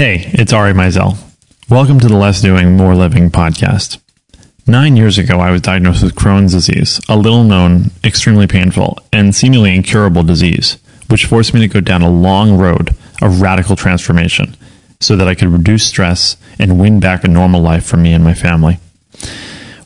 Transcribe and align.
Hey, 0.00 0.30
it's 0.32 0.54
Ari 0.54 0.72
Meisel. 0.72 1.18
Welcome 1.68 2.00
to 2.00 2.08
the 2.08 2.16
Less 2.16 2.40
Doing, 2.40 2.74
More 2.74 2.94
Living 2.94 3.28
podcast. 3.30 3.98
Nine 4.66 4.96
years 4.96 5.18
ago, 5.18 5.40
I 5.40 5.50
was 5.50 5.60
diagnosed 5.60 6.02
with 6.02 6.14
Crohn's 6.14 6.52
disease, 6.52 7.02
a 7.06 7.18
little 7.18 7.44
known, 7.44 7.90
extremely 8.02 8.46
painful, 8.46 8.98
and 9.12 9.34
seemingly 9.34 9.74
incurable 9.74 10.22
disease, 10.22 10.78
which 11.08 11.26
forced 11.26 11.52
me 11.52 11.60
to 11.60 11.68
go 11.68 11.82
down 11.82 12.00
a 12.00 12.08
long 12.08 12.56
road 12.56 12.96
of 13.20 13.42
radical 13.42 13.76
transformation 13.76 14.56
so 15.00 15.16
that 15.16 15.28
I 15.28 15.34
could 15.34 15.48
reduce 15.48 15.86
stress 15.86 16.38
and 16.58 16.80
win 16.80 16.98
back 16.98 17.22
a 17.22 17.28
normal 17.28 17.60
life 17.60 17.84
for 17.84 17.98
me 17.98 18.14
and 18.14 18.24
my 18.24 18.32
family. 18.32 18.78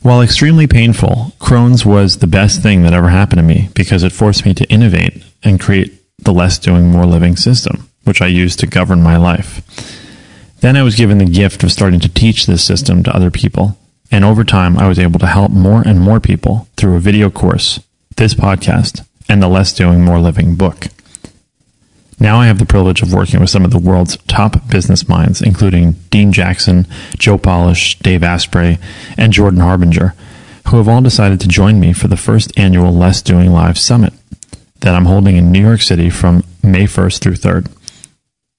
While 0.01 0.21
extremely 0.21 0.65
painful, 0.65 1.33
Crohn's 1.41 1.85
was 1.85 2.19
the 2.19 2.25
best 2.25 2.63
thing 2.63 2.83
that 2.83 2.93
ever 2.93 3.09
happened 3.09 3.39
to 3.39 3.43
me 3.43 3.67
because 3.73 4.01
it 4.03 4.13
forced 4.13 4.45
me 4.45 4.53
to 4.53 4.69
innovate 4.69 5.25
and 5.43 5.59
create 5.59 5.91
the 6.19 6.31
less 6.31 6.57
doing, 6.57 6.89
more 6.89 7.05
living 7.05 7.35
system, 7.35 7.89
which 8.05 8.21
I 8.21 8.27
use 8.27 8.55
to 8.55 8.65
govern 8.65 9.03
my 9.03 9.17
life. 9.17 9.61
Then 10.65 10.77
I 10.77 10.81
was 10.81 10.95
given 10.95 11.19
the 11.19 11.25
gift 11.25 11.63
of 11.63 11.71
starting 11.71 11.99
to 11.99 12.09
teach 12.09 12.47
this 12.47 12.65
system 12.65 13.03
to 13.03 13.15
other 13.15 13.29
people. 13.29 13.77
And 14.09 14.25
over 14.25 14.43
time, 14.43 14.79
I 14.79 14.87
was 14.87 14.97
able 14.97 15.19
to 15.19 15.27
help 15.27 15.51
more 15.51 15.83
and 15.87 16.01
more 16.01 16.19
people 16.19 16.67
through 16.75 16.95
a 16.95 16.99
video 16.99 17.29
course, 17.29 17.79
this 18.15 18.33
podcast, 18.33 19.05
and 19.29 19.43
the 19.43 19.47
Less 19.47 19.71
Doing, 19.73 20.03
More 20.03 20.17
Living 20.17 20.55
book. 20.55 20.87
Now 22.19 22.37
I 22.37 22.47
have 22.47 22.57
the 22.57 22.65
privilege 22.65 23.03
of 23.03 23.13
working 23.13 23.39
with 23.39 23.51
some 23.51 23.63
of 23.63 23.69
the 23.69 23.77
world's 23.77 24.17
top 24.25 24.67
business 24.67 25.07
minds, 25.07 25.39
including 25.39 25.97
Dean 26.09 26.31
Jackson, 26.31 26.87
Joe 27.15 27.37
Polish, 27.37 27.99
Dave 27.99 28.23
Asprey, 28.23 28.79
and 29.19 29.31
Jordan 29.31 29.59
Harbinger, 29.59 30.15
who 30.69 30.77
have 30.77 30.89
all 30.89 31.01
decided 31.01 31.39
to 31.41 31.47
join 31.47 31.79
me 31.79 31.93
for 31.93 32.07
the 32.07 32.17
first 32.17 32.51
annual 32.57 32.91
Less 32.91 33.21
Doing 33.21 33.51
Live 33.51 33.77
Summit 33.77 34.13
that 34.79 34.95
I'm 34.95 35.05
holding 35.05 35.37
in 35.37 35.51
New 35.51 35.61
York 35.61 35.83
City 35.83 36.09
from 36.09 36.43
May 36.63 36.85
1st 36.85 37.19
through 37.19 37.33
3rd. 37.33 37.67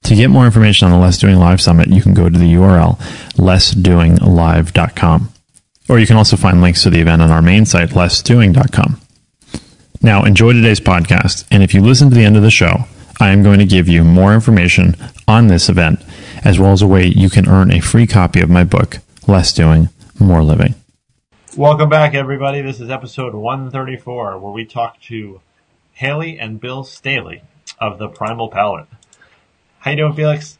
To 0.07 0.15
get 0.15 0.31
more 0.31 0.45
information 0.47 0.87
on 0.87 0.93
the 0.93 1.05
Less 1.05 1.19
Doing 1.19 1.37
Live 1.37 1.61
Summit, 1.61 1.89
you 1.89 2.01
can 2.01 2.15
go 2.15 2.29
to 2.29 2.39
the 2.39 2.55
URL 2.55 2.97
lessdoinglive.com. 3.35 5.33
Or 5.89 5.99
you 5.99 6.07
can 6.07 6.17
also 6.17 6.37
find 6.37 6.63
links 6.63 6.85
to 6.85 6.91
the 6.91 7.01
event 7.01 7.23
on 7.23 7.33
our 7.33 7.43
main 7.43 7.67
site, 7.67 7.89
lessdoing.com. 7.89 9.01
Now, 10.03 10.23
enjoy 10.23 10.53
today's 10.53 10.79
podcast, 10.79 11.45
and 11.51 11.65
if 11.65 11.75
you 11.75 11.81
listen 11.81 12.09
to 12.11 12.15
the 12.15 12.25
end 12.25 12.37
of 12.37 12.45
the 12.45 12.53
show, 12.53 12.85
I 13.19 13.31
am 13.31 13.43
going 13.43 13.59
to 13.59 13.65
give 13.65 13.89
you 13.89 14.05
more 14.05 14.33
information 14.33 14.95
on 15.27 15.49
this 15.49 15.69
event, 15.69 16.05
as 16.45 16.57
well 16.57 16.71
as 16.71 16.83
a 16.83 16.87
way 16.87 17.07
you 17.07 17.29
can 17.29 17.49
earn 17.49 17.73
a 17.73 17.81
free 17.81 18.07
copy 18.07 18.41
of 18.41 18.49
my 18.49 18.63
book, 18.63 18.99
Less 19.27 19.53
Doing, 19.53 19.89
More 20.21 20.45
Living. 20.45 20.77
Welcome 21.57 21.89
back, 21.89 22.15
everybody. 22.15 22.63
This 22.63 22.79
is 22.79 22.91
episode 22.91 23.35
134, 23.35 24.39
where 24.39 24.53
we 24.53 24.65
talk 24.67 25.01
to 25.03 25.41
Hayley 25.95 26.39
and 26.39 26.61
Bill 26.61 26.85
Staley 26.85 27.43
of 27.81 27.99
the 27.99 28.07
Primal 28.07 28.49
Palate. 28.49 28.87
How 29.81 29.91
you 29.91 29.97
doing, 29.97 30.15
Felix? 30.15 30.59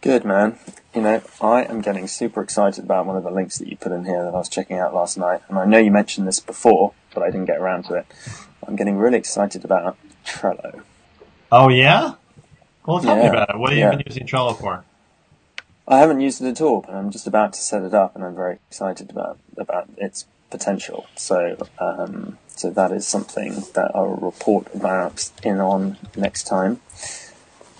Good 0.00 0.24
man. 0.24 0.58
You 0.94 1.02
know, 1.02 1.22
I 1.40 1.64
am 1.64 1.82
getting 1.82 2.08
super 2.08 2.42
excited 2.42 2.84
about 2.84 3.06
one 3.06 3.16
of 3.16 3.22
the 3.22 3.30
links 3.30 3.58
that 3.58 3.68
you 3.68 3.76
put 3.76 3.92
in 3.92 4.04
here 4.04 4.24
that 4.24 4.34
I 4.34 4.38
was 4.38 4.48
checking 4.48 4.78
out 4.78 4.94
last 4.94 5.18
night. 5.18 5.42
And 5.48 5.58
I 5.58 5.66
know 5.66 5.78
you 5.78 5.90
mentioned 5.90 6.26
this 6.26 6.40
before, 6.40 6.94
but 7.14 7.22
I 7.22 7.26
didn't 7.26 7.46
get 7.46 7.58
around 7.58 7.84
to 7.84 7.94
it. 7.94 8.06
I'm 8.66 8.76
getting 8.76 8.96
really 8.96 9.18
excited 9.18 9.64
about 9.64 9.96
Trello. 10.24 10.82
Oh, 11.52 11.68
yeah? 11.68 12.14
Well, 12.86 13.00
tell 13.00 13.16
me 13.16 13.26
about 13.26 13.50
it. 13.50 13.58
What 13.58 13.70
have 13.70 13.78
yeah. 13.78 13.90
you 13.90 13.98
been 13.98 14.06
using 14.06 14.26
Trello 14.26 14.58
for? 14.58 14.84
I 15.86 15.98
haven't 15.98 16.20
used 16.20 16.40
it 16.40 16.48
at 16.48 16.60
all, 16.60 16.82
but 16.82 16.94
I'm 16.94 17.10
just 17.10 17.26
about 17.26 17.52
to 17.54 17.60
set 17.60 17.82
it 17.82 17.92
up, 17.92 18.14
and 18.14 18.24
I'm 18.24 18.34
very 18.34 18.58
excited 18.68 19.10
about 19.10 19.38
about 19.56 19.88
its 19.96 20.26
potential. 20.48 21.06
So, 21.16 21.56
um, 21.78 22.38
so 22.46 22.70
that 22.70 22.92
is 22.92 23.06
something 23.08 23.64
that 23.74 23.90
I'll 23.94 24.16
report 24.16 24.68
about 24.72 25.30
in 25.42 25.60
on 25.60 25.96
next 26.16 26.44
time. 26.44 26.80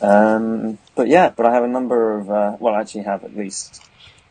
Um, 0.02 0.78
but 0.94 1.08
yeah, 1.08 1.30
but 1.30 1.46
I 1.46 1.52
have 1.52 1.64
a 1.64 1.68
number 1.68 2.18
of 2.18 2.30
uh, 2.30 2.56
well, 2.58 2.74
I 2.74 2.80
actually 2.80 3.04
have 3.04 3.24
at 3.24 3.36
least 3.36 3.82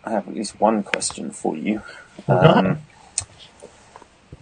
I 0.04 0.12
have 0.12 0.28
at 0.28 0.34
least 0.34 0.60
one 0.60 0.84
question 0.84 1.32
for 1.32 1.56
you. 1.56 1.82
Um, 2.28 2.80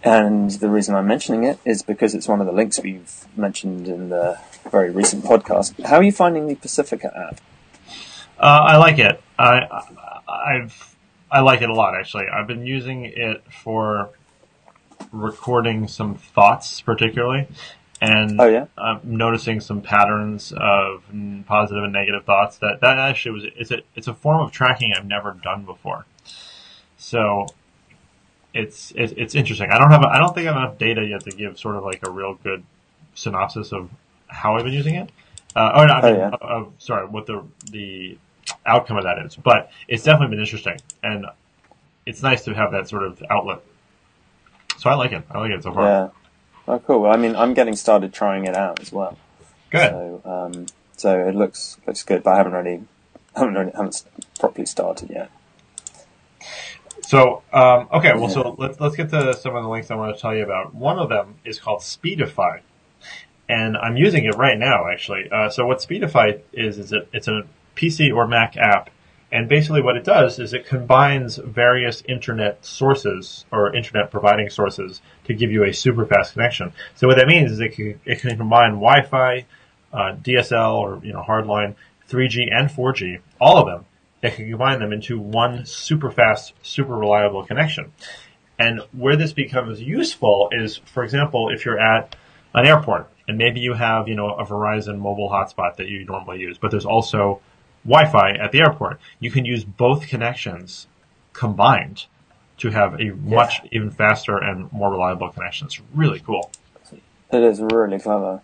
and 0.02 0.50
the 0.50 0.68
reason 0.68 0.94
I'm 0.94 1.06
mentioning 1.06 1.44
it 1.44 1.58
is 1.64 1.82
because 1.82 2.14
it's 2.14 2.28
one 2.28 2.40
of 2.40 2.46
the 2.46 2.52
links 2.52 2.80
we've 2.80 3.26
mentioned 3.36 3.88
in 3.88 4.08
the 4.10 4.38
very 4.70 4.90
recent 4.90 5.24
podcast. 5.24 5.84
How 5.84 5.96
are 5.96 6.02
you 6.02 6.12
finding 6.12 6.46
the 6.46 6.54
Pacifica 6.54 7.12
app? 7.16 7.40
Uh, 8.38 8.62
I 8.66 8.76
like 8.76 8.98
it. 8.98 9.20
I, 9.38 9.82
I've 10.28 10.96
I 11.30 11.40
like 11.40 11.62
it 11.62 11.68
a 11.68 11.74
lot 11.74 11.94
actually. 11.94 12.26
I've 12.32 12.46
been 12.46 12.64
using 12.64 13.04
it 13.04 13.42
for 13.52 14.10
recording 15.12 15.88
some 15.88 16.14
thoughts, 16.14 16.80
particularly, 16.80 17.48
and 18.00 18.40
Oh, 18.40 18.46
yeah? 18.46 18.66
I'm 18.76 19.00
noticing 19.04 19.60
some 19.60 19.80
patterns 19.82 20.52
of 20.56 21.02
positive 21.46 21.82
and 21.84 21.92
negative 21.92 22.24
thoughts. 22.24 22.58
That 22.58 22.80
that 22.80 22.98
actually 22.98 23.32
was 23.32 23.44
it's 23.56 23.70
a 23.70 23.82
it's 23.94 24.08
a 24.08 24.14
form 24.14 24.40
of 24.40 24.52
tracking 24.52 24.92
I've 24.96 25.06
never 25.06 25.32
done 25.32 25.64
before. 25.64 26.06
So 26.96 27.46
it's 28.54 28.92
it's, 28.96 29.12
it's 29.16 29.34
interesting. 29.34 29.70
I 29.70 29.78
don't 29.78 29.90
have 29.90 30.02
I 30.02 30.18
don't 30.18 30.34
think 30.34 30.46
I 30.48 30.52
have 30.52 30.62
enough 30.62 30.78
data 30.78 31.04
yet 31.04 31.22
to 31.24 31.30
give 31.30 31.58
sort 31.58 31.76
of 31.76 31.84
like 31.84 32.06
a 32.06 32.10
real 32.10 32.34
good 32.34 32.62
synopsis 33.14 33.72
of 33.72 33.90
how 34.28 34.56
I've 34.56 34.64
been 34.64 34.72
using 34.74 34.94
it. 34.94 35.10
Uh, 35.56 35.72
or 35.76 35.86
not, 35.86 36.04
I 36.04 36.10
Oh, 36.12 36.16
yeah. 36.16 36.30
of- 36.40 36.72
sorry, 36.78 37.06
what 37.06 37.26
the 37.26 37.42
the 37.70 38.18
outcome 38.64 38.96
of 38.96 39.04
that 39.04 39.18
is. 39.18 39.34
But 39.36 39.70
it's 39.88 40.04
definitely 40.04 40.36
been 40.36 40.44
interesting, 40.44 40.76
and 41.02 41.26
it's 42.06 42.22
nice 42.22 42.44
to 42.44 42.54
have 42.54 42.72
that 42.72 42.88
sort 42.88 43.02
of 43.02 43.22
outlet. 43.30 43.60
So 44.78 44.88
I 44.90 44.94
like 44.94 45.12
it. 45.12 45.24
I 45.30 45.38
like 45.38 45.50
it 45.50 45.62
so 45.62 45.72
far. 45.72 45.84
Yeah. 45.84 46.08
Oh, 46.68 46.78
cool. 46.80 47.00
Well, 47.00 47.12
I 47.12 47.16
mean, 47.16 47.34
I'm 47.34 47.54
getting 47.54 47.74
started 47.76 48.12
trying 48.12 48.44
it 48.44 48.54
out 48.54 48.78
as 48.80 48.92
well. 48.92 49.16
Good. 49.70 49.90
So, 49.90 50.22
um, 50.24 50.66
so 50.96 51.18
it 51.26 51.34
looks 51.34 51.78
looks 51.86 52.02
good, 52.02 52.22
but 52.22 52.34
I 52.34 52.36
haven't 52.36 52.52
really 52.52 52.82
haven't 53.34 53.54
really 53.54 53.72
haven't 53.72 54.04
properly 54.38 54.66
started 54.66 55.08
yet. 55.10 55.30
So, 57.02 57.42
um, 57.54 57.88
okay, 57.92 58.12
well, 58.12 58.24
Yeah. 58.24 58.28
so 58.28 58.54
let's 58.58 58.78
let's 58.80 58.96
get 58.96 59.08
to 59.10 59.32
some 59.34 59.56
of 59.56 59.62
the 59.62 59.68
links 59.68 59.90
I 59.90 59.94
want 59.94 60.14
to 60.14 60.20
tell 60.20 60.34
you 60.34 60.44
about. 60.44 60.74
One 60.74 60.98
of 60.98 61.08
them 61.08 61.36
is 61.44 61.58
called 61.58 61.80
Speedify, 61.80 62.60
and 63.48 63.76
I'm 63.78 63.96
using 63.96 64.26
it 64.26 64.34
right 64.36 64.58
now, 64.58 64.88
actually. 64.88 65.30
Uh, 65.30 65.48
so, 65.48 65.66
what 65.66 65.78
Speedify 65.78 66.40
is 66.52 66.76
is 66.78 66.92
it, 66.92 67.08
it's 67.14 67.28
a 67.28 67.44
PC 67.76 68.14
or 68.14 68.26
Mac 68.28 68.58
app, 68.58 68.90
and 69.30 69.48
basically 69.48 69.82
what 69.82 69.96
it 69.96 70.04
does 70.04 70.38
is 70.38 70.54
it 70.54 70.66
combines 70.66 71.36
various 71.36 72.02
internet 72.08 72.64
sources 72.64 73.44
or 73.52 73.74
internet 73.74 74.10
providing 74.10 74.48
sources 74.48 75.02
to 75.24 75.34
give 75.34 75.50
you 75.50 75.64
a 75.64 75.72
super 75.72 76.06
fast 76.06 76.32
connection. 76.32 76.72
So, 76.94 77.06
what 77.06 77.16
that 77.16 77.26
means 77.26 77.52
is 77.52 77.60
it 77.60 77.74
can, 77.74 78.00
it 78.04 78.20
can 78.20 78.36
combine 78.36 78.72
Wi-Fi, 78.72 79.44
uh, 79.92 80.16
DSL 80.22 80.74
or 80.74 81.00
you 81.04 81.12
know 81.12 81.22
hardline, 81.22 81.74
3G 82.08 82.48
and 82.50 82.70
4G, 82.70 83.20
all 83.40 83.58
of 83.58 83.66
them 83.66 83.84
that 84.22 84.34
can 84.34 84.48
combine 84.48 84.80
them 84.80 84.92
into 84.92 85.18
one 85.18 85.64
super 85.66 86.10
fast, 86.10 86.54
super 86.62 86.96
reliable 86.96 87.44
connection. 87.44 87.92
And 88.58 88.80
where 88.92 89.16
this 89.16 89.32
becomes 89.32 89.80
useful 89.80 90.48
is, 90.50 90.78
for 90.78 91.04
example, 91.04 91.50
if 91.50 91.64
you're 91.64 91.78
at 91.78 92.16
an 92.54 92.66
airport 92.66 93.08
and 93.28 93.38
maybe 93.38 93.60
you 93.60 93.74
have, 93.74 94.08
you 94.08 94.16
know, 94.16 94.30
a 94.30 94.44
Verizon 94.44 94.98
mobile 94.98 95.30
hotspot 95.30 95.76
that 95.76 95.86
you 95.86 96.04
normally 96.04 96.40
use, 96.40 96.58
but 96.58 96.70
there's 96.72 96.86
also 96.86 97.40
Wi-Fi 97.88 98.32
at 98.32 98.52
the 98.52 98.60
airport. 98.60 99.00
You 99.18 99.30
can 99.30 99.44
use 99.44 99.64
both 99.64 100.08
connections 100.08 100.86
combined 101.32 102.04
to 102.58 102.70
have 102.70 103.00
a 103.00 103.10
much 103.10 103.60
even 103.72 103.90
faster 103.90 104.36
and 104.36 104.70
more 104.72 104.90
reliable 104.90 105.30
connection. 105.30 105.66
It's 105.66 105.80
really 105.94 106.20
cool. 106.20 106.50
It 107.32 107.42
is 107.42 107.60
really 107.60 107.98
clever. 107.98 108.40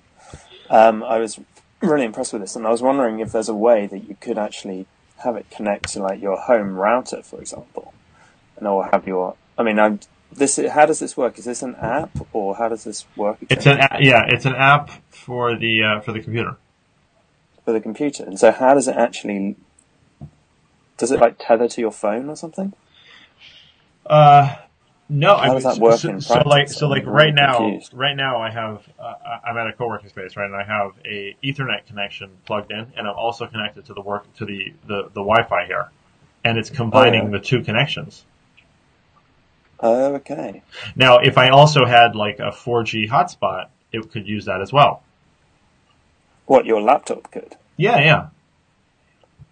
Um, 0.70 1.02
I 1.02 1.18
was 1.18 1.40
really 1.80 2.04
impressed 2.04 2.32
with 2.32 2.42
this, 2.42 2.56
and 2.56 2.66
I 2.66 2.70
was 2.70 2.80
wondering 2.82 3.20
if 3.20 3.32
there's 3.32 3.48
a 3.48 3.54
way 3.54 3.86
that 3.86 4.08
you 4.08 4.16
could 4.20 4.38
actually 4.38 4.86
have 5.24 5.36
it 5.36 5.50
connect 5.50 5.88
to 5.92 6.02
like 6.02 6.20
your 6.22 6.38
home 6.38 6.76
router, 6.76 7.22
for 7.22 7.40
example, 7.40 7.92
and 8.56 8.66
or 8.66 8.86
have 8.86 9.06
your. 9.06 9.36
I 9.58 9.62
mean, 9.62 9.78
I'm, 9.78 10.00
this. 10.32 10.56
How 10.56 10.86
does 10.86 11.00
this 11.00 11.16
work? 11.16 11.38
Is 11.38 11.44
this 11.44 11.62
an 11.62 11.74
app, 11.76 12.10
or 12.32 12.56
how 12.56 12.68
does 12.68 12.84
this 12.84 13.04
work? 13.16 13.38
It's 13.48 13.66
an 13.66 13.78
a- 13.80 13.98
yeah, 14.00 14.24
it's 14.28 14.46
an 14.46 14.54
app 14.54 14.90
for 15.10 15.56
the 15.56 15.82
uh, 15.82 16.00
for 16.00 16.12
the 16.12 16.20
computer. 16.20 16.56
For 17.64 17.72
the 17.72 17.80
computer. 17.80 18.24
And 18.24 18.38
so, 18.38 18.52
how 18.52 18.74
does 18.74 18.88
it 18.88 18.96
actually? 18.96 19.56
Does 20.96 21.10
it 21.10 21.20
like 21.20 21.36
tether 21.38 21.68
to 21.68 21.80
your 21.80 21.90
phone 21.92 22.28
or 22.28 22.36
something? 22.36 22.72
Uh, 24.06 24.56
No, 25.08 25.34
I 25.34 25.38
How 25.38 25.44
mean, 25.46 25.54
does 25.56 25.64
that 25.64 25.74
so- 25.76 25.80
work 25.82 25.98
so, 26.00 26.08
in 26.10 26.20
so 26.20 26.42
like, 26.46 26.68
so 26.68 26.88
like 26.88 27.04
right 27.06 27.34
now, 27.34 27.58
confused. 27.58 27.92
right 27.94 28.16
now 28.16 28.38
I 28.40 28.50
have, 28.50 28.88
uh, 28.98 29.14
I'm 29.44 29.56
at 29.58 29.66
a 29.66 29.72
co-working 29.74 30.08
space, 30.08 30.34
right, 30.36 30.46
and 30.46 30.56
I 30.56 30.64
have 30.64 30.92
a 31.04 31.36
Ethernet 31.44 31.86
connection 31.86 32.30
plugged 32.46 32.70
in, 32.72 32.90
and 32.96 33.06
I'm 33.06 33.14
also 33.16 33.46
connected 33.46 33.84
to 33.86 33.94
the 33.94 34.00
work 34.00 34.32
to 34.36 34.44
the 34.46 34.72
the, 34.86 35.02
the 35.04 35.22
Wi-Fi 35.22 35.66
here, 35.66 35.90
and 36.44 36.56
it's 36.58 36.70
combining 36.70 37.22
Oh, 37.22 37.24
yeah. 37.26 37.30
the 37.32 37.40
two 37.40 37.62
connections. 37.62 38.24
Oh, 39.80 40.14
okay. 40.14 40.62
Now, 40.96 41.18
if 41.18 41.36
I 41.36 41.50
also 41.50 41.84
had 41.84 42.16
like 42.16 42.38
a 42.38 42.50
4G 42.52 43.08
hotspot, 43.10 43.68
it 43.92 44.10
could 44.10 44.26
use 44.26 44.46
that 44.46 44.62
as 44.62 44.72
well. 44.72 45.02
What 46.46 46.66
your 46.66 46.80
laptop 46.82 47.30
could? 47.30 47.56
Yeah, 47.76 47.98
yeah. 48.00 48.26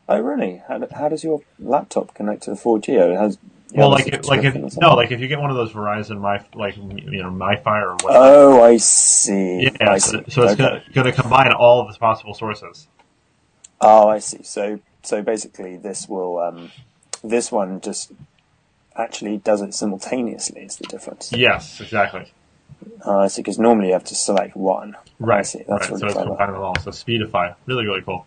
Oh, 0.08 0.20
really? 0.20 0.62
How, 0.68 0.80
how 0.94 1.08
does 1.08 1.24
your 1.24 1.42
laptop 1.58 2.14
connect 2.14 2.42
to 2.44 2.50
the 2.50 2.56
4G? 2.56 2.98
Oh, 3.00 3.12
It 3.12 3.16
has. 3.16 3.38
Well, 3.74 3.90
like 3.90 4.06
if, 4.06 4.28
like 4.28 4.44
if 4.44 4.76
no, 4.76 4.94
like 4.94 5.12
if 5.12 5.20
you 5.20 5.28
get 5.28 5.40
one 5.40 5.48
of 5.48 5.56
those 5.56 5.72
Verizon 5.72 6.20
my 6.20 6.44
like 6.52 6.76
you 6.76 6.82
know 7.22 7.30
MiFi 7.30 7.82
or 7.82 7.92
whatever. 7.94 8.18
Oh, 8.18 8.62
I 8.62 8.76
see. 8.76 9.62
yeah, 9.62 9.92
I 9.92 9.96
so, 9.96 10.18
see. 10.18 10.30
so 10.30 10.42
it's 10.42 10.52
Okay. 10.52 10.56
gonna, 10.56 10.82
gonna 10.92 11.12
combine 11.12 11.50
all 11.52 11.80
of 11.80 11.90
the 11.90 11.98
possible 11.98 12.34
sources. 12.34 12.86
Oh, 13.80 14.08
I 14.08 14.18
see. 14.18 14.42
So, 14.42 14.80
so 15.02 15.22
basically, 15.22 15.78
this 15.78 16.06
will, 16.06 16.38
um, 16.38 16.70
this 17.24 17.50
one 17.50 17.80
just 17.80 18.12
actually 18.94 19.38
does 19.38 19.62
it 19.62 19.72
simultaneously. 19.72 20.60
Is 20.64 20.76
the 20.76 20.86
difference? 20.86 21.32
Yes, 21.32 21.80
exactly. 21.80 22.30
Oh, 23.04 23.20
I 23.20 23.28
see. 23.28 23.42
Because 23.42 23.58
normally 23.58 23.88
you 23.88 23.92
have 23.94 24.04
to 24.04 24.14
select 24.14 24.56
one. 24.56 24.96
Right. 25.18 25.46
see. 25.46 25.58
That's 25.68 25.82
right. 25.82 25.88
really 25.90 26.00
so 26.00 26.06
it's 26.06 26.14
clever. 26.14 26.28
combining 26.30 26.54
them 26.54 26.62
all. 26.62 26.78
So 26.80 26.90
Speedify, 26.90 27.54
really, 27.66 27.86
really 27.86 28.02
cool. 28.02 28.26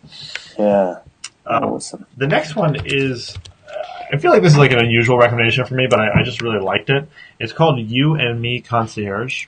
Yeah. 0.58 1.00
Um, 1.46 1.64
awesome. 1.64 2.06
The 2.16 2.26
next 2.26 2.56
one 2.56 2.76
is, 2.84 3.36
uh, 3.68 4.14
I 4.14 4.16
feel 4.18 4.32
like 4.32 4.42
this 4.42 4.52
is 4.52 4.58
like 4.58 4.72
an 4.72 4.80
unusual 4.80 5.16
recommendation 5.18 5.64
for 5.64 5.74
me, 5.74 5.86
but 5.88 6.00
I, 6.00 6.20
I 6.20 6.22
just 6.24 6.42
really 6.42 6.60
liked 6.60 6.90
it. 6.90 7.08
It's 7.38 7.52
called 7.52 7.78
You 7.78 8.14
and 8.14 8.40
Me 8.40 8.60
Concierge, 8.60 9.46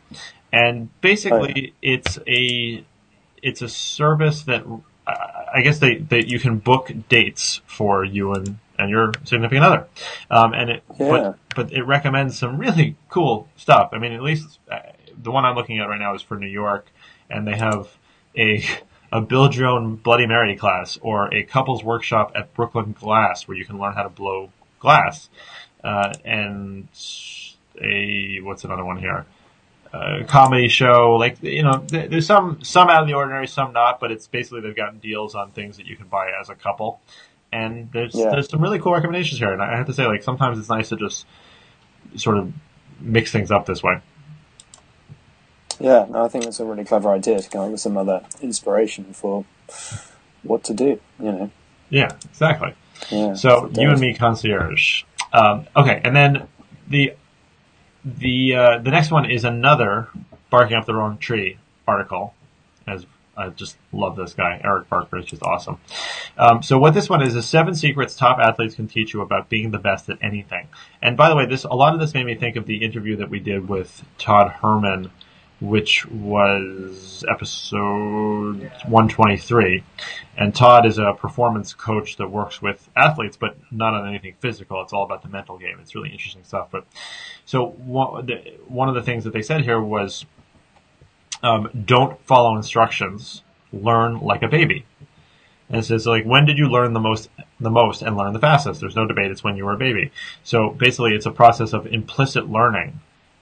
and 0.52 0.88
basically 1.00 1.74
it's 1.82 2.18
a 2.26 2.84
it's 3.42 3.62
a 3.62 3.68
service 3.68 4.42
that 4.42 4.64
uh, 5.06 5.14
I 5.54 5.62
guess 5.62 5.78
they 5.78 5.96
that 5.96 6.28
you 6.28 6.38
can 6.38 6.58
book 6.58 6.92
dates 7.08 7.60
for 7.66 8.04
you 8.04 8.32
and 8.34 8.58
and 8.78 8.90
your 8.90 9.12
significant 9.24 9.64
other, 9.64 9.86
um, 10.30 10.54
and 10.54 10.70
it 10.70 10.84
Yeah. 10.98 11.08
but 11.10 11.38
but 11.56 11.72
it 11.72 11.82
recommends 11.82 12.38
some 12.38 12.58
really 12.58 12.96
cool 13.08 13.48
stuff. 13.56 13.90
I 13.92 13.98
mean, 13.98 14.12
at 14.12 14.22
least 14.22 14.58
uh, 14.70 14.78
the 15.22 15.30
one 15.30 15.44
I'm 15.44 15.54
looking 15.56 15.78
at 15.78 15.88
right 15.88 15.98
now 16.00 16.14
is 16.14 16.22
for 16.22 16.36
New 16.36 16.46
York, 16.48 16.86
and 17.30 17.46
they 17.46 17.56
have 17.56 17.88
a 18.36 18.64
a 19.12 19.20
build 19.20 19.56
your 19.56 19.68
own 19.68 19.96
Bloody 19.96 20.26
Mary 20.26 20.56
class 20.56 20.98
or 21.00 21.32
a 21.34 21.42
couples 21.42 21.82
workshop 21.82 22.32
at 22.34 22.52
Brooklyn 22.54 22.94
Glass 22.98 23.48
where 23.48 23.56
you 23.56 23.64
can 23.64 23.78
learn 23.78 23.94
how 23.94 24.02
to 24.02 24.08
blow 24.10 24.50
glass, 24.78 25.28
uh, 25.82 26.12
and 26.24 26.88
a 27.80 28.40
what's 28.42 28.64
another 28.64 28.84
one 28.84 28.98
here? 28.98 29.26
A 29.92 30.24
comedy 30.24 30.68
show, 30.68 31.16
like 31.16 31.42
you 31.42 31.62
know, 31.62 31.78
th- 31.88 32.10
there's 32.10 32.26
some 32.26 32.62
some 32.62 32.90
out 32.90 33.02
of 33.02 33.08
the 33.08 33.14
ordinary, 33.14 33.46
some 33.46 33.72
not, 33.72 34.00
but 34.00 34.12
it's 34.12 34.26
basically 34.26 34.60
they've 34.60 34.76
gotten 34.76 34.98
deals 34.98 35.34
on 35.34 35.50
things 35.52 35.78
that 35.78 35.86
you 35.86 35.96
can 35.96 36.06
buy 36.08 36.30
as 36.38 36.50
a 36.50 36.54
couple, 36.54 37.00
and 37.50 37.90
there's 37.92 38.14
Yeah. 38.14 38.30
there's 38.30 38.50
some 38.50 38.60
really 38.60 38.78
cool 38.78 38.92
recommendations 38.92 39.38
here, 39.38 39.50
and 39.52 39.62
I 39.62 39.76
have 39.76 39.86
to 39.86 39.94
say, 39.94 40.06
like 40.06 40.22
sometimes 40.22 40.58
it's 40.58 40.68
nice 40.68 40.90
to 40.90 40.96
just 40.96 41.24
sort 42.16 42.36
of 42.36 42.52
mix 43.00 43.32
things 43.32 43.50
up 43.50 43.64
this 43.64 43.82
way. 43.82 44.00
Yeah. 45.80 46.06
No, 46.08 46.24
I 46.24 46.28
think 46.28 46.44
that's 46.44 46.60
a 46.60 46.64
really 46.64 46.84
clever 46.84 47.10
idea 47.10 47.40
to 47.40 47.48
come 47.48 47.62
up 47.62 47.70
with 47.70 47.80
some 47.80 47.96
other 47.96 48.24
inspiration 48.40 49.12
for 49.12 49.44
what 50.42 50.64
to 50.64 50.74
do. 50.74 51.00
You 51.18 51.32
know. 51.32 51.50
Yeah, 51.90 52.10
exactly. 52.30 52.74
Yeah. 53.10 53.34
So 53.34 53.70
you 53.74 53.90
and 53.90 54.00
me 54.00 54.14
concierge. 54.14 55.04
Um, 55.32 55.66
okay, 55.76 56.00
and 56.04 56.14
then 56.14 56.48
the 56.88 57.14
the 58.04 58.54
uh, 58.54 58.78
the 58.78 58.90
next 58.90 59.10
one 59.10 59.30
is 59.30 59.44
another 59.44 60.08
barking 60.50 60.76
up 60.76 60.86
the 60.86 60.94
wrong 60.94 61.18
tree 61.18 61.58
article. 61.86 62.34
As 62.86 63.06
I 63.36 63.50
just 63.50 63.76
love 63.92 64.16
this 64.16 64.34
guy, 64.34 64.60
Eric 64.64 64.88
Barker 64.88 65.18
is 65.18 65.26
just 65.26 65.42
awesome. 65.42 65.78
Um, 66.36 66.62
so 66.62 66.78
what 66.78 66.94
this 66.94 67.08
one 67.08 67.22
is 67.22 67.36
is 67.36 67.46
seven 67.46 67.74
secrets 67.74 68.16
top 68.16 68.38
athletes 68.38 68.74
can 68.74 68.88
teach 68.88 69.14
you 69.14 69.20
about 69.20 69.48
being 69.48 69.70
the 69.70 69.78
best 69.78 70.08
at 70.08 70.18
anything. 70.20 70.68
And 71.00 71.16
by 71.16 71.28
the 71.28 71.36
way, 71.36 71.46
this 71.46 71.64
a 71.64 71.74
lot 71.74 71.94
of 71.94 72.00
this 72.00 72.14
made 72.14 72.26
me 72.26 72.34
think 72.34 72.56
of 72.56 72.66
the 72.66 72.82
interview 72.82 73.16
that 73.16 73.30
we 73.30 73.38
did 73.38 73.68
with 73.68 74.04
Todd 74.18 74.50
Herman, 74.60 75.10
which 75.60 76.06
was 76.06 77.24
episode 77.28 78.60
123. 78.86 79.82
And 80.36 80.54
Todd 80.54 80.86
is 80.86 80.98
a 80.98 81.14
performance 81.14 81.74
coach 81.74 82.16
that 82.16 82.30
works 82.30 82.62
with 82.62 82.88
athletes, 82.94 83.36
but 83.36 83.56
not 83.72 83.94
on 83.94 84.08
anything 84.08 84.34
physical. 84.38 84.80
It's 84.82 84.92
all 84.92 85.02
about 85.02 85.22
the 85.22 85.28
mental 85.28 85.58
game. 85.58 85.78
It's 85.80 85.94
really 85.94 86.10
interesting 86.10 86.44
stuff. 86.44 86.68
But 86.70 86.86
so 87.44 87.70
one, 87.70 88.88
of 88.88 88.94
the 88.94 89.02
things 89.02 89.24
that 89.24 89.32
they 89.32 89.42
said 89.42 89.62
here 89.62 89.80
was, 89.80 90.24
um, 91.42 91.70
don't 91.84 92.20
follow 92.24 92.56
instructions. 92.56 93.42
Learn 93.72 94.20
like 94.20 94.42
a 94.42 94.48
baby. 94.48 94.86
And 95.68 95.78
it 95.78 95.84
says 95.84 96.06
like, 96.06 96.24
when 96.24 96.46
did 96.46 96.56
you 96.56 96.68
learn 96.68 96.92
the 96.92 97.00
most, 97.00 97.28
the 97.58 97.70
most 97.70 98.02
and 98.02 98.16
learn 98.16 98.32
the 98.32 98.38
fastest? 98.38 98.80
There's 98.80 98.96
no 98.96 99.06
debate. 99.06 99.30
It's 99.30 99.44
when 99.44 99.56
you 99.56 99.64
were 99.64 99.74
a 99.74 99.78
baby. 99.78 100.12
So 100.44 100.70
basically 100.70 101.14
it's 101.14 101.26
a 101.26 101.32
process 101.32 101.72
of 101.72 101.86
implicit 101.86 102.48
learning. 102.48 103.00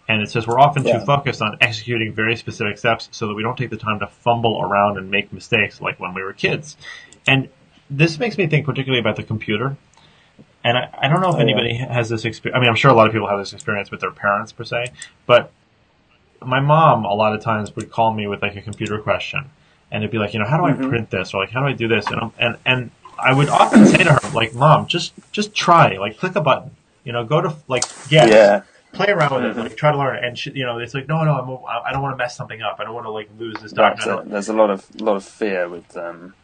And 0.09 0.23
it 0.23 0.31
says 0.31 0.47
we're 0.47 0.61
often 0.61 0.85
Yeah. 0.85 0.99
too 0.99 1.05
focused 1.05 1.43
on 1.43 1.57
executing 1.61 2.13
very 2.13 2.37
specific 2.37 2.79
steps 2.79 3.09
so 3.13 3.27
that 3.27 3.35
we 3.35 3.43
don't 3.43 3.57
take 3.59 3.71
the 3.71 3.77
time 3.77 3.99
to 4.01 4.07
fumble 4.07 4.61
around 4.63 4.99
and 4.99 5.11
make 5.11 5.33
mistakes 5.33 5.81
like 5.81 5.99
when 5.99 6.15
we 6.15 6.23
were 6.23 6.33
kids. 6.33 6.77
And 7.27 7.49
this 7.91 8.19
makes 8.19 8.39
me 8.39 8.47
think 8.47 8.67
particularly 8.67 9.01
about 9.01 9.17
the 9.17 9.23
computer. 9.25 9.77
And 10.63 10.77
I, 10.79 10.89
I 11.03 11.09
don't 11.09 11.21
know 11.21 11.29
if 11.31 11.35
Oh, 11.35 11.39
yeah. 11.39 11.45
anybody 11.45 11.75
has 11.75 12.09
this 12.09 12.25
experience. 12.25 12.57
I 12.57 12.61
mean, 12.61 12.69
I'm 12.69 12.77
sure 12.77 12.91
a 12.91 12.95
lot 12.95 13.07
of 13.07 13.13
people 13.13 13.29
have 13.29 13.39
this 13.39 13.53
experience 13.53 13.91
with 13.91 14.01
their 14.01 14.11
parents 14.11 14.53
per 14.53 14.65
se, 14.65 14.87
but 15.27 15.51
my 16.41 16.61
mom 16.61 17.05
a 17.05 17.15
lot 17.15 17.35
of 17.35 17.41
times 17.43 17.75
would 17.77 17.91
call 17.91 18.13
me 18.13 18.27
with 18.27 18.43
like 18.43 18.55
a 18.57 18.63
computer 18.63 18.99
question 19.01 19.45
and 19.91 20.03
it'd 20.03 20.11
be 20.13 20.19
like, 20.19 20.35
you 20.35 20.41
know, 20.41 20.47
how 20.47 20.57
do 20.59 20.73
Mm-hmm. 20.73 20.85
I 20.85 20.89
print 20.89 21.11
this? 21.11 21.35
Or 21.35 21.41
like, 21.41 21.51
how 21.51 21.61
do 21.61 21.67
I 21.67 21.73
do 21.73 21.89
this? 21.89 22.07
And, 22.09 22.31
and, 22.39 22.57
and 22.67 22.91
I 23.19 23.33
would 23.33 23.49
often 23.49 23.87
say 23.87 24.05
to 24.05 24.13
her, 24.13 24.31
like, 24.35 24.55
mom, 24.55 24.87
just, 24.89 25.13
just 25.33 25.55
try, 25.55 25.97
like, 25.97 26.19
click 26.19 26.37
a 26.37 26.41
button, 26.41 26.73
you 27.05 27.13
know, 27.13 27.25
go 27.25 27.41
to, 27.41 27.57
like, 27.69 27.85
guess, 28.09 28.31
Yeah. 28.31 28.63
Play 28.97 29.13
around 29.13 29.35
with 29.35 29.57
it, 29.57 29.61
like, 29.61 29.77
try 29.77 29.93
to 29.93 29.99
learn 29.99 30.17
it. 30.17 30.25
And 30.25 30.47
you 30.57 30.65
know, 30.65 30.79
it's 30.79 30.95
like, 30.95 31.09
no, 31.09 31.23
no, 31.25 31.35
I'm, 31.35 31.83
I 31.87 31.93
don't 31.93 32.03
want 32.03 32.15
to 32.15 32.19
mess 32.19 32.37
something 32.37 32.61
up. 32.63 32.77
I 32.81 32.85
don't 32.85 32.95
want 32.95 33.07
to, 33.07 33.11
like, 33.11 33.29
lose 33.39 33.57
this 33.61 33.73
document. 33.73 34.31
There's 34.31 34.49
a 34.49 34.53
lot 34.53 34.71
of 34.71 35.01
lot 35.01 35.17
of 35.17 35.25
fear 35.25 35.69
with 35.69 35.97
um, 35.97 36.35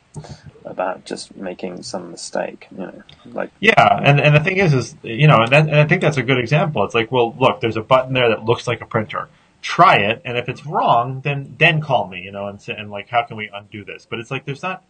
about 0.65 1.05
just 1.05 1.37
making 1.37 1.83
some 1.83 2.11
mistake. 2.11 2.69
You 2.71 2.79
know, 2.79 3.03
like 3.27 3.51
Yeah, 3.61 4.01
and 4.03 4.21
and 4.21 4.35
the 4.35 4.41
thing 4.41 4.59
is, 4.59 4.75
is 4.75 4.95
you 5.03 5.27
know, 5.27 5.39
and, 5.39 5.53
that, 5.53 5.69
and 5.69 5.77
I 5.77 5.87
think 5.87 6.03
that's 6.03 6.17
a 6.17 6.23
good 6.23 6.39
example. 6.39 6.85
It's 6.85 6.95
like, 6.95 7.11
well, 7.11 7.35
look, 7.39 7.61
there's 7.61 7.77
a 7.77 7.83
button 7.83 8.13
there 8.13 8.29
that 8.29 8.45
looks 8.45 8.67
like 8.67 8.81
a 8.81 8.87
printer. 8.87 9.29
Try 9.63 9.97
it, 9.97 10.23
and 10.25 10.37
if 10.37 10.49
it's 10.49 10.67
wrong, 10.67 11.21
then 11.21 11.55
then 11.59 11.81
call 11.81 12.09
me, 12.09 12.21
you 12.21 12.33
know, 12.33 12.49
and 12.49 12.61
and 12.69 12.91
like, 12.91 13.09
how 13.09 13.23
can 13.25 13.37
we 13.37 13.49
undo 13.53 13.85
this? 13.85 14.07
But 14.09 14.19
it's 14.19 14.31
like 14.31 14.45
there's 14.45 14.63
not, 14.63 14.83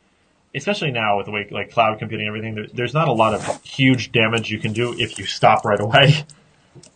especially 0.54 0.90
now 0.90 1.18
with 1.18 1.26
the 1.26 1.32
way 1.32 1.46
like 1.50 1.70
cloud 1.70 1.98
computing 1.98 2.26
and 2.26 2.36
everything, 2.36 2.54
there, 2.54 2.66
there's 2.72 2.94
not 2.94 3.08
a 3.08 3.12
lot 3.12 3.34
of 3.34 3.62
huge 3.62 4.12
damage 4.12 4.50
you 4.50 4.58
can 4.58 4.72
do 4.72 4.98
if 4.98 5.18
you 5.18 5.26
stop 5.26 5.64
right 5.64 5.80
away. 5.80 6.24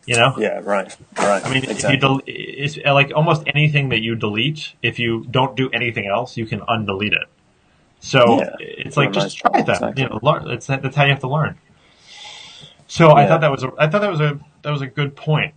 You 0.06 0.16
know, 0.16 0.34
yeah, 0.38 0.60
right, 0.62 0.94
right. 1.18 1.44
I 1.44 1.52
mean, 1.52 1.64
exactly. 1.64 1.84
if 1.88 1.90
you 1.92 1.96
del- 1.98 2.20
it's 2.26 2.76
like 2.78 3.12
almost 3.14 3.42
anything 3.46 3.90
that 3.90 4.00
you 4.00 4.14
delete, 4.14 4.72
if 4.82 4.98
you 4.98 5.26
don't 5.30 5.56
do 5.56 5.68
anything 5.70 6.06
else, 6.06 6.36
you 6.36 6.46
can 6.46 6.60
undelete 6.60 7.12
it. 7.12 7.28
So 8.00 8.38
Yeah, 8.38 8.54
it's 8.60 8.96
like 8.96 9.12
just 9.12 9.36
try 9.38 9.50
that. 9.62 9.68
exactly. 9.68 10.02
You 10.02 10.08
know, 10.08 10.18
learn. 10.22 10.48
It's, 10.50 10.66
that's 10.66 10.94
how 10.96 11.04
you 11.04 11.10
have 11.10 11.20
to 11.20 11.28
learn. 11.28 11.58
So 12.86 13.10
I 13.16 13.26
thought 13.26 13.40
that 13.40 13.50
was 13.50 13.64
a, 13.64 13.72
I 13.78 13.88
thought 13.88 14.00
that 14.00 14.10
was 14.10 14.20
a 14.20 14.38
that 14.62 14.70
was 14.70 14.80
a 14.80 14.86
good 14.86 15.16
point. 15.16 15.54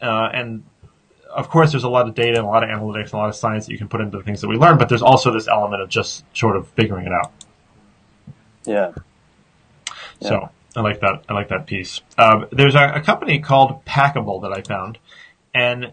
Uh, 0.00 0.28
and 0.32 0.64
of 1.30 1.48
course, 1.48 1.70
there's 1.70 1.84
a 1.84 1.88
lot 1.88 2.08
of 2.08 2.14
data 2.14 2.38
and 2.38 2.46
a 2.46 2.50
lot 2.50 2.64
of 2.64 2.70
analytics 2.70 3.04
and 3.04 3.14
a 3.14 3.16
lot 3.18 3.28
of 3.28 3.36
science 3.36 3.66
that 3.66 3.72
you 3.72 3.78
can 3.78 3.88
put 3.88 4.00
into 4.00 4.18
the 4.18 4.24
things 4.24 4.40
that 4.40 4.48
we 4.48 4.56
learn. 4.56 4.78
But 4.78 4.88
there's 4.88 5.02
also 5.02 5.32
this 5.32 5.48
element 5.48 5.80
of 5.80 5.88
just 5.88 6.24
sort 6.36 6.56
of 6.56 6.66
figuring 6.68 7.06
it 7.06 7.12
out. 7.12 7.32
yeah, 8.66 8.92
So 10.20 10.50
I 10.74 10.80
like 10.80 11.00
that. 11.00 11.24
I 11.28 11.34
like 11.34 11.48
that 11.48 11.66
piece. 11.66 12.00
Um, 12.18 12.46
there's 12.50 12.74
a, 12.74 12.92
a 12.94 13.00
company 13.00 13.38
called 13.38 13.84
Packable 13.84 14.42
that 14.42 14.52
I 14.52 14.62
found, 14.62 14.98
and 15.54 15.92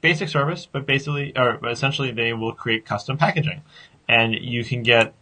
basic 0.00 0.28
service, 0.28 0.66
but 0.70 0.86
basically, 0.86 1.36
or 1.36 1.58
essentially, 1.68 2.12
they 2.12 2.32
will 2.32 2.52
create 2.52 2.86
custom 2.86 3.18
packaging, 3.18 3.62
and 4.08 4.34
you 4.34 4.64
can 4.64 4.82
get. 4.82 5.14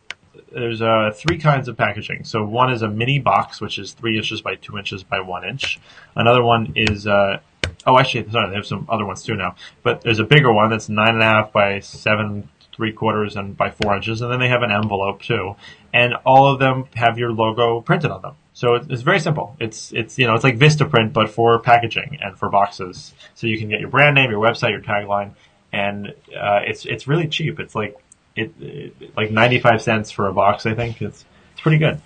There's 0.53 0.83
uh, 0.83 1.13
three 1.15 1.39
kinds 1.39 1.69
of 1.69 1.77
packaging. 1.77 2.25
So 2.25 2.45
one 2.45 2.73
is 2.73 2.83
a 2.83 2.89
mini 2.89 3.19
box, 3.19 3.61
which 3.61 3.79
is 3.79 3.93
three 3.93 4.17
inches 4.17 4.41
by 4.43 4.57
two 4.57 4.79
inches 4.79 5.03
by 5.03 5.21
one 5.21 5.45
inch. 5.45 5.81
Another 6.17 6.43
one 6.43 6.73
is 6.77 7.07
uh, 7.07 7.39
oh, 7.87 7.99
actually, 7.99 8.31
sorry, 8.31 8.51
they 8.51 8.57
have 8.57 8.67
some 8.67 8.87
other 8.89 9.05
ones 9.05 9.23
too 9.23 9.35
now. 9.35 9.55
But 9.83 10.03
there's 10.03 10.19
a 10.19 10.25
bigger 10.25 10.53
one 10.53 10.71
that's 10.71 10.89
nine 10.89 11.15
and 11.15 11.23
a 11.23 11.27
half 11.27 11.53
by 11.53 11.81
seven 11.81 12.49
three 12.75 12.93
quarters 12.93 13.37
and 13.37 13.57
by 13.57 13.71
four 13.71 13.95
inches, 13.95 14.21
and 14.21 14.31
then 14.31 14.41
they 14.41 14.49
have 14.49 14.63
an 14.63 14.71
envelope 14.71 15.23
too, 15.23 15.57
and 15.93 16.15
all 16.27 16.53
of 16.53 16.59
them 16.59 16.87
have 16.95 17.19
your 17.19 17.33
logo 17.33 17.81
printed 17.81 18.11
on 18.11 18.23
them. 18.23 18.37
So 18.55 18.75
it's, 18.77 18.87
it's 18.89 19.03
very 19.03 19.19
simple. 19.19 19.57
It's 19.59 19.93
it's 19.93 20.17
you 20.19 20.27
know 20.27 20.35
it's 20.35 20.45
like 20.45 20.57
VistaPrint 20.59 21.13
but 21.13 21.29
for 21.29 21.59
packaging 21.59 22.19
and 22.23 22.39
for 22.39 22.49
boxes. 22.49 23.13
So 23.35 23.47
you 23.49 23.59
can 23.59 23.69
get 23.69 23.81
your 23.81 23.91
brand 23.91 24.15
name, 24.15 24.31
your 24.31 24.41
website, 24.41 24.71
your 24.71 24.81
tagline, 24.81 25.33
and 25.73 26.09
uh, 26.35 26.61
it's 26.65 26.87
it's 26.87 27.09
really 27.09 27.27
cheap. 27.29 27.59
It's 27.59 27.75
like 27.75 27.97
it, 28.37 28.53
it 28.61 29.17
like 29.17 29.33
ninety 29.33 29.59
five 29.59 29.83
cents 29.83 30.11
for 30.13 30.29
a 30.29 30.33
box. 30.33 30.67
I 30.67 30.75
think 30.75 31.03
it's 31.03 31.25
it's 31.53 31.61
pretty 31.61 31.79
good. 31.79 32.01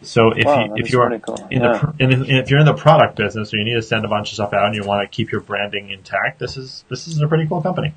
So 0.00 0.30
if 0.32 0.46
Wow, 0.46 0.64
you 0.64 0.74
if 0.76 0.90
you 0.90 1.00
are 1.00 1.18
cool. 1.18 1.46
in 1.50 1.60
Yeah. 1.62 1.92
the 1.98 2.04
in, 2.04 2.24
if 2.24 2.50
you're 2.50 2.58
in 2.58 2.66
the 2.66 2.74
product 2.74 3.16
business 3.16 3.52
or 3.52 3.58
you 3.58 3.64
need 3.64 3.74
to 3.74 3.82
send 3.82 4.04
a 4.04 4.08
bunch 4.08 4.30
of 4.30 4.34
stuff 4.34 4.52
out 4.54 4.64
and 4.66 4.74
you 4.74 4.82
want 4.82 5.02
to 5.08 5.14
keep 5.14 5.30
your 5.30 5.42
branding 5.42 5.90
intact, 5.90 6.38
this 6.38 6.56
is 6.56 6.84
this 6.88 7.06
is 7.06 7.20
a 7.20 7.28
pretty 7.28 7.46
cool 7.46 7.60
company. 7.62 7.92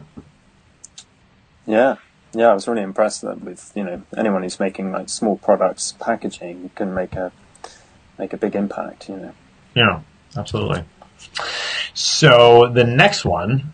Yeah, 1.66 1.96
yeah, 2.34 2.50
I 2.50 2.54
was 2.54 2.68
really 2.68 2.84
impressed 2.84 3.22
that 3.22 3.42
with 3.42 3.72
you 3.74 3.84
know 3.86 4.04
anyone 4.16 4.44
who's 4.44 4.60
making 4.60 4.92
like 4.92 5.10
small 5.10 5.38
products, 5.38 5.94
packaging 5.94 6.70
can 6.75 6.94
make 6.94 7.14
a 7.14 7.32
make 8.17 8.34
a 8.34 8.38
big 8.38 8.55
impact. 8.55 9.10
You 9.10 9.17
know. 9.17 9.34
Yeah, 9.75 10.01
absolutely. 10.36 10.84
So 11.93 12.69
the 12.74 12.84
next 12.84 13.25
one, 13.25 13.74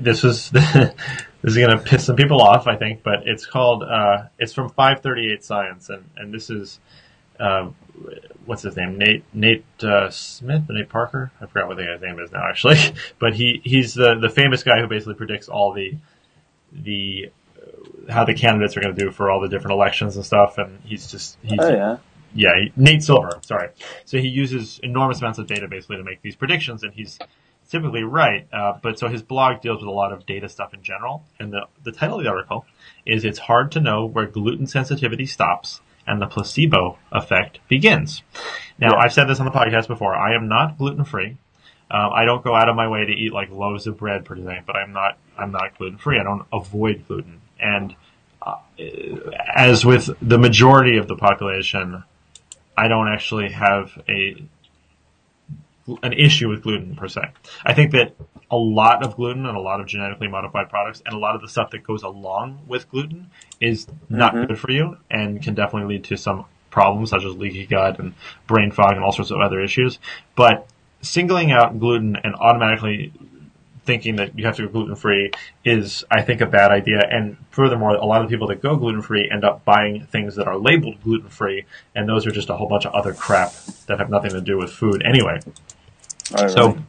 this 0.00 0.24
is 0.24 0.50
this 0.50 0.94
is 1.42 1.56
going 1.56 1.70
to 1.70 1.78
piss 1.78 2.06
some 2.06 2.16
people 2.16 2.40
off, 2.40 2.66
I 2.66 2.76
think, 2.76 3.02
but 3.02 3.26
it's 3.26 3.46
called 3.46 3.82
uh, 3.82 4.24
it's 4.38 4.52
from 4.52 4.68
538 4.70 5.44
Science, 5.44 5.88
and 5.88 6.04
and 6.16 6.32
this 6.32 6.50
is 6.50 6.80
uh, 7.40 7.70
what's 8.44 8.62
his 8.62 8.76
name, 8.76 8.98
Nate 8.98 9.24
Nate 9.32 9.64
uh, 9.82 10.10
Smith, 10.10 10.62
Nate 10.68 10.88
Parker. 10.88 11.30
I 11.40 11.46
forgot 11.46 11.68
what 11.68 11.76
the 11.76 11.84
guy's 11.84 12.00
name 12.00 12.18
is 12.18 12.32
now, 12.32 12.48
actually, 12.48 12.78
but 13.18 13.34
he 13.34 13.60
he's 13.64 13.94
the 13.94 14.14
the 14.14 14.30
famous 14.30 14.62
guy 14.62 14.80
who 14.80 14.86
basically 14.86 15.14
predicts 15.14 15.48
all 15.48 15.72
the 15.72 15.96
the 16.72 17.30
uh, 17.56 18.12
how 18.12 18.24
the 18.24 18.34
candidates 18.34 18.76
are 18.76 18.80
going 18.80 18.94
to 18.94 19.04
do 19.04 19.10
for 19.10 19.30
all 19.30 19.40
the 19.40 19.48
different 19.48 19.72
elections 19.74 20.16
and 20.16 20.24
stuff, 20.24 20.58
and 20.58 20.80
he's 20.84 21.10
just 21.10 21.36
he's 21.42 21.58
Oh 21.60 21.68
yeah. 21.68 21.98
Yeah, 22.34 22.50
Nate 22.76 23.02
Silver. 23.02 23.38
Sorry. 23.42 23.70
So 24.04 24.18
he 24.18 24.28
uses 24.28 24.78
enormous 24.82 25.20
amounts 25.20 25.38
of 25.38 25.46
data 25.46 25.68
basically 25.68 25.96
to 25.96 26.04
make 26.04 26.22
these 26.22 26.36
predictions, 26.36 26.82
and 26.82 26.92
he's 26.92 27.18
typically 27.70 28.02
right. 28.02 28.46
Uh, 28.52 28.74
but 28.82 28.98
so 28.98 29.08
his 29.08 29.22
blog 29.22 29.60
deals 29.60 29.80
with 29.80 29.88
a 29.88 29.92
lot 29.92 30.12
of 30.12 30.24
data 30.26 30.48
stuff 30.48 30.72
in 30.74 30.82
general, 30.82 31.24
and 31.38 31.52
the 31.52 31.66
the 31.84 31.92
title 31.92 32.18
of 32.18 32.24
the 32.24 32.30
article 32.30 32.64
is 33.06 33.24
"It's 33.24 33.38
hard 33.38 33.72
to 33.72 33.80
know 33.80 34.04
where 34.06 34.26
gluten 34.26 34.66
sensitivity 34.66 35.26
stops 35.26 35.80
and 36.06 36.20
the 36.20 36.26
placebo 36.26 36.98
effect 37.12 37.60
begins." 37.68 38.22
Now, 38.78 38.92
Yeah. 38.92 38.98
I've 38.98 39.12
said 39.12 39.24
this 39.24 39.40
on 39.40 39.46
the 39.46 39.52
podcast 39.52 39.88
before. 39.88 40.14
I 40.14 40.34
am 40.34 40.48
not 40.48 40.78
gluten 40.78 41.04
free. 41.04 41.36
Um, 41.90 42.10
I 42.12 42.26
don't 42.26 42.44
go 42.44 42.54
out 42.54 42.68
of 42.68 42.76
my 42.76 42.86
way 42.88 43.06
to 43.06 43.12
eat 43.12 43.32
like 43.32 43.50
loaves 43.50 43.86
of 43.86 43.96
bread 43.96 44.24
per 44.26 44.36
se, 44.36 44.60
but 44.66 44.76
I'm 44.76 44.92
not 44.92 45.16
I'm 45.38 45.52
not 45.52 45.76
gluten 45.78 45.98
free. 45.98 46.18
I 46.18 46.22
don't 46.22 46.46
avoid 46.52 47.06
gluten, 47.08 47.40
and 47.58 47.94
uh, 48.42 48.56
as 49.54 49.84
with 49.84 50.10
the 50.20 50.38
majority 50.38 50.96
of 50.98 51.08
the 51.08 51.16
population, 51.16 52.04
I 52.78 52.86
don't 52.86 53.08
actually 53.12 53.50
have 53.50 54.00
a 54.08 54.36
an 56.02 56.12
issue 56.12 56.48
with 56.48 56.62
gluten 56.62 56.94
per 56.94 57.08
se. 57.08 57.22
I 57.64 57.72
think 57.74 57.92
that 57.92 58.14
a 58.50 58.56
lot 58.56 59.02
of 59.04 59.16
gluten 59.16 59.46
and 59.46 59.56
a 59.56 59.60
lot 59.60 59.80
of 59.80 59.86
genetically 59.86 60.28
modified 60.28 60.68
products 60.68 61.02
and 61.04 61.14
a 61.14 61.18
lot 61.18 61.34
of 61.34 61.40
the 61.40 61.48
stuff 61.48 61.70
that 61.70 61.82
goes 61.82 62.02
along 62.02 62.60
with 62.66 62.88
gluten 62.90 63.30
is 63.60 63.88
not 64.08 64.34
Mhm. 64.34 64.48
good 64.48 64.58
for 64.58 64.70
you 64.70 64.96
and 65.10 65.42
can 65.42 65.54
definitely 65.54 65.96
lead 65.96 66.04
to 66.04 66.16
some 66.16 66.44
problems 66.70 67.10
such 67.10 67.24
as 67.24 67.34
leaky 67.36 67.66
gut 67.66 67.98
and 67.98 68.14
brain 68.46 68.70
fog 68.70 68.92
and 68.92 69.02
all 69.02 69.12
sorts 69.12 69.30
of 69.30 69.40
other 69.40 69.60
issues. 69.60 69.98
But 70.36 70.68
singling 71.00 71.50
out 71.50 71.80
gluten 71.80 72.16
and 72.16 72.34
automatically 72.36 73.12
thinking 73.88 74.16
that 74.16 74.38
you 74.38 74.44
have 74.44 74.54
to 74.56 74.66
go 74.66 74.68
gluten 74.68 74.94
free 74.94 75.30
is, 75.64 76.04
I 76.10 76.20
think, 76.22 76.42
a 76.42 76.46
bad 76.46 76.70
idea. 76.70 77.00
And 77.10 77.38
furthermore, 77.50 77.94
a 77.94 78.04
lot 78.04 78.20
of 78.22 78.28
the 78.28 78.34
people 78.34 78.46
that 78.48 78.60
go 78.60 78.76
gluten 78.76 79.00
free 79.02 79.28
end 79.30 79.44
up 79.44 79.64
buying 79.64 80.04
things 80.06 80.36
that 80.36 80.46
are 80.46 80.58
labeled 80.58 81.02
gluten 81.02 81.30
free, 81.30 81.64
and 81.94 82.06
those 82.06 82.26
are 82.26 82.30
just 82.30 82.50
a 82.50 82.56
whole 82.56 82.68
bunch 82.68 82.84
of 82.84 82.92
other 82.92 83.14
crap 83.14 83.52
that 83.86 83.98
have 83.98 84.10
nothing 84.10 84.30
to 84.32 84.42
do 84.42 84.58
with 84.58 84.70
food 84.70 85.02
anyway. 85.02 85.40
Oh, 86.36 86.46
So, 86.48 86.66
really? 86.68 86.82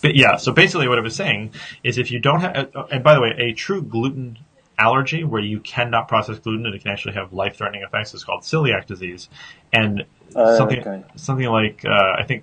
but 0.00 0.14
yeah, 0.14 0.36
so 0.36 0.52
basically 0.52 0.86
what 0.86 0.96
I 0.96 1.02
was 1.02 1.16
saying 1.16 1.52
is 1.82 1.98
if 1.98 2.12
you 2.12 2.20
don't 2.20 2.40
have, 2.40 2.70
uh, 2.74 2.84
and 2.92 3.02
by 3.02 3.14
the 3.14 3.20
way, 3.20 3.34
a 3.36 3.52
true 3.52 3.82
gluten 3.82 4.38
allergy 4.78 5.24
where 5.24 5.42
you 5.42 5.58
cannot 5.60 6.06
process 6.06 6.38
gluten 6.38 6.66
and 6.66 6.74
it 6.74 6.82
can 6.82 6.92
actually 6.92 7.14
have 7.14 7.32
life-threatening 7.32 7.82
effects 7.82 8.14
is 8.14 8.22
called 8.24 8.42
celiac 8.42 8.86
disease. 8.86 9.28
And 9.72 10.04
Oh, 10.36 10.56
something, 10.56 10.80
okay. 10.80 11.04
something 11.16 11.46
like, 11.46 11.84
uh, 11.84 12.14
I 12.18 12.24
think, 12.24 12.42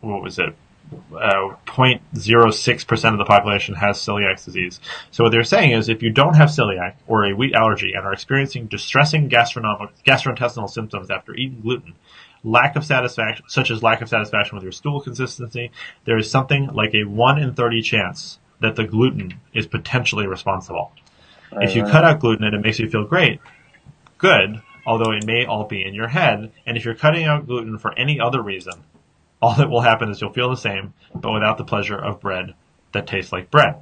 what 0.00 0.22
was 0.22 0.38
it? 0.38 0.54
Uh, 1.12 1.54
0.06% 1.66 3.12
of 3.12 3.18
the 3.18 3.24
population 3.24 3.74
has 3.74 3.98
celiac 3.98 4.44
disease. 4.44 4.80
So 5.10 5.24
what 5.24 5.30
they're 5.30 5.44
saying 5.44 5.72
is 5.72 5.88
if 5.88 6.02
you 6.02 6.10
don't 6.10 6.34
have 6.34 6.48
celiac 6.48 6.94
or 7.06 7.24
a 7.24 7.34
wheat 7.34 7.54
allergy 7.54 7.92
and 7.92 8.04
are 8.04 8.12
experiencing 8.12 8.66
distressing 8.66 9.28
gastrointestinal 9.28 10.68
symptoms 10.68 11.10
after 11.10 11.34
eating 11.34 11.60
gluten, 11.60 11.94
lack 12.42 12.76
of 12.76 12.84
satisfaction, 12.84 13.44
such 13.48 13.70
as 13.70 13.82
lack 13.82 14.02
of 14.02 14.08
satisfaction 14.08 14.56
with 14.56 14.62
your 14.64 14.72
stool 14.72 15.00
consistency, 15.00 15.70
there 16.04 16.18
is 16.18 16.30
something 16.30 16.66
like 16.68 16.94
a 16.94 17.04
1 17.04 17.38
in 17.38 17.54
30 17.54 17.82
chance 17.82 18.38
that 18.60 18.76
the 18.76 18.84
gluten 18.84 19.40
is 19.54 19.66
potentially 19.66 20.26
responsible. 20.26 20.92
If 21.52 21.74
you 21.74 21.84
cut 21.84 22.04
out 22.04 22.20
gluten 22.20 22.44
and 22.44 22.54
it 22.54 22.62
makes 22.62 22.78
you 22.78 22.88
feel 22.88 23.04
great, 23.04 23.40
good, 24.18 24.62
although 24.86 25.12
it 25.12 25.26
may 25.26 25.44
all 25.44 25.64
be 25.64 25.84
in 25.84 25.94
your 25.94 26.08
head. 26.08 26.52
And 26.66 26.76
if 26.76 26.84
you're 26.84 26.94
cutting 26.94 27.24
out 27.24 27.46
gluten 27.46 27.78
for 27.78 27.96
any 27.98 28.20
other 28.20 28.42
reason, 28.42 28.84
all 29.40 29.54
that 29.56 29.70
will 29.70 29.80
happen 29.80 30.10
is 30.10 30.20
you'll 30.20 30.32
feel 30.32 30.50
the 30.50 30.56
same, 30.56 30.94
but 31.14 31.32
without 31.32 31.58
the 31.58 31.64
pleasure 31.64 31.98
of 31.98 32.20
bread 32.20 32.54
that 32.92 33.06
tastes 33.06 33.32
like 33.32 33.50
bread. 33.50 33.76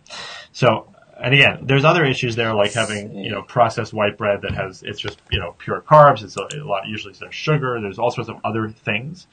So, 0.53 0.93
and 1.21 1.35
again, 1.35 1.61
there's 1.62 1.85
other 1.85 2.05
issues 2.05 2.37
there, 2.37 2.55
like 2.55 2.73
having 2.73 3.17
you 3.17 3.31
know 3.31 3.43
processed 3.43 3.93
white 3.93 4.17
bread 4.17 4.43
that 4.43 4.55
has 4.55 4.83
it's 4.83 5.00
just 5.00 5.21
you 5.31 5.41
know 5.41 5.55
pure 5.59 5.81
carbs. 5.81 6.23
It's 6.23 6.37
a, 6.37 6.49
a 6.55 6.65
lot 6.65 6.87
usually 6.87 7.15
there's 7.19 7.35
sugar. 7.35 7.81
There's 7.81 7.99
all 7.99 8.11
sorts 8.11 8.31
of 8.31 8.37
other 8.45 8.69
things. 8.69 9.27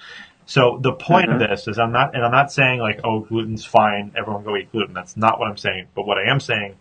So 0.46 0.78
the 0.82 0.94
point 0.94 1.32
of 1.32 1.40
mm-hmm. 1.40 1.52
this 1.52 1.68
is 1.68 1.80
I'm 1.80 1.92
not, 1.92 2.16
and 2.16 2.24
I'm 2.24 2.32
not 2.32 2.52
saying 2.52 2.80
like, 2.80 3.02
oh, 3.04 3.22
gluten's 3.22 3.66
fine, 3.66 4.14
everyone 4.16 4.44
go 4.44 4.56
eat 4.56 4.72
gluten. 4.72 4.94
That's 4.94 5.18
not 5.18 5.40
what 5.40 5.50
I'm 5.50 5.58
saying. 5.58 5.88
But 5.96 6.06
what 6.06 6.18
I 6.18 6.30
am 6.30 6.40
saying 6.40 6.76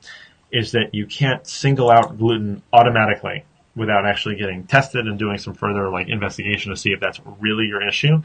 is 0.52 0.72
that 0.72 0.94
you 0.94 1.06
can't 1.06 1.46
single 1.46 1.90
out 1.90 2.18
gluten 2.18 2.62
automatically 2.72 3.44
without 3.74 4.06
actually 4.06 4.36
getting 4.36 4.64
tested 4.64 5.06
and 5.06 5.18
doing 5.18 5.38
some 5.38 5.54
further 5.54 5.88
like 5.88 6.08
investigation 6.08 6.70
to 6.70 6.76
see 6.76 6.90
if 6.90 7.00
that's 7.00 7.20
really 7.40 7.64
your 7.64 7.86
issue. 7.86 8.22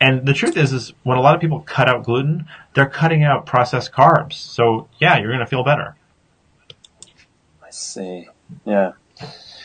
And 0.00 0.26
the 0.26 0.32
truth 0.32 0.56
is, 0.56 0.72
is 0.72 0.92
when 1.02 1.18
a 1.18 1.20
lot 1.20 1.34
of 1.34 1.40
people 1.40 1.60
cut 1.60 1.88
out 1.88 2.04
gluten, 2.04 2.46
they're 2.74 2.88
cutting 2.88 3.24
out 3.24 3.46
processed 3.46 3.92
carbs. 3.92 4.34
So 4.34 4.88
yeah, 4.98 5.18
you're 5.18 5.28
going 5.28 5.40
to 5.40 5.46
feel 5.46 5.64
better. 5.64 5.96
I 7.62 7.70
see. 7.70 8.28
Yeah. 8.64 8.92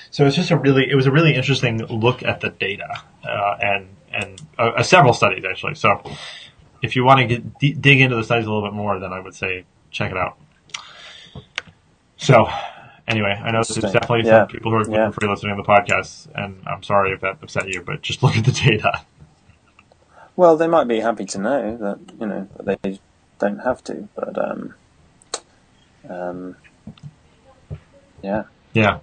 So 0.09 0.25
it's 0.25 0.35
just 0.35 0.51
a 0.51 0.57
really, 0.57 0.89
it 0.89 0.95
was 0.95 1.05
a 1.05 1.11
really 1.11 1.35
interesting 1.35 1.77
look 1.85 2.23
at 2.23 2.41
the 2.41 2.49
data, 2.49 2.87
uh, 3.27 3.55
and, 3.61 3.87
and, 4.11 4.41
uh, 4.59 4.71
uh, 4.77 4.83
several 4.83 5.13
studies 5.13 5.43
actually. 5.45 5.75
So 5.75 6.03
if 6.81 6.95
you 6.95 7.03
want 7.03 7.19
to 7.21 7.25
get, 7.27 7.59
d- 7.59 7.73
dig 7.73 8.01
into 8.01 8.15
the 8.15 8.23
studies 8.23 8.45
a 8.45 8.51
little 8.51 8.67
bit 8.67 8.75
more, 8.75 8.99
then 8.99 9.13
I 9.13 9.19
would 9.19 9.33
say 9.35 9.65
check 9.91 10.11
it 10.11 10.17
out. 10.17 10.37
So 12.17 12.47
anyway, 13.07 13.39
I 13.43 13.51
know 13.51 13.59
Interesting. 13.59 13.91
definitely 13.91 14.25
Yeah. 14.25 14.41
some 14.41 14.47
people 14.49 14.71
who 14.71 14.77
are 14.77 14.89
Yeah. 14.89 15.09
free 15.11 15.27
listening 15.27 15.55
to 15.55 15.61
the 15.63 15.67
podcast, 15.67 16.27
and 16.35 16.61
I'm 16.67 16.83
sorry 16.83 17.11
if 17.11 17.21
that 17.21 17.37
upset 17.41 17.67
you, 17.67 17.81
but 17.81 18.01
just 18.01 18.21
look 18.23 18.35
at 18.35 18.45
the 18.45 18.51
data. 18.51 19.01
Well, 20.35 20.57
they 20.57 20.67
might 20.67 20.87
be 20.87 20.99
happy 20.99 21.25
to 21.25 21.37
know 21.37 21.77
that 21.77 21.99
you 22.19 22.27
know 22.27 22.47
that 22.57 22.81
they 22.81 22.99
don't 23.39 23.59
have 23.59 23.83
to, 23.85 24.07
but 24.15 24.37
um, 24.37 24.73
um, 26.09 26.55
yeah. 28.21 28.43
Yeah. 28.73 28.99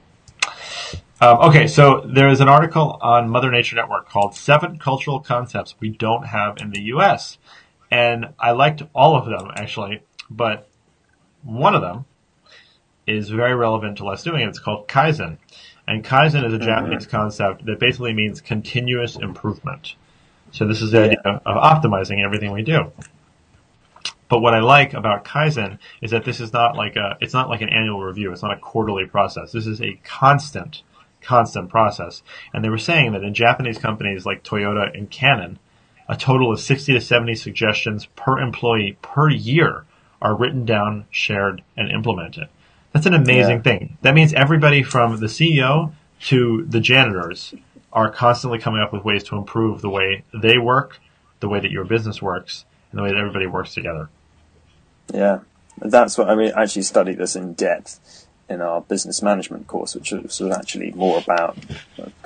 Um, 1.23 1.37
okay, 1.41 1.67
so 1.67 2.01
there 2.07 2.29
is 2.29 2.41
an 2.41 2.49
article 2.49 2.99
on 3.03 3.29
Mother 3.29 3.51
Nature 3.51 3.77
Network 3.77 4.09
called 4.09 4.35
Seven 4.35 4.79
Cultural 4.79 5.21
Concepts 5.21 5.75
We 5.79 5.91
Don't 5.91 6.27
Have 6.27 6.57
in 6.59 6.71
the 6.71 6.81
U.S. 6.95 7.37
And 7.91 8.31
I 8.39 8.53
liked 8.53 8.83
all 8.95 9.17
of 9.17 9.27
them, 9.27 9.51
actually, 9.55 10.03
but 10.31 10.67
one 11.43 11.75
of 11.75 11.83
them 11.83 12.07
is 13.07 13.29
very 13.29 13.55
relevant 13.55 13.99
to 13.99 14.05
Less 14.05 14.23
Doing. 14.23 14.49
It's 14.49 14.59
called 14.59 14.89
Kaizen. 14.89 15.37
And 15.87 16.05
Kaizen 16.05 16.47
is 16.47 16.55
a 16.55 16.59
Japanese 16.59 17.07
concept 17.07 17.67
that 17.67 17.79
basically 17.79 18.15
means 18.15 18.41
continuous 18.41 19.17
improvement. 19.17 19.97
So 20.53 20.67
this 20.67 20.83
is 20.83 20.91
the 20.91 20.99
Yeah. 20.99 21.05
idea 21.05 21.41
of 21.47 21.57
optimizing 21.57 22.23
everything 22.25 22.53
we 22.53 22.63
do. 22.63 22.93
But 24.29 24.41
what 24.41 24.55
I 24.55 24.61
like 24.61 24.95
about 24.95 25.25
Kaizen 25.25 25.79
is 26.01 26.13
that 26.13 26.25
this 26.25 26.41
is 26.41 26.53
not 26.53 26.77
like 26.77 26.97
a, 26.97 27.17
it's 27.21 27.35
not 27.35 27.49
like 27.49 27.63
an 27.63 27.69
annual 27.69 28.01
review. 28.01 28.33
It's 28.33 28.43
not 28.43 28.53
a 28.57 28.61
quarterly 28.61 29.05
process. 29.05 29.53
This 29.53 29.67
is 29.67 29.83
a 29.83 29.99
constant, 30.05 30.83
constant 31.21 31.69
process. 31.69 32.23
And 32.55 32.65
they 32.65 32.69
were 32.69 32.79
saying 32.79 33.13
that 33.13 33.25
in 33.25 33.35
Japanese 33.35 33.79
companies 33.79 34.27
like 34.27 34.45
Toyota 34.45 34.97
and 34.97 35.11
Canon, 35.11 35.59
a 36.09 36.17
total 36.17 36.53
of 36.53 36.61
60 36.61 36.93
to 36.93 37.01
70 37.01 37.35
suggestions 37.35 38.07
per 38.17 38.39
employee 38.39 38.97
per 39.03 39.29
year 39.29 39.85
are 40.23 40.35
written 40.37 40.65
down, 40.65 41.07
shared, 41.11 41.63
and 41.77 41.91
implemented. 41.91 42.49
That's 42.93 43.07
an 43.07 43.15
amazing 43.15 43.57
Yeah. 43.59 43.63
thing. 43.63 43.97
That 44.03 44.15
means 44.15 44.33
everybody 44.35 44.83
from 44.83 45.19
the 45.19 45.29
CEO 45.29 45.93
to 46.23 46.67
the 46.69 46.81
janitors 46.81 47.55
are 47.93 48.11
constantly 48.11 48.59
coming 48.59 48.81
up 48.81 48.93
with 48.93 49.05
ways 49.05 49.25
to 49.25 49.37
improve 49.37 49.81
the 49.81 49.91
way 49.91 50.25
they 50.33 50.59
work, 50.59 50.99
the 51.41 51.49
way 51.49 51.61
that 51.61 51.71
your 51.71 51.85
business 51.85 52.23
works, 52.23 52.65
and 52.91 52.99
the 52.99 53.03
way 53.03 53.11
that 53.11 53.19
everybody 53.19 53.47
works 53.47 53.75
together. 53.75 54.09
Yeah, 55.13 55.41
that's 55.79 56.17
what 56.17 56.29
I 56.29 56.35
mean. 56.35 56.53
Actually, 56.57 56.83
studied 56.83 57.19
this 57.19 57.35
in 57.35 57.55
depth 57.55 58.27
in 58.49 58.61
our 58.61 58.81
business 58.81 59.23
management 59.23 59.67
course, 59.69 59.95
which 59.95 60.11
was 60.11 60.41
actually 60.43 60.91
more 60.93 61.19
about, 61.19 61.57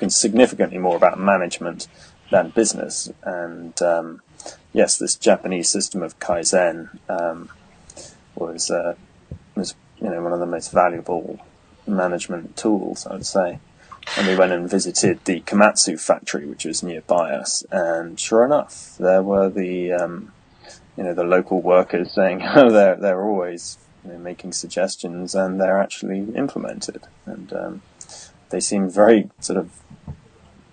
significantly 0.07 0.79
more 0.79 0.95
about 0.95 1.19
management 1.19 1.87
than 2.31 2.49
business. 2.49 3.11
And 3.23 3.79
um, 3.81 4.21
yes, 4.73 4.97
this 4.97 5.15
Japanese 5.15 5.69
system 5.69 6.01
of 6.01 6.19
kaizen 6.19 6.89
um, 7.09 7.49
was 8.35 8.71
uh, 8.71 8.95
was 9.55 9.75
you 10.01 10.09
know 10.09 10.21
one 10.21 10.33
of 10.33 10.39
the 10.39 10.45
most 10.45 10.71
valuable 10.71 11.39
management 11.87 12.57
tools, 12.57 13.05
I 13.05 13.13
would 13.13 13.25
say. 13.25 13.59
And 14.17 14.27
we 14.27 14.35
went 14.35 14.51
and 14.53 14.69
visited 14.69 15.25
the 15.25 15.41
Komatsu 15.41 15.99
factory, 15.99 16.45
which 16.45 16.65
was 16.65 16.83
nearby 16.83 17.31
us. 17.31 17.63
And 17.71 18.19
sure 18.19 18.45
enough, 18.45 18.95
there 18.99 19.23
were 19.23 19.49
the 19.49 19.93
um, 19.93 20.33
you 20.97 21.03
know 21.03 21.13
the 21.13 21.23
local 21.23 21.61
workers 21.61 22.13
saying 22.13 22.41
oh, 22.55 22.69
they're 22.71 22.95
they're 22.95 23.23
always 23.23 23.79
you 24.05 24.13
know, 24.13 24.19
making 24.19 24.53
suggestions 24.53 25.35
and 25.35 25.59
they're 25.61 25.81
actually 25.81 26.19
implemented, 26.35 27.03
and 27.25 27.53
um, 27.53 27.83
they 28.49 28.59
seem 28.59 28.89
very 28.89 29.29
sort 29.39 29.59
of 29.59 29.71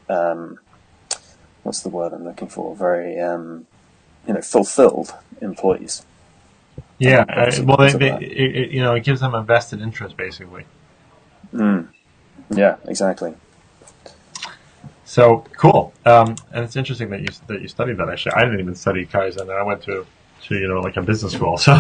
um, 0.09 0.59
what's 1.63 1.83
the 1.83 1.89
word 1.91 2.13
I'm 2.13 2.25
looking 2.25 2.49
for? 2.49 2.77
Very 2.77 3.21
um, 3.21 3.67
you 4.27 4.35
know 4.35 4.43
fulfilled 4.43 5.15
employees. 5.41 6.05
Yeah, 6.99 7.25
uh, 7.29 7.53
well, 7.65 7.77
they, 7.79 7.93
they, 7.95 8.11
it, 8.13 8.57
it- 8.57 8.71
you 8.73 8.81
know, 8.83 8.95
it 8.95 9.05
gives 9.05 9.21
them 9.21 9.35
a 9.35 9.43
vested 9.43 9.81
interest, 9.83 10.17
basically. 10.17 10.67
Yeah, 12.55 12.77
exactly. 12.87 13.35
So 15.05 15.45
cool, 15.59 15.93
um, 16.07 16.37
and 16.53 16.65
it's 16.65 16.77
interesting 16.77 17.11
that 17.11 17.21
you 17.21 17.29
that 17.49 17.61
you 17.61 17.69
studied 17.69 17.99
that. 17.99 18.09
Actually, 18.09 18.33
I 18.33 18.45
didn't 18.45 18.61
even 18.61 18.75
study 18.75 19.05
kaizen. 19.05 19.51
I 19.51 19.63
went 19.63 19.83
to 19.83 20.07
to 20.45 20.55
you 20.55 20.69
know 20.69 20.81
like 20.81 20.97
a 20.97 21.03
business 21.03 21.33
school. 21.33 21.59
So 21.59 21.77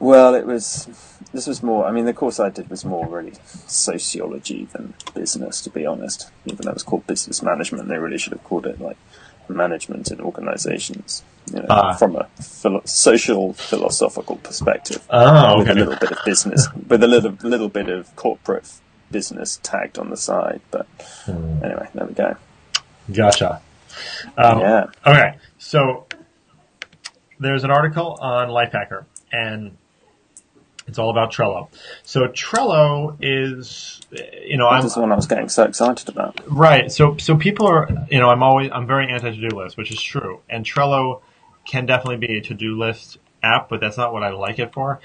Well, 0.00 0.34
it 0.34 0.46
was. 0.46 0.88
This 1.32 1.46
was 1.46 1.62
more. 1.62 1.86
I 1.86 1.92
mean, 1.92 2.06
the 2.06 2.12
course 2.12 2.40
I 2.40 2.48
did 2.50 2.68
was 2.68 2.84
more 2.84 3.06
really 3.06 3.34
sociology 3.68 4.64
than 4.72 4.94
business, 5.14 5.60
to 5.62 5.70
be 5.70 5.86
honest. 5.86 6.30
Even 6.44 6.62
though 6.64 6.70
it 6.70 6.74
was 6.74 6.82
called 6.82 7.06
business 7.06 7.40
management, 7.42 7.88
they 7.88 7.98
really 7.98 8.18
should 8.18 8.32
have 8.32 8.42
called 8.42 8.66
it 8.66 8.80
like 8.80 8.96
management 9.48 10.10
in 10.10 10.20
organisations. 10.20 11.22
You 11.52 11.60
know, 11.60 11.66
Ah. 11.70 11.94
from 11.94 12.16
a 12.16 12.26
philo- 12.40 12.82
social 12.84 13.52
philosophical 13.52 14.36
perspective, 14.36 15.04
oh, 15.10 15.52
okay. 15.52 15.58
with 15.60 15.68
a 15.70 15.74
little 15.74 15.96
bit 15.96 16.10
of 16.12 16.18
business, 16.24 16.68
with 16.88 17.02
a 17.04 17.06
little 17.08 17.36
little 17.42 17.68
bit 17.68 17.88
of 17.88 18.14
corporate 18.16 18.68
business 19.12 19.60
tagged 19.62 19.98
on 19.98 20.10
the 20.10 20.16
side. 20.16 20.60
But 20.70 20.86
Hmm. 21.24 21.62
anyway, 21.64 21.88
there 21.94 22.06
we 22.06 22.14
go. 22.14 22.36
gotcha. 23.12 23.60
Um, 24.36 24.60
Yeah. 24.60 24.86
Okay, 25.06 25.34
so 25.58 26.06
there's 27.38 27.64
an 27.64 27.70
article 27.70 28.14
on 28.20 28.48
Lifehacker, 28.48 29.04
and 29.30 29.76
it's 30.88 30.98
all 30.98 31.10
about 31.10 31.32
Trello. 31.32 31.68
So 32.02 32.26
Trello 32.28 33.16
is, 33.20 34.00
you 34.46 34.56
know, 34.56 34.68
I'm 34.68 34.82
This 34.82 34.90
is 34.92 34.94
the 34.94 35.00
one 35.02 35.12
I 35.12 35.16
was 35.16 35.26
getting 35.26 35.48
so 35.48 35.64
excited 35.64 36.08
about. 36.08 36.40
Right. 36.46 36.90
So 36.90 37.16
so 37.18 37.36
people 37.36 37.66
are 37.66 37.88
you 38.10 38.18
know 38.18 38.28
I'm 38.30 38.42
always 38.42 38.70
I'm 38.72 38.86
very 38.86 39.10
anti 39.12 39.30
to 39.30 39.48
do 39.48 39.56
list, 39.56 39.76
which 39.76 39.90
is 39.92 40.00
true. 40.00 40.40
And 40.48 40.64
Trello 40.64 41.20
can 41.64 41.86
definitely 41.86 42.26
be 42.26 42.38
a 42.38 42.40
to 42.42 42.54
do 42.54 42.78
list 42.78 43.18
app, 43.42 43.68
but 43.68 43.80
that's 43.80 43.96
not 43.96 44.12
what 44.12 44.22
I 44.22 44.30
like 44.30 44.58
it 44.58 44.72
for. 44.72 45.00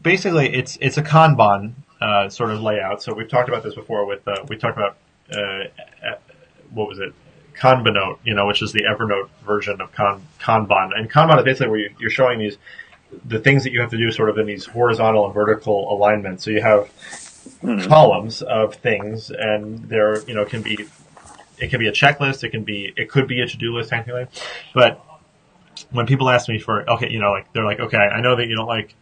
Basically, 0.00 0.54
it's 0.54 0.76
it's 0.80 0.96
a 0.98 1.02
Kanban 1.02 1.72
uh, 2.00 2.28
sort 2.28 2.50
of 2.50 2.60
layout. 2.60 3.02
So 3.02 3.14
we've 3.14 3.28
talked 3.28 3.48
about 3.48 3.62
this 3.62 3.74
before. 3.74 4.06
With 4.06 4.26
uh, 4.26 4.44
we 4.48 4.56
talked 4.56 4.76
about 4.76 4.96
uh, 5.30 5.68
what 6.70 6.88
was 6.88 6.98
it? 6.98 7.12
Kanbanote, 7.58 8.18
you 8.22 8.34
know, 8.34 8.46
which 8.46 8.60
is 8.60 8.72
the 8.72 8.82
Evernote 8.82 9.30
version 9.44 9.80
of 9.80 9.90
Kan, 9.92 10.20
Kanban. 10.38 10.90
And 10.94 11.10
Kanban 11.10 11.38
is 11.38 11.44
basically 11.44 11.68
where 11.68 11.80
you, 11.80 11.94
you're 11.98 12.10
showing 12.10 12.38
these 12.38 12.58
the 13.24 13.38
things 13.38 13.64
that 13.64 13.72
you 13.72 13.80
have 13.80 13.90
to 13.90 13.96
do 13.96 14.10
sort 14.10 14.28
of 14.28 14.38
in 14.38 14.46
these 14.46 14.66
horizontal 14.66 15.24
and 15.24 15.34
vertical 15.34 15.90
alignments. 15.90 16.44
So 16.44 16.50
you 16.50 16.60
have 16.60 16.90
columns 17.86 18.42
of 18.42 18.74
things, 18.74 19.30
and 19.30 19.88
there, 19.88 20.22
you 20.24 20.34
know, 20.34 20.44
can 20.44 20.62
be 20.62 20.86
it 21.58 21.70
can 21.70 21.80
be 21.80 21.86
a 21.86 21.92
checklist, 21.92 22.44
it 22.44 22.50
can 22.50 22.64
be 22.64 22.92
it 22.96 23.08
could 23.08 23.26
be 23.26 23.40
a 23.40 23.46
to 23.46 23.56
do 23.56 23.74
list 23.74 23.90
technically, 23.90 24.26
but 24.74 25.02
when 25.90 26.06
people 26.06 26.28
ask 26.28 26.48
me 26.48 26.58
for 26.58 26.88
okay, 26.90 27.10
you 27.10 27.20
know, 27.20 27.30
like 27.30 27.52
they're 27.52 27.64
like, 27.64 27.80
okay, 27.80 27.98
I 27.98 28.20
know 28.20 28.36
that 28.36 28.46
you 28.46 28.56
don't 28.56 28.66
like 28.66 28.94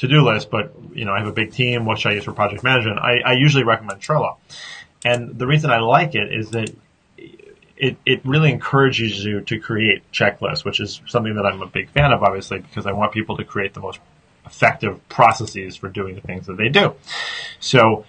to 0.00 0.08
do 0.08 0.22
list, 0.22 0.50
but 0.50 0.74
you 0.92 1.04
know, 1.04 1.12
I 1.12 1.18
have 1.18 1.28
a 1.28 1.32
big 1.32 1.52
team. 1.52 1.84
What 1.84 1.98
should 1.98 2.12
I 2.12 2.14
use 2.16 2.24
for 2.24 2.32
project 2.32 2.62
management? 2.64 2.98
I, 2.98 3.20
I 3.24 3.32
usually 3.32 3.64
recommend 3.64 4.00
Trello, 4.00 4.36
and 5.04 5.38
the 5.38 5.46
reason 5.46 5.70
I 5.70 5.78
like 5.78 6.14
it 6.14 6.32
is 6.32 6.50
that 6.50 6.74
it, 7.76 7.96
it 8.04 8.20
really 8.24 8.50
encourages 8.50 9.24
you 9.24 9.40
to 9.40 9.58
create 9.58 10.02
checklists, 10.12 10.64
which 10.64 10.80
is 10.80 11.00
something 11.06 11.34
that 11.34 11.46
I'm 11.46 11.62
a 11.62 11.66
big 11.66 11.88
fan 11.90 12.12
of, 12.12 12.22
obviously, 12.22 12.58
because 12.58 12.86
I 12.86 12.92
want 12.92 13.12
people 13.12 13.38
to 13.38 13.44
create 13.44 13.72
the 13.72 13.80
most 13.80 14.00
effective 14.44 15.06
processes 15.08 15.76
for 15.76 15.88
doing 15.88 16.14
the 16.14 16.20
things 16.20 16.46
that 16.46 16.56
they 16.56 16.68
do. 16.68 16.94
So 17.58 18.04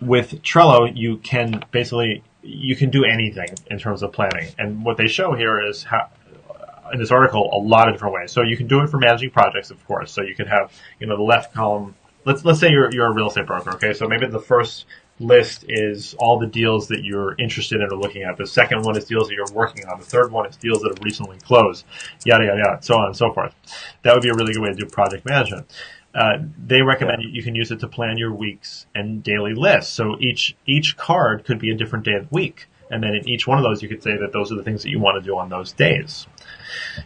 with 0.00 0.42
Trello, 0.42 0.90
you 0.94 1.16
can 1.18 1.64
basically 1.72 2.22
you 2.42 2.76
can 2.76 2.90
do 2.90 3.04
anything 3.04 3.48
in 3.66 3.78
terms 3.78 4.02
of 4.02 4.12
planning. 4.12 4.48
And 4.58 4.84
what 4.84 4.96
they 4.96 5.08
show 5.08 5.34
here 5.34 5.60
is 5.66 5.82
how 5.82 6.08
in 6.92 6.98
this 6.98 7.10
article 7.10 7.50
a 7.52 7.58
lot 7.58 7.88
of 7.88 7.94
different 7.94 8.14
ways. 8.14 8.32
So 8.32 8.42
you 8.42 8.56
can 8.56 8.66
do 8.66 8.80
it 8.80 8.88
for 8.88 8.98
managing 8.98 9.30
projects, 9.30 9.70
of 9.70 9.84
course. 9.86 10.12
So 10.12 10.22
you 10.22 10.34
could 10.34 10.48
have 10.48 10.72
you 11.00 11.06
know 11.06 11.16
the 11.16 11.22
left 11.22 11.54
column. 11.54 11.94
Let's 12.24 12.44
let's 12.44 12.60
say 12.60 12.70
you're 12.70 12.92
you're 12.92 13.06
a 13.06 13.14
real 13.14 13.28
estate 13.28 13.46
broker. 13.46 13.70
Okay, 13.72 13.92
so 13.92 14.06
maybe 14.06 14.26
the 14.26 14.40
first 14.40 14.86
list 15.20 15.64
is 15.68 16.14
all 16.18 16.38
the 16.38 16.46
deals 16.46 16.88
that 16.88 17.04
you're 17.04 17.34
interested 17.38 17.80
in 17.80 17.88
or 17.92 17.96
looking 17.96 18.22
at. 18.22 18.36
The 18.36 18.46
second 18.46 18.82
one 18.82 18.96
is 18.96 19.04
deals 19.04 19.28
that 19.28 19.34
you're 19.34 19.52
working 19.52 19.86
on. 19.86 19.98
The 19.98 20.06
third 20.06 20.30
one 20.30 20.46
is 20.46 20.56
deals 20.56 20.80
that 20.82 20.90
have 20.90 21.04
recently 21.04 21.38
closed. 21.38 21.84
Yada 22.24 22.44
yada 22.44 22.58
yada, 22.58 22.82
so 22.82 22.96
on 22.96 23.06
and 23.06 23.16
so 23.16 23.32
forth. 23.32 23.54
That 24.02 24.14
would 24.14 24.22
be 24.22 24.28
a 24.28 24.34
really 24.34 24.52
good 24.52 24.62
way 24.62 24.68
to 24.70 24.74
do 24.74 24.86
project 24.86 25.24
management. 25.24 25.72
Uh, 26.14 26.38
they 26.66 26.82
recommend 26.82 27.22
you, 27.22 27.28
you 27.28 27.42
can 27.42 27.54
use 27.54 27.70
it 27.70 27.80
to 27.80 27.88
plan 27.88 28.16
your 28.16 28.32
weeks 28.32 28.86
and 28.94 29.22
daily 29.22 29.54
lists. 29.54 29.92
So 29.92 30.16
each 30.20 30.56
each 30.66 30.96
card 30.96 31.44
could 31.44 31.58
be 31.58 31.70
a 31.70 31.76
different 31.76 32.04
day 32.04 32.14
of 32.14 32.28
the 32.28 32.34
week, 32.34 32.66
and 32.90 33.02
then 33.02 33.14
in 33.14 33.28
each 33.28 33.46
one 33.46 33.58
of 33.58 33.64
those, 33.64 33.82
you 33.82 33.88
could 33.88 34.02
say 34.02 34.16
that 34.16 34.32
those 34.32 34.50
are 34.50 34.56
the 34.56 34.62
things 34.62 34.82
that 34.82 34.90
you 34.90 34.98
want 34.98 35.22
to 35.22 35.26
do 35.26 35.36
on 35.36 35.48
those 35.48 35.72
days. 35.72 36.26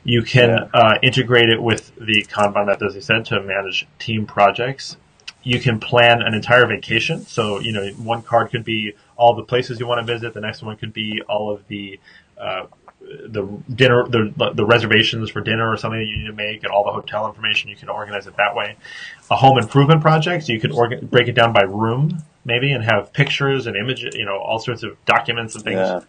You 0.05 0.22
can 0.22 0.51
Yeah. 0.51 0.64
uh, 0.75 0.98
integrate 1.03 1.48
it 1.48 1.62
with 1.62 1.92
the 1.96 2.25
Kanban 2.25 2.66
method, 2.66 2.87
as 2.88 2.96
I 2.96 3.01
said, 3.01 3.25
to 3.27 3.40
manage 3.42 3.87
team 3.98 4.27
projects. 4.27 4.96
You 5.44 5.59
can 5.59 5.81
plan 5.81 6.22
an 6.22 6.35
entire 6.35 6.66
vacation. 6.66 7.27
So, 7.27 7.59
you 7.61 7.72
know, 7.72 7.85
one 7.98 8.22
card 8.22 8.51
could 8.51 8.64
be 8.64 8.94
all 9.16 9.35
the 9.35 9.42
places 9.42 9.81
you 9.81 9.87
want 9.87 10.05
to 10.07 10.12
visit. 10.12 10.35
The 10.35 10.40
next 10.40 10.62
one 10.62 10.77
could 10.77 10.92
be 10.92 11.20
all 11.29 11.51
of 11.53 11.66
the 11.68 11.98
uh, 12.40 12.66
the 13.27 13.42
dinner, 13.75 14.05
the 14.09 14.33
the 14.55 14.64
reservations 14.64 15.29
for 15.31 15.40
dinner 15.40 15.68
or 15.70 15.77
something 15.77 15.98
that 15.98 16.07
you 16.07 16.18
need 16.18 16.27
to 16.27 16.33
make, 16.33 16.62
and 16.62 16.72
all 16.72 16.85
the 16.85 16.92
hotel 16.92 17.27
information. 17.27 17.68
You 17.68 17.75
can 17.77 17.88
organize 17.88 18.29
it 18.29 18.37
that 18.37 18.55
way. 18.55 18.77
A 19.31 19.35
home 19.37 19.59
improvement 19.59 20.01
project, 20.01 20.44
so 20.44 20.53
you 20.53 20.61
could 20.61 20.70
orga- 20.70 21.03
break 21.11 21.27
it 21.27 21.33
down 21.35 21.53
by 21.53 21.62
room, 21.62 22.22
maybe, 22.44 22.70
and 22.72 22.85
have 22.85 23.12
pictures 23.12 23.66
and 23.66 23.77
images, 23.77 24.14
you 24.14 24.25
know, 24.25 24.38
all 24.38 24.61
sorts 24.61 24.85
of 24.85 24.96
documents 25.05 25.57
and 25.57 25.64
things 25.64 25.77
Yeah. 25.79 26.01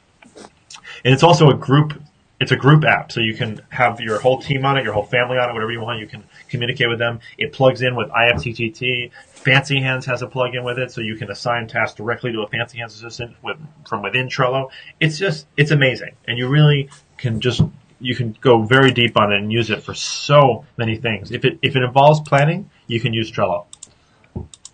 and 1.03 1.13
it's 1.13 1.23
also 1.23 1.49
a 1.49 1.55
group 1.55 1.99
it's 2.43 2.51
a 2.51 2.57
group 2.57 2.83
app 2.83 3.11
so 3.11 3.21
you 3.21 3.33
can 3.33 3.61
have 3.69 4.01
your 4.01 4.19
whole 4.19 4.39
team 4.39 4.65
on 4.65 4.77
it 4.77 4.83
your 4.83 4.93
whole 4.93 5.05
family 5.05 5.37
on 5.37 5.49
it 5.49 5.53
whatever 5.53 5.71
you 5.71 5.79
want 5.79 5.99
you 5.99 6.05
can 6.05 6.23
communicate 6.49 6.89
with 6.89 6.99
them. 6.99 7.19
It 7.37 7.53
plugs 7.53 7.81
in 7.81 7.95
with 7.95 8.09
ifttt 8.09 9.11
fancy 9.23 9.79
hands 9.81 10.05
has 10.05 10.21
a 10.21 10.27
plug-in 10.27 10.63
with 10.63 10.77
it 10.77 10.91
so 10.91 11.01
you 11.01 11.15
can 11.15 11.31
assign 11.31 11.67
tasks 11.67 11.95
directly 11.95 12.31
to 12.33 12.41
a 12.41 12.47
fancy 12.47 12.77
hands 12.77 12.95
assistant 12.95 13.35
with, 13.41 13.57
from 13.87 14.01
within 14.01 14.27
trello. 14.27 14.69
It's 14.99 15.17
just 15.17 15.47
it's 15.57 15.71
amazing 15.71 16.15
and 16.27 16.37
you 16.37 16.49
really 16.49 16.89
can 17.17 17.39
just 17.39 17.61
you 17.99 18.13
can 18.13 18.37
go 18.41 18.61
very 18.61 18.91
deep 18.91 19.17
on 19.17 19.31
it 19.31 19.37
and 19.37 19.51
use 19.51 19.69
it 19.69 19.81
for 19.81 19.93
so 19.93 20.65
many 20.77 20.97
things. 20.97 21.31
If 21.31 21.45
it 21.45 21.59
if 21.61 21.77
it 21.77 21.83
involves 21.83 22.19
planning 22.19 22.69
you 22.87 22.99
can 22.99 23.13
use 23.13 23.31
trello. 23.31 23.65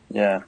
Yeah, 0.10 0.42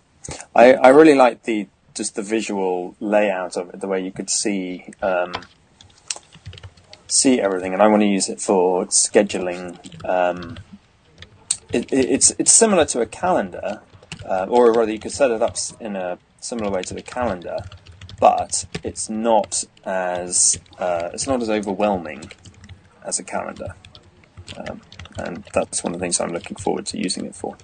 I 0.56 0.74
I 0.74 0.90
really 0.90 1.16
like 1.16 1.44
the 1.44 1.68
just 1.94 2.16
the 2.16 2.24
visual 2.24 2.96
layout 3.00 3.58
of 3.58 3.70
it, 3.70 3.80
the 3.80 3.88
way 3.88 4.04
you 4.04 4.12
could 4.12 4.30
see 4.30 4.86
um, 5.04 5.34
see 7.12 7.42
everything, 7.42 7.74
and 7.74 7.82
I 7.82 7.88
want 7.88 8.02
to 8.02 8.08
use 8.08 8.30
it 8.30 8.40
for 8.42 8.86
scheduling. 8.86 9.78
Um, 10.08 10.58
it, 11.74 11.92
it, 11.92 12.10
it's 12.10 12.34
it's 12.40 12.52
similar 12.52 12.86
to 12.86 13.02
a 13.02 13.06
calendar, 13.06 13.82
uh, 14.26 14.46
or 14.50 14.72
rather, 14.72 14.92
you 14.92 15.00
could 15.00 15.12
set 15.12 15.32
it 15.32 15.42
up 15.42 15.58
in 15.80 15.96
a 15.96 16.18
similar 16.40 16.72
way 16.72 16.82
to 16.84 16.94
the 16.94 17.02
calendar, 17.02 17.58
but 18.20 18.66
it's 18.84 19.10
not 19.10 19.64
as 19.86 20.60
uh, 20.80 21.10
it's 21.14 21.28
not 21.28 21.42
as 21.42 21.50
overwhelming 21.50 22.32
as 23.04 23.20
a 23.20 23.24
calendar, 23.24 23.76
um, 24.58 24.82
and 25.18 25.44
that's 25.54 25.84
one 25.84 25.94
of 25.94 26.00
the 26.00 26.04
things 26.04 26.20
I'm 26.20 26.32
looking 26.32 26.58
forward 26.58 26.86
to 26.88 26.98
using 26.98 27.26
it 27.26 27.36
for. 27.36 27.58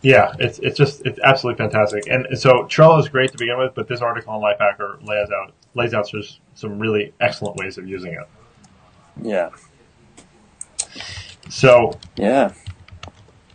Yeah, 0.00 0.32
it's 0.38 0.58
it's 0.60 0.78
just 0.78 1.02
it's 1.04 1.18
absolutely 1.22 1.58
fantastic. 1.58 2.06
And 2.06 2.26
so 2.38 2.64
Trello 2.64 3.00
is 3.00 3.08
great 3.08 3.32
to 3.32 3.38
begin 3.38 3.58
with, 3.58 3.74
but 3.74 3.88
this 3.88 4.00
article 4.00 4.32
on 4.32 4.40
Lifehacker 4.40 5.04
lays 5.06 5.28
out 5.30 5.52
lays 5.74 5.92
out 5.92 6.08
just 6.08 6.40
some 6.54 6.78
really 6.78 7.12
excellent 7.20 7.56
ways 7.56 7.78
of 7.78 7.88
using 7.88 8.12
it. 8.12 8.26
Yeah, 9.22 9.50
So 11.48 11.98
yeah. 12.16 12.52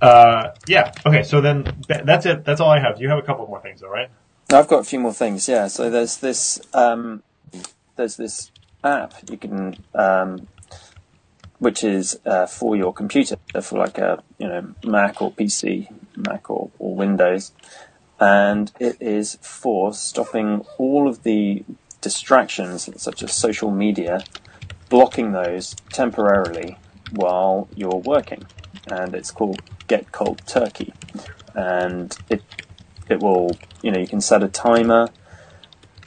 uh, 0.01 0.51
yeah, 0.67 0.91
okay. 1.05 1.23
So 1.23 1.41
then 1.41 1.63
th- 1.87 2.03
that's 2.03 2.25
it. 2.25 2.43
That's 2.45 2.59
all 2.61 2.69
I 2.69 2.79
have. 2.79 2.99
You 3.01 3.09
have 3.09 3.19
a 3.19 3.21
couple 3.21 3.47
more 3.47 3.61
things, 3.61 3.81
though, 3.81 3.89
right? 3.89 4.09
I've 4.51 4.67
got 4.67 4.79
a 4.79 4.83
few 4.83 4.99
more 4.99 5.13
things. 5.13 5.47
Yeah. 5.47 5.67
So 5.67 5.89
there's 5.89 6.17
this 6.17 6.59
um, 6.73 7.23
there's 7.95 8.17
this 8.17 8.51
app 8.83 9.13
you 9.29 9.37
can 9.37 9.77
um, 9.95 10.47
which 11.59 11.83
is 11.83 12.19
uh, 12.25 12.45
for 12.45 12.75
your 12.75 12.93
computer 12.93 13.37
for 13.61 13.79
like 13.79 13.97
a 13.97 14.21
you 14.37 14.47
know 14.47 14.75
Mac 14.83 15.21
or 15.21 15.31
PC, 15.31 15.87
Mac 16.17 16.49
or, 16.49 16.69
or 16.79 16.95
Windows, 16.95 17.53
and 18.19 18.71
it 18.79 18.97
is 18.99 19.37
for 19.41 19.93
stopping 19.93 20.65
all 20.77 21.07
of 21.07 21.23
the 21.23 21.63
distractions 22.01 22.89
such 23.01 23.23
as 23.23 23.33
social 23.33 23.71
media, 23.71 24.19
blocking 24.89 25.31
those 25.31 25.75
temporarily 25.91 26.77
while 27.11 27.67
you're 27.75 27.95
working, 27.95 28.45
and 28.87 29.13
it's 29.15 29.31
called 29.31 29.61
Get 29.87 30.11
Cold 30.11 30.41
Turkey, 30.45 30.93
and 31.55 32.15
it 32.29 32.41
it 33.09 33.19
will 33.19 33.57
you 33.81 33.91
know 33.91 33.99
you 33.99 34.07
can 34.07 34.21
set 34.21 34.43
a 34.43 34.47
timer 34.47 35.09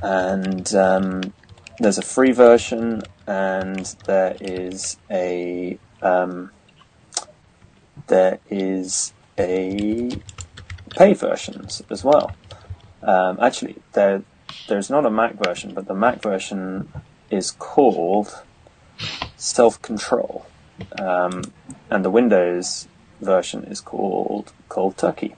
and 0.03 0.75
um, 0.75 1.33
there's 1.79 1.99
a 1.99 2.03
free 2.03 2.33
version, 2.33 3.03
and 3.27 3.85
there 4.07 4.37
is 4.41 4.99
a 5.11 5.79
um, 6.03 6.51
there 8.07 8.39
is 8.51 9.13
a 9.39 10.11
pay 10.91 11.13
versions 11.13 11.83
as 11.91 12.05
well. 12.05 12.35
Um, 13.03 13.39
actually, 13.41 13.77
there 13.93 14.23
there's 14.69 14.91
not 14.91 15.07
a 15.07 15.11
Mac 15.11 15.35
version, 15.35 15.75
but 15.75 15.87
the 15.87 15.95
Mac 15.95 16.23
version 16.23 16.93
is 17.31 17.51
called 17.51 18.43
Self 19.37 19.81
Control, 19.83 20.47
um, 20.99 21.43
and 21.91 22.05
the 22.05 22.11
Windows 22.11 22.89
version 23.21 23.65
is 23.65 23.81
called 23.81 24.53
Cold 24.69 24.97
Turkey. 24.97 25.35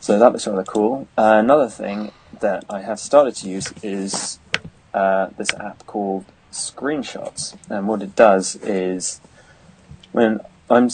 So 0.00 0.18
that 0.18 0.32
looks 0.32 0.46
rather 0.46 0.64
cool. 0.64 1.08
Uh, 1.16 1.36
another 1.38 1.68
thing 1.68 2.12
that 2.40 2.64
I 2.68 2.82
have 2.82 3.00
started 3.00 3.34
to 3.36 3.48
use 3.48 3.72
is 3.82 4.38
uh, 4.92 5.28
this 5.36 5.54
app 5.54 5.86
called 5.86 6.24
Screenshots, 6.52 7.56
and 7.70 7.88
what 7.88 8.02
it 8.02 8.14
does 8.14 8.56
is 8.56 9.20
when 10.12 10.40
I'm 10.70 10.88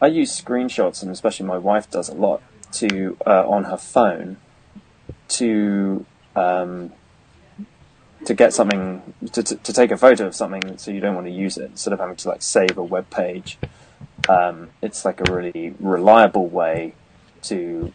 I 0.00 0.08
use 0.08 0.40
screenshots, 0.40 1.02
and 1.02 1.10
especially 1.10 1.46
my 1.46 1.58
wife 1.58 1.90
does 1.90 2.08
a 2.08 2.14
lot 2.14 2.42
to 2.72 3.16
uh, 3.26 3.48
on 3.48 3.64
her 3.64 3.78
phone 3.78 4.36
to 5.28 6.04
um, 6.34 6.92
to 8.26 8.34
get 8.34 8.52
something 8.52 9.02
to, 9.32 9.42
to, 9.42 9.56
to 9.56 9.72
take 9.72 9.90
a 9.90 9.96
photo 9.96 10.26
of 10.26 10.34
something 10.34 10.76
so 10.78 10.90
you 10.90 11.00
don't 11.00 11.14
want 11.14 11.26
to 11.26 11.32
use 11.32 11.56
it 11.56 11.70
instead 11.70 11.92
of 11.92 12.00
having 12.00 12.16
to 12.16 12.28
like 12.28 12.42
save 12.42 12.76
a 12.76 12.82
web 12.82 13.08
page. 13.10 13.58
Um, 14.28 14.70
it's 14.82 15.04
like 15.04 15.20
a 15.26 15.32
really 15.32 15.74
reliable 15.80 16.46
way 16.48 16.94
to 17.42 17.92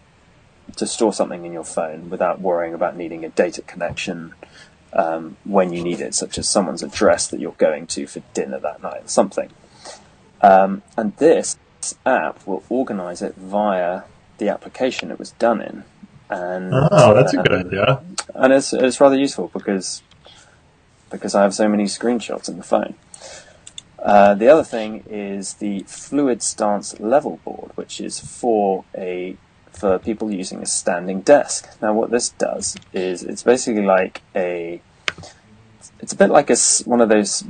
to 0.77 0.87
store 0.87 1.11
something 1.13 1.45
in 1.45 1.51
your 1.51 1.65
phone 1.65 2.09
without 2.09 2.39
worrying 2.39 2.73
about 2.73 2.95
needing 2.95 3.25
a 3.25 3.29
data 3.29 3.61
connection 3.61 4.33
um, 4.93 5.35
when 5.43 5.73
you 5.73 5.83
need 5.83 5.99
it, 5.99 6.15
such 6.15 6.37
as 6.37 6.47
someone's 6.47 6.81
address 6.83 7.27
that 7.27 7.39
you're 7.41 7.51
going 7.53 7.85
to 7.87 8.07
for 8.07 8.21
dinner 8.33 8.59
that 8.59 8.81
night, 8.81 9.03
or 9.03 9.07
something. 9.07 9.49
Um, 10.41 10.81
and 10.97 11.15
this 11.17 11.57
app 12.05 12.45
will 12.47 12.63
organize 12.69 13.21
it 13.21 13.35
via 13.35 14.03
the 14.37 14.47
application 14.49 15.11
it 15.11 15.19
was 15.19 15.31
done 15.31 15.61
in. 15.61 15.83
And 16.29 16.71
Oh, 16.73 17.13
that's 17.13 17.33
a 17.33 17.37
good 17.43 17.65
idea. 17.65 18.01
and 18.33 18.53
it's 18.53 18.71
it's 18.71 19.01
rather 19.01 19.17
useful 19.17 19.51
because 19.53 20.01
because 21.11 21.35
I 21.35 21.43
have 21.43 21.53
so 21.53 21.67
many 21.67 21.85
screenshots 21.85 22.49
in 22.49 22.57
the 22.57 22.63
phone. 22.63 22.95
Uh, 24.01 24.33
the 24.33 24.47
other 24.47 24.63
thing 24.63 25.03
is 25.07 25.55
the 25.55 25.83
fluid 25.83 26.41
stance 26.41 26.99
level 26.99 27.39
board, 27.45 27.71
which 27.75 28.01
is 28.01 28.19
for 28.19 28.83
a 28.97 29.37
for 29.71 29.99
people 29.99 30.31
using 30.31 30.61
a 30.61 30.65
standing 30.65 31.21
desk. 31.21 31.69
Now, 31.81 31.93
what 31.93 32.11
this 32.11 32.29
does 32.29 32.75
is 32.93 33.23
it's 33.23 33.43
basically 33.43 33.83
like 33.83 34.21
a 34.35 34.81
it's 35.99 36.13
a 36.13 36.15
bit 36.15 36.29
like 36.29 36.49
a 36.49 36.57
one 36.85 36.99
of 36.99 37.09
those 37.09 37.43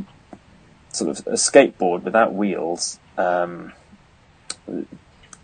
sort 0.92 1.10
of 1.10 1.26
a 1.28 1.34
skateboard 1.34 2.04
without 2.04 2.34
wheels, 2.34 3.00
um, 3.18 3.72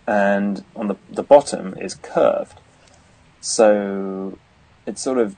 and 0.06 0.64
on 0.76 0.88
the 0.88 0.96
the 1.10 1.24
bottom 1.24 1.74
is 1.78 1.96
curved. 1.96 2.60
So 3.40 4.38
it 4.86 5.00
sort 5.00 5.20
of 5.20 5.38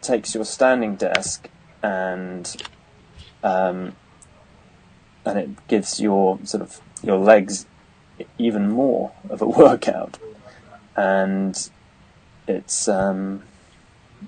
takes 0.00 0.34
your 0.34 0.44
standing 0.44 0.96
desk 0.96 1.48
and 1.82 2.56
um, 3.42 3.94
and 5.24 5.38
it 5.38 5.68
gives 5.68 6.00
your 6.00 6.38
sort 6.44 6.62
of 6.62 6.80
your 7.02 7.18
legs 7.18 7.66
even 8.38 8.70
more 8.70 9.12
of 9.28 9.42
a 9.42 9.46
workout, 9.62 10.18
and 10.96 11.70
it's 12.46 12.88
um, 12.88 13.42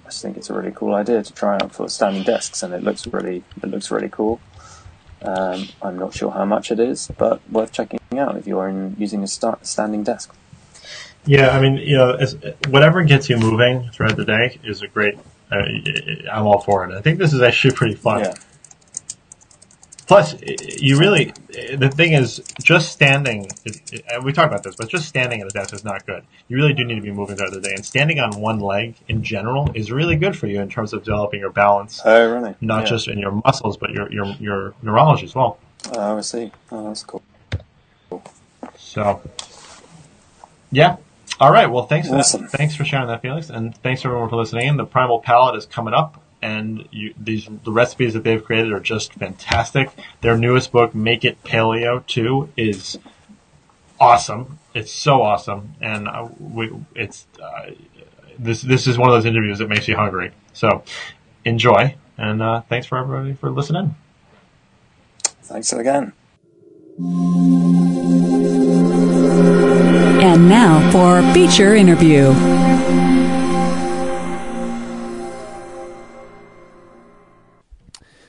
I 0.04 0.08
just 0.08 0.22
think 0.22 0.36
it's 0.36 0.50
a 0.50 0.54
really 0.54 0.72
cool 0.72 0.94
idea 0.94 1.22
to 1.22 1.32
try 1.32 1.56
out 1.56 1.74
for 1.74 1.88
standing 1.88 2.22
desks, 2.22 2.62
and 2.62 2.72
it 2.74 2.82
looks 2.82 3.06
really 3.06 3.42
it 3.62 3.68
looks 3.68 3.90
really 3.90 4.08
cool. 4.08 4.40
Um, 5.22 5.68
I'm 5.82 5.98
not 5.98 6.14
sure 6.14 6.30
how 6.30 6.46
much 6.46 6.70
it 6.70 6.80
is, 6.80 7.10
but 7.18 7.40
worth 7.50 7.72
checking 7.72 8.00
out 8.16 8.36
if 8.36 8.46
you're 8.46 8.68
in 8.68 8.96
using 8.98 9.22
a 9.22 9.26
sta- 9.26 9.58
standing 9.62 10.02
desk. 10.02 10.34
Yeah, 11.26 11.50
I 11.50 11.60
mean, 11.60 11.76
you 11.76 11.96
know, 11.96 12.18
whatever 12.68 13.02
gets 13.04 13.28
you 13.28 13.36
moving 13.36 13.90
throughout 13.92 14.16
the 14.16 14.24
day 14.24 14.58
is 14.64 14.80
a 14.80 14.88
great. 14.88 15.18
Uh, 15.50 16.30
I'm 16.30 16.46
all 16.46 16.60
for 16.60 16.84
it. 16.84 16.96
I 16.96 17.00
think 17.00 17.18
this 17.18 17.32
is 17.32 17.42
actually 17.42 17.74
pretty 17.74 17.94
fun. 17.94 18.20
Yeah, 18.20 18.34
Plus, 20.10 20.34
you 20.80 20.98
really 20.98 21.32
the 21.72 21.88
thing 21.88 22.14
is 22.14 22.42
just 22.60 22.90
standing. 22.90 23.48
Is, 23.64 23.80
we 24.24 24.32
talked 24.32 24.52
about 24.52 24.64
this, 24.64 24.74
but 24.74 24.88
just 24.88 25.06
standing 25.06 25.40
at 25.40 25.46
a 25.46 25.50
desk 25.50 25.72
is 25.72 25.84
not 25.84 26.04
good. 26.04 26.24
You 26.48 26.56
really 26.56 26.72
do 26.72 26.84
need 26.84 26.96
to 26.96 27.00
be 27.00 27.12
moving 27.12 27.36
throughout 27.36 27.52
the 27.52 27.60
day, 27.60 27.72
and 27.76 27.86
standing 27.86 28.18
on 28.18 28.40
one 28.40 28.58
leg 28.58 28.96
in 29.06 29.22
general 29.22 29.70
is 29.72 29.92
really 29.92 30.16
good 30.16 30.36
for 30.36 30.48
you 30.48 30.60
in 30.60 30.68
terms 30.68 30.92
of 30.92 31.04
developing 31.04 31.38
your 31.38 31.50
balance, 31.50 32.00
oh 32.04 32.28
really? 32.28 32.56
not 32.60 32.82
Yeah. 32.82 32.88
just 32.88 33.06
in 33.06 33.18
your 33.20 33.30
muscles, 33.30 33.76
but 33.76 33.90
your 33.90 34.10
your 34.12 34.26
your 34.40 34.74
neurology 34.82 35.26
as 35.26 35.34
well. 35.36 35.58
Oh, 35.92 36.18
I 36.18 36.20
see. 36.22 36.50
Oh, 36.72 36.88
that's 36.88 37.04
cool. 37.04 37.22
So, 38.76 39.22
yeah. 40.72 40.96
All 41.40 41.50
right. 41.50 41.66
Well, 41.70 41.86
thanks 41.86 42.08
for 42.08 42.16
Awesome. 42.16 42.42
that. 42.42 42.50
Thanks 42.50 42.76
for 42.76 42.84
sharing 42.84 43.06
that, 43.08 43.22
Felix, 43.22 43.48
and 43.48 43.74
thanks 43.76 44.04
everyone 44.04 44.28
for 44.28 44.36
listening. 44.36 44.76
The 44.76 44.84
Primal 44.84 45.20
Palate 45.20 45.56
is 45.56 45.64
coming 45.64 45.94
up, 45.94 46.22
and 46.42 46.86
you, 46.90 47.14
these 47.18 47.48
the 47.64 47.72
recipes 47.72 48.12
that 48.12 48.24
they've 48.24 48.44
created 48.44 48.72
are 48.72 48.80
just 48.80 49.14
fantastic. 49.14 49.88
Their 50.20 50.36
newest 50.36 50.70
book, 50.70 50.94
Make 50.94 51.24
It 51.24 51.42
Paleo 51.42 52.06
Two, 52.06 52.50
is 52.58 52.98
awesome. 53.98 54.58
It's 54.74 54.92
so 54.92 55.22
awesome, 55.22 55.74
and 55.80 56.08
uh, 56.08 56.28
we, 56.38 56.70
it's 56.94 57.26
uh, 57.42 57.70
this 58.38 58.60
this 58.60 58.86
is 58.86 58.98
one 58.98 59.08
of 59.08 59.14
those 59.14 59.24
interviews 59.24 59.58
that 59.60 59.68
makes 59.68 59.88
you 59.88 59.96
hungry. 59.96 60.32
So, 60.52 60.84
enjoy, 61.46 61.96
and 62.18 62.42
uh, 62.42 62.60
thanks 62.68 62.86
for 62.86 62.98
everybody 62.98 63.32
for 63.32 63.50
listening. 63.50 63.96
Thanks 65.42 65.72
again. 65.72 66.12
And 70.22 70.48
now 70.48 70.90
for 70.90 70.98
our 70.98 71.34
feature 71.34 71.74
interview. 71.74 72.32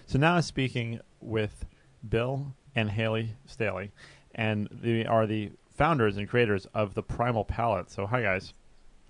So 0.06 0.20
now 0.20 0.36
I'm 0.36 0.42
speaking 0.42 1.00
with 1.22 1.66
Bill 2.08 2.54
and 2.76 2.90
Hayley 2.90 3.36
Staley, 3.46 3.92
and 4.36 4.68
they 4.72 5.06
are 5.06 5.26
the 5.26 5.52
founders 5.76 6.18
and 6.18 6.28
creators 6.30 6.68
of 6.74 6.94
the 6.94 7.04
Primal 7.04 7.46
Palate. 7.46 7.90
So 7.90 8.06
hi 8.06 8.22
guys. 8.22 8.54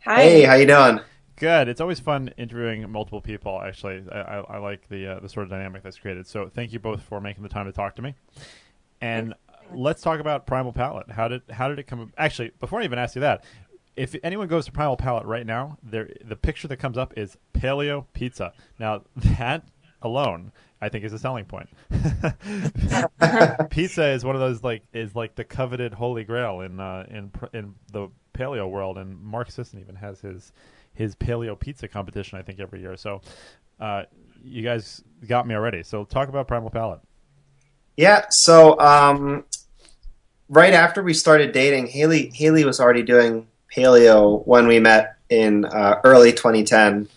Hi. 0.05 0.21
Hey, 0.21 0.41
how 0.43 0.53
you 0.55 0.67
doing? 0.67 0.99
Good. 1.35 1.67
It's 1.67 1.81
always 1.81 1.99
fun 1.99 2.31
interviewing 2.37 2.89
multiple 2.91 3.21
people. 3.21 3.61
Actually, 3.61 4.03
I, 4.11 4.19
I, 4.19 4.37
I 4.41 4.57
like 4.57 4.87
the 4.89 5.13
uh, 5.13 5.19
the 5.19 5.29
sort 5.29 5.43
of 5.43 5.49
dynamic 5.49 5.81
that's 5.83 5.97
created. 5.97 6.27
So 6.27 6.49
thank 6.53 6.71
you 6.71 6.79
both 6.79 7.01
for 7.01 7.19
making 7.19 7.43
the 7.43 7.49
time 7.49 7.65
to 7.65 7.71
talk 7.71 7.95
to 7.95 8.01
me. 8.01 8.13
And 9.01 9.33
let's 9.73 10.01
talk 10.01 10.19
about 10.19 10.45
Primal 10.45 10.73
Palate. 10.73 11.09
How 11.11 11.27
did 11.27 11.41
how 11.49 11.67
did 11.69 11.79
it 11.79 11.87
come? 11.87 12.11
Actually, 12.17 12.51
before 12.59 12.81
I 12.81 12.83
even 12.83 12.99
ask 12.99 13.15
you 13.15 13.21
that, 13.21 13.43
if 13.95 14.15
anyone 14.23 14.47
goes 14.47 14.65
to 14.65 14.71
Primal 14.71 14.97
Palate 14.97 15.25
right 15.25 15.45
now, 15.45 15.77
there 15.83 16.09
the 16.23 16.35
picture 16.35 16.67
that 16.67 16.77
comes 16.77 16.97
up 16.97 17.17
is 17.17 17.37
paleo 17.53 18.05
pizza. 18.13 18.53
Now 18.79 19.03
that 19.15 19.63
alone, 20.01 20.51
I 20.81 20.89
think, 20.89 21.05
is 21.05 21.13
a 21.13 21.19
selling 21.19 21.45
point. 21.45 21.69
pizza 23.69 24.07
is 24.07 24.25
one 24.25 24.35
of 24.35 24.41
those 24.41 24.63
like 24.63 24.83
is 24.93 25.15
like 25.15 25.35
the 25.35 25.43
coveted 25.43 25.93
holy 25.93 26.23
grail 26.23 26.61
in 26.61 26.79
uh, 26.79 27.05
in 27.09 27.31
in 27.53 27.75
the 27.91 28.09
paleo 28.33 28.69
world, 28.69 28.97
and 28.97 29.19
Mark 29.21 29.51
Sisson 29.51 29.79
even 29.79 29.95
has 29.95 30.21
his 30.21 30.51
his 30.93 31.15
paleo 31.15 31.59
pizza 31.59 31.87
competition. 31.87 32.37
I 32.37 32.41
think 32.41 32.59
every 32.59 32.81
year. 32.81 32.97
So, 32.97 33.21
uh, 33.79 34.03
you 34.43 34.63
guys 34.63 35.03
got 35.27 35.47
me 35.47 35.55
already. 35.55 35.83
So 35.83 36.03
talk 36.05 36.29
about 36.29 36.47
Primal 36.47 36.69
Palate. 36.69 37.01
Yeah, 37.97 38.25
so 38.29 38.79
um, 38.79 39.43
right 40.51 40.73
after 40.73 41.01
we 41.01 41.13
started 41.15 41.53
dating, 41.53 41.87
Hayley 41.87 42.29
Hayley 42.35 42.65
was 42.65 42.79
already 42.79 43.01
doing 43.01 43.47
paleo 43.75 44.45
when 44.45 44.67
we 44.67 44.79
met 44.79 45.15
in 45.29 45.65
uh, 45.65 46.01
early 46.03 46.33
2010, 46.33 47.07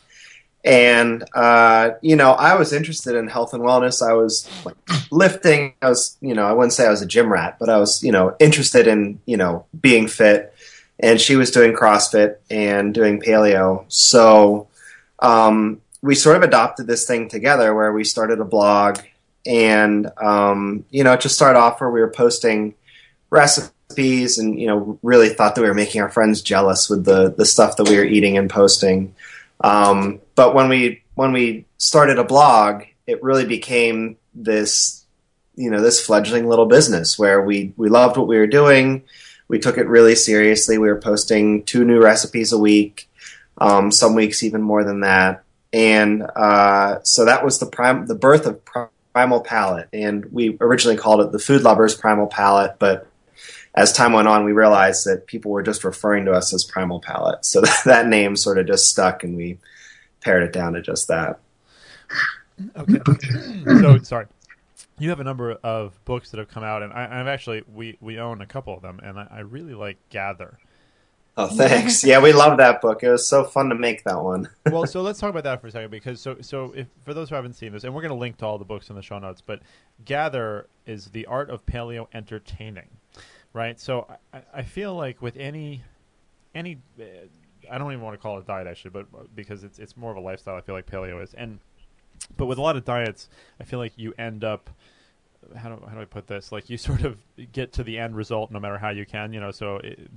and 0.64 1.24
uh, 1.34 1.90
you 2.00 2.16
know 2.16 2.30
I 2.30 2.54
was 2.54 2.72
interested 2.72 3.16
in 3.16 3.28
health 3.28 3.52
and 3.52 3.62
wellness. 3.62 4.00
I 4.00 4.14
was 4.14 4.48
like, 4.64 4.76
lifting. 5.10 5.74
I 5.82 5.90
was 5.90 6.16
you 6.22 6.32
know 6.32 6.46
I 6.46 6.52
wouldn't 6.52 6.72
say 6.72 6.86
I 6.86 6.90
was 6.90 7.02
a 7.02 7.06
gym 7.06 7.30
rat, 7.30 7.56
but 7.58 7.68
I 7.68 7.78
was 7.78 8.02
you 8.02 8.12
know 8.12 8.34
interested 8.40 8.86
in 8.86 9.20
you 9.26 9.36
know 9.36 9.66
being 9.78 10.06
fit. 10.06 10.52
And 11.00 11.20
she 11.20 11.34
was 11.34 11.50
doing 11.50 11.74
CrossFit 11.74 12.36
and 12.50 12.94
doing 12.94 13.20
paleo, 13.20 13.84
so 13.88 14.68
um, 15.18 15.82
we 16.02 16.14
sort 16.14 16.36
of 16.36 16.44
adopted 16.44 16.86
this 16.86 17.04
thing 17.04 17.28
together 17.28 17.74
where 17.74 17.92
we 17.92 18.04
started 18.04 18.38
a 18.38 18.44
blog 18.44 19.00
and 19.44 20.08
um, 20.22 20.84
you 20.90 21.02
know 21.02 21.16
just 21.16 21.34
start 21.34 21.56
off 21.56 21.80
where 21.80 21.90
we 21.90 22.00
were 22.00 22.12
posting 22.12 22.76
recipes 23.34 24.38
and 24.38 24.58
you 24.58 24.66
know 24.66 24.98
really 25.02 25.28
thought 25.28 25.54
that 25.54 25.62
we 25.62 25.68
were 25.68 25.74
making 25.74 26.00
our 26.00 26.10
friends 26.10 26.42
jealous 26.42 26.88
with 26.88 27.04
the 27.04 27.30
the 27.30 27.44
stuff 27.44 27.76
that 27.76 27.88
we 27.88 27.96
were 27.96 28.04
eating 28.04 28.38
and 28.38 28.48
posting. 28.48 29.14
Um, 29.60 30.20
but 30.34 30.54
when 30.54 30.68
we 30.68 31.02
when 31.14 31.32
we 31.32 31.66
started 31.78 32.18
a 32.18 32.24
blog 32.24 32.84
it 33.06 33.22
really 33.22 33.44
became 33.44 34.16
this 34.34 35.04
you 35.56 35.70
know 35.70 35.80
this 35.80 36.04
fledgling 36.04 36.48
little 36.48 36.66
business 36.66 37.18
where 37.18 37.42
we 37.42 37.72
we 37.76 37.88
loved 37.88 38.16
what 38.16 38.26
we 38.26 38.38
were 38.38 38.46
doing. 38.46 39.02
We 39.46 39.58
took 39.58 39.76
it 39.76 39.86
really 39.86 40.14
seriously. 40.14 40.78
We 40.78 40.88
were 40.88 41.00
posting 41.00 41.64
two 41.64 41.84
new 41.84 42.02
recipes 42.02 42.50
a 42.52 42.58
week 42.58 43.10
um, 43.58 43.90
some 43.90 44.14
weeks 44.14 44.42
even 44.42 44.62
more 44.62 44.84
than 44.84 45.00
that. 45.00 45.44
And 45.72 46.22
uh, 46.22 47.02
so 47.02 47.24
that 47.24 47.44
was 47.44 47.58
the 47.58 47.66
prime 47.66 48.06
the 48.06 48.14
birth 48.14 48.46
of 48.46 48.60
Primal 49.12 49.40
Palate, 49.40 49.88
and 49.92 50.24
we 50.32 50.56
originally 50.60 50.96
called 50.96 51.20
it 51.20 51.32
the 51.32 51.38
Food 51.38 51.62
Lovers 51.62 51.94
Primal 51.94 52.26
Palate, 52.26 52.76
but 52.78 53.08
as 53.74 53.92
time 53.92 54.12
went 54.12 54.28
on, 54.28 54.44
we 54.44 54.52
realized 54.52 55.06
that 55.06 55.26
people 55.26 55.50
were 55.50 55.62
just 55.62 55.84
referring 55.84 56.24
to 56.26 56.32
us 56.32 56.54
as 56.54 56.64
Primal 56.64 57.00
Palate, 57.00 57.44
so 57.44 57.60
that, 57.62 57.82
that 57.84 58.06
name 58.06 58.36
sort 58.36 58.58
of 58.58 58.66
just 58.66 58.88
stuck, 58.88 59.24
and 59.24 59.36
we 59.36 59.58
pared 60.20 60.42
it 60.42 60.52
down 60.52 60.74
to 60.74 60.82
just 60.82 61.08
that. 61.08 61.40
Okay. 62.76 63.00
so 63.80 63.98
sorry. 63.98 64.26
You 64.98 65.08
have 65.10 65.18
a 65.18 65.24
number 65.24 65.50
of 65.50 65.98
books 66.04 66.30
that 66.30 66.38
have 66.38 66.48
come 66.48 66.62
out, 66.62 66.82
and 66.82 66.92
I, 66.92 67.18
have 67.18 67.26
actually 67.26 67.64
we 67.72 67.98
we 68.00 68.18
own 68.18 68.40
a 68.40 68.46
couple 68.46 68.74
of 68.74 68.82
them, 68.82 69.00
and 69.02 69.18
I, 69.18 69.26
I 69.30 69.40
really 69.40 69.74
like 69.74 69.98
Gather. 70.08 70.58
Oh, 71.36 71.48
thanks. 71.48 72.04
Yeah, 72.04 72.20
we 72.20 72.32
love 72.32 72.58
that 72.58 72.80
book. 72.80 73.02
It 73.02 73.10
was 73.10 73.26
so 73.26 73.42
fun 73.42 73.68
to 73.70 73.74
make 73.74 74.04
that 74.04 74.22
one. 74.22 74.48
well, 74.70 74.86
so 74.86 75.02
let's 75.02 75.18
talk 75.18 75.30
about 75.30 75.42
that 75.42 75.60
for 75.60 75.66
a 75.66 75.70
second 75.72 75.90
because 75.90 76.20
so 76.20 76.36
so 76.40 76.72
if 76.76 76.86
for 77.04 77.12
those 77.12 77.28
who 77.28 77.34
haven't 77.34 77.54
seen 77.54 77.72
this, 77.72 77.82
and 77.82 77.92
we're 77.92 78.02
going 78.02 78.10
to 78.10 78.16
link 78.16 78.36
to 78.38 78.46
all 78.46 78.56
the 78.56 78.64
books 78.64 78.88
in 78.88 78.94
the 78.94 79.02
show 79.02 79.18
notes, 79.18 79.42
but 79.44 79.60
Gather 80.04 80.68
is 80.86 81.06
the 81.06 81.26
art 81.26 81.50
of 81.50 81.66
paleo 81.66 82.06
entertaining, 82.14 82.88
right? 83.54 83.80
So 83.80 84.06
I, 84.34 84.42
I 84.52 84.62
feel 84.62 84.94
like 84.94 85.22
with 85.22 85.38
any 85.38 85.82
any 86.54 86.78
uh, 87.00 87.04
I 87.70 87.78
don't 87.78 87.90
even 87.90 88.04
want 88.04 88.14
to 88.14 88.22
call 88.22 88.36
it 88.36 88.42
a 88.42 88.46
diet 88.46 88.66
actually, 88.66 88.90
but 88.90 89.06
uh, 89.16 89.22
because 89.34 89.64
it's 89.64 89.78
it's 89.78 89.96
more 89.96 90.10
of 90.10 90.18
a 90.18 90.20
lifestyle. 90.20 90.56
I 90.56 90.60
feel 90.60 90.74
like 90.74 90.86
paleo 90.86 91.22
is, 91.22 91.32
and 91.32 91.58
but 92.36 92.46
with 92.46 92.58
a 92.58 92.62
lot 92.62 92.76
of 92.76 92.84
diets, 92.84 93.30
I 93.58 93.64
feel 93.64 93.78
like 93.78 93.94
you 93.96 94.12
end 94.18 94.44
up 94.44 94.68
how 95.56 95.70
do, 95.70 95.86
how 95.86 95.94
do 95.94 96.00
I 96.00 96.04
put 96.04 96.26
this? 96.26 96.52
Like 96.52 96.68
you 96.68 96.76
sort 96.90 97.02
of 97.02 97.18
get 97.52 97.72
to 97.74 97.84
the 97.84 97.98
end 97.98 98.16
result 98.16 98.50
no 98.50 98.60
matter 98.60 98.78
how 98.78 98.90
you 98.90 99.06
can, 99.06 99.32
you 99.32 99.40
know. 99.40 99.50
So, 99.50 99.76
it, 99.76 100.10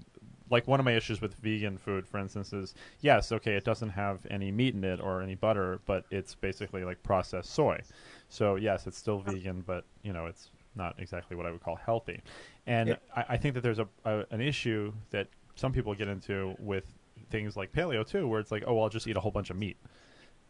like 0.50 0.65
one 0.65 0.80
of 0.80 0.86
my 0.86 0.93
issues 0.93 1.19
with 1.19 1.36
vegan 1.36 1.78
food, 1.78 2.08
for 2.08 2.19
instance, 2.19 2.54
is 2.54 2.73
yes, 3.02 3.32
okay, 3.34 3.56
it 3.56 3.65
doesn't 3.65 3.89
have 3.89 4.26
any 4.30 4.50
meat 4.52 4.76
in 4.76 4.84
it 4.84 5.02
or 5.02 5.21
any 5.21 5.36
butter, 5.36 5.82
but 5.86 6.06
it's 6.10 6.36
basically 6.36 6.86
like 6.86 7.04
processed 7.04 7.54
soy. 7.54 7.82
So 8.30 8.56
yes, 8.56 8.88
it's 8.88 8.97
still 8.97 9.19
vegan, 9.19 9.63
but 9.65 9.84
you 10.04 10.13
know, 10.13 10.26
it's 10.26 10.50
not 10.78 10.96
exactly 11.00 11.36
what 11.36 11.46
I 11.46 11.52
would 11.52 11.62
call 11.62 11.76
healthy. 11.76 12.22
And 12.66 12.90
yeah. 12.90 12.96
I, 13.16 13.26
I, 13.30 13.38
think 13.38 13.56
that 13.56 13.62
there's 13.62 13.80
a, 13.80 13.88
a 14.06 14.24
an 14.32 14.42
issue 14.42 14.94
that 15.10 15.28
some 15.56 15.74
people 15.74 15.94
get 15.96 16.08
into 16.08 16.56
with 16.60 16.86
things 17.30 17.58
like 17.58 17.72
paleo 17.72 18.08
too, 18.08 18.28
where 18.28 18.40
it's 18.40 18.52
like, 18.52 18.63
oh, 18.66 18.76
well, 18.76 18.84
I'll 18.84 18.90
just 18.90 19.08
eat 19.08 19.18
a 19.18 19.20
whole 19.20 19.32
bunch 19.32 19.50
of 19.50 19.58
meat, 19.58 19.78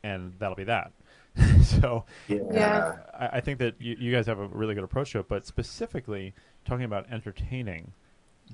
and 0.03 0.33
that'll 0.39 0.55
be 0.55 0.65
that. 0.65 0.91
so 1.63 2.03
yeah, 2.27 2.97
I, 3.17 3.27
I, 3.33 3.41
think 3.41 3.59
that 3.59 3.75
you, 3.79 3.95
you, 3.99 4.11
guys 4.11 4.25
have 4.25 4.39
a 4.39 4.47
really 4.47 4.73
good 4.73 4.83
approach 4.83 5.11
to 5.11 5.19
it. 5.19 5.27
But 5.27 5.45
specifically 5.45 6.33
talking 6.65 6.85
about 6.85 7.11
entertaining 7.11 7.93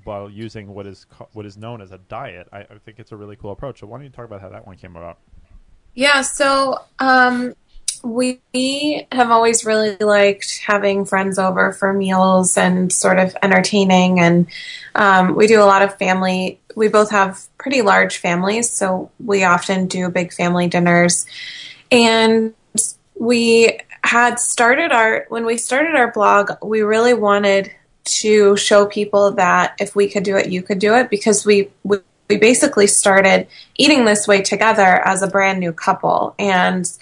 while 0.02 0.28
using 0.28 0.74
what 0.74 0.86
is 0.86 1.06
co- 1.06 1.28
what 1.32 1.46
is 1.46 1.56
known 1.56 1.80
as 1.80 1.92
a 1.92 1.98
diet, 1.98 2.48
I, 2.52 2.60
I, 2.60 2.78
think 2.84 2.98
it's 2.98 3.12
a 3.12 3.16
really 3.16 3.36
cool 3.36 3.52
approach. 3.52 3.80
So 3.80 3.86
why 3.86 3.98
don't 3.98 4.04
you 4.04 4.10
talk 4.10 4.26
about 4.26 4.40
how 4.40 4.50
that 4.50 4.66
one 4.66 4.76
came 4.76 4.96
about? 4.96 5.18
Yeah. 5.94 6.20
So 6.22 6.78
um, 6.98 7.54
we 8.02 9.06
have 9.12 9.30
always 9.30 9.64
really 9.64 9.96
liked 9.96 10.60
having 10.66 11.04
friends 11.04 11.38
over 11.38 11.72
for 11.72 11.92
meals 11.92 12.56
and 12.56 12.92
sort 12.92 13.18
of 13.18 13.36
entertaining, 13.42 14.20
and 14.20 14.46
um, 14.94 15.34
we 15.34 15.46
do 15.46 15.60
a 15.60 15.64
lot 15.64 15.82
of 15.82 15.96
family. 15.98 16.60
We 16.74 16.88
both 16.88 17.10
have 17.10 17.46
pretty 17.58 17.82
large 17.82 18.18
families, 18.18 18.70
so 18.70 19.10
we 19.24 19.44
often 19.44 19.86
do 19.86 20.08
big 20.08 20.32
family 20.32 20.68
dinners. 20.68 21.26
And 21.90 22.54
we 23.14 23.78
had 24.02 24.38
started 24.38 24.92
our 24.92 25.26
when 25.28 25.46
we 25.46 25.56
started 25.56 25.94
our 25.94 26.12
blog 26.12 26.50
we 26.62 26.82
really 26.82 27.14
wanted 27.14 27.72
to 28.04 28.54
show 28.56 28.84
people 28.84 29.30
that 29.32 29.74
if 29.80 29.96
we 29.96 30.08
could 30.08 30.22
do 30.22 30.36
it 30.36 30.50
you 30.50 30.62
could 30.62 30.78
do 30.78 30.94
it 30.94 31.08
because 31.08 31.46
we 31.46 31.70
we, 31.84 31.98
we 32.28 32.36
basically 32.36 32.86
started 32.86 33.46
eating 33.76 34.04
this 34.04 34.28
way 34.28 34.42
together 34.42 34.82
as 34.82 35.22
a 35.22 35.26
brand 35.26 35.58
new 35.58 35.72
couple 35.72 36.34
and 36.38 36.92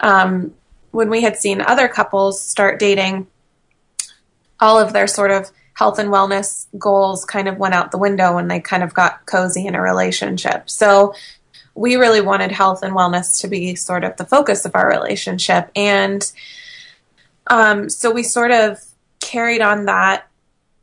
um, 0.00 0.54
when 0.90 1.10
we 1.10 1.22
had 1.22 1.36
seen 1.36 1.60
other 1.60 1.88
couples 1.88 2.42
start 2.42 2.78
dating 2.78 3.26
all 4.58 4.78
of 4.78 4.92
their 4.92 5.06
sort 5.06 5.30
of 5.30 5.50
health 5.74 5.98
and 5.98 6.10
wellness 6.10 6.66
goals 6.78 7.24
kind 7.24 7.48
of 7.48 7.56
went 7.56 7.74
out 7.74 7.90
the 7.90 7.98
window 7.98 8.34
when 8.34 8.48
they 8.48 8.60
kind 8.60 8.82
of 8.82 8.92
got 8.92 9.24
cozy 9.24 9.66
in 9.66 9.74
a 9.74 9.80
relationship 9.80 10.68
so 10.68 11.14
we 11.74 11.96
really 11.96 12.20
wanted 12.20 12.52
health 12.52 12.82
and 12.82 12.94
wellness 12.94 13.40
to 13.40 13.48
be 13.48 13.74
sort 13.74 14.04
of 14.04 14.16
the 14.16 14.24
focus 14.26 14.64
of 14.64 14.74
our 14.74 14.88
relationship. 14.88 15.70
And 15.76 16.30
um, 17.46 17.88
so 17.88 18.10
we 18.10 18.22
sort 18.22 18.50
of 18.50 18.84
carried 19.20 19.60
on 19.60 19.86
that 19.86 20.28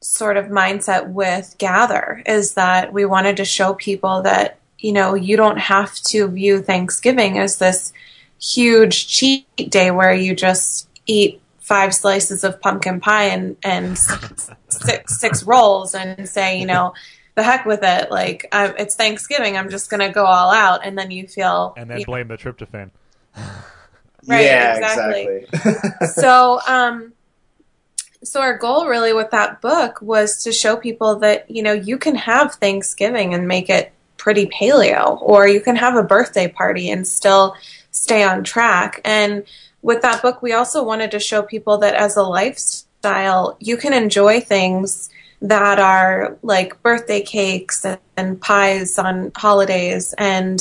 sort 0.02 0.38
of 0.38 0.46
mindset 0.46 1.10
with 1.10 1.56
Gather 1.58 2.24
is 2.26 2.54
that 2.54 2.94
we 2.94 3.06
wanted 3.06 3.38
to 3.38 3.46
show 3.46 3.74
people 3.74 4.22
that, 4.24 4.58
you 4.80 4.92
know, 4.92 5.14
you 5.14 5.38
don't 5.38 5.60
have 5.60 5.94
to 5.96 6.28
view 6.28 6.62
Thanksgiving 6.62 7.38
as 7.38 7.58
this 7.58 7.92
huge 8.40 9.08
cheat 9.08 9.46
day 9.70 9.92
where 9.92 10.14
you 10.14 10.36
just 10.36 10.88
eat 11.06 11.42
five 11.60 11.94
slices 11.94 12.44
of 12.44 12.62
pumpkin 12.62 13.00
pie 13.00 13.26
and, 13.26 13.58
and 13.64 13.98
six, 13.98 15.20
six 15.20 15.44
rolls 15.44 15.94
and 15.96 16.28
say, 16.30 16.60
you 16.60 16.66
know, 16.66 16.94
the 17.36 17.44
heck 17.44 17.66
with 17.66 17.82
it. 17.84 18.10
Like 18.10 18.48
I, 18.52 18.68
it's 18.78 18.96
Thanksgiving, 18.96 19.58
I'm 19.58 19.70
just 19.70 19.90
gonna 19.90 20.12
go 20.12 20.26
all 20.26 20.52
out, 20.52 20.86
and 20.86 20.98
then 20.98 21.12
you 21.12 21.28
feel 21.28 21.74
and 21.78 21.90
then 21.90 22.02
blame 22.04 22.28
know. 22.28 22.36
the 22.36 22.44
tryptophan. 22.44 22.90
right. 24.28 24.46
Yeah, 24.46 24.78
exactly. 24.78 25.46
exactly. 25.54 26.08
so, 26.16 26.60
um, 26.68 27.14
so 28.24 28.42
our 28.42 28.58
goal 28.58 28.88
really 28.88 29.14
with 29.14 29.30
that 29.32 29.62
book 29.62 30.02
was 30.02 30.44
to 30.44 30.52
show 30.52 30.76
people 30.76 31.18
that 31.18 31.50
you 31.50 31.62
know 31.62 31.74
you 31.74 31.98
can 31.98 32.16
have 32.16 32.56
Thanksgiving 32.56 33.34
and 33.34 33.48
make 33.48 33.70
it 33.70 33.94
pretty 34.18 34.48
paleo, 34.48 35.22
or 35.22 35.48
you 35.48 35.62
can 35.62 35.76
have 35.76 35.96
a 35.96 36.04
birthday 36.04 36.48
party 36.48 36.90
and 36.90 37.08
still 37.08 37.56
stay 37.98 38.24
on 38.24 38.44
track. 38.44 39.02
And 39.04 39.44
with 39.82 40.02
that 40.02 40.22
book, 40.22 40.42
we 40.42 40.54
also 40.54 40.84
wanted 40.84 41.12
to 41.12 41.20
show 41.20 41.42
people 41.42 41.78
that 41.80 41.96
as 41.96 42.18
a 42.18 42.24
lifestyle, 42.24 43.58
you 43.60 43.78
can 43.78 43.94
enjoy 43.94 44.40
things 44.42 45.10
that 45.42 45.80
are 45.80 46.38
like 46.42 46.82
birthday 46.82 47.22
cakes 47.22 47.86
and, 47.86 48.00
and 48.16 48.42
pies 48.42 48.98
on 48.98 49.32
holidays 49.36 50.14
and 50.18 50.60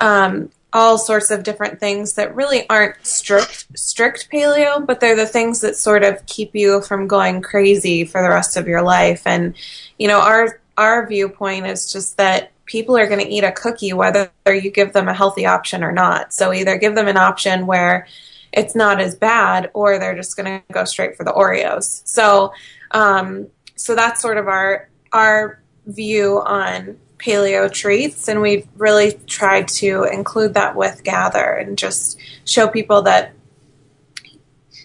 um, 0.00 0.50
all 0.72 0.98
sorts 0.98 1.30
of 1.30 1.42
different 1.42 1.80
things 1.80 2.14
that 2.14 2.34
really 2.34 2.68
aren't 2.68 3.04
strict 3.06 3.66
strict 3.78 4.28
paleo, 4.30 4.84
but 4.84 5.00
they're 5.00 5.16
the 5.16 5.26
things 5.26 5.60
that 5.62 5.76
sort 5.76 6.04
of 6.04 6.24
keep 6.26 6.54
you 6.54 6.82
from 6.82 7.06
going 7.06 7.40
crazy 7.40 8.04
for 8.04 8.22
the 8.22 8.28
rest 8.28 8.56
of 8.56 8.68
your 8.68 8.82
life. 8.82 9.22
And 9.24 9.54
you 9.98 10.08
know, 10.08 10.20
our 10.20 10.60
our 10.76 11.06
viewpoint 11.06 11.66
is 11.66 11.90
just 11.90 12.18
that 12.18 12.52
people 12.66 12.96
are 12.96 13.06
going 13.06 13.24
to 13.24 13.32
eat 13.32 13.44
a 13.44 13.52
cookie 13.52 13.92
whether 13.92 14.30
you 14.46 14.70
give 14.70 14.92
them 14.92 15.08
a 15.08 15.14
healthy 15.14 15.46
option 15.46 15.82
or 15.82 15.92
not. 15.92 16.32
So 16.34 16.52
either 16.52 16.76
give 16.76 16.94
them 16.94 17.08
an 17.08 17.16
option 17.16 17.66
where 17.66 18.06
it's 18.52 18.74
not 18.74 19.00
as 19.00 19.14
bad, 19.14 19.70
or 19.74 19.98
they're 19.98 20.16
just 20.16 20.36
going 20.36 20.60
to 20.60 20.72
go 20.72 20.84
straight 20.84 21.16
for 21.16 21.24
the 21.24 21.32
Oreos. 21.32 22.02
So 22.06 22.52
um, 22.90 23.48
so 23.76 23.94
that's 23.94 24.20
sort 24.20 24.38
of 24.38 24.48
our 24.48 24.88
our 25.12 25.62
view 25.86 26.42
on 26.44 26.98
paleo 27.18 27.72
treats 27.72 28.28
and 28.28 28.42
we've 28.42 28.66
really 28.76 29.12
tried 29.26 29.68
to 29.68 30.04
include 30.04 30.54
that 30.54 30.76
with 30.76 31.02
gather 31.02 31.52
and 31.52 31.78
just 31.78 32.18
show 32.44 32.68
people 32.68 33.02
that 33.02 33.32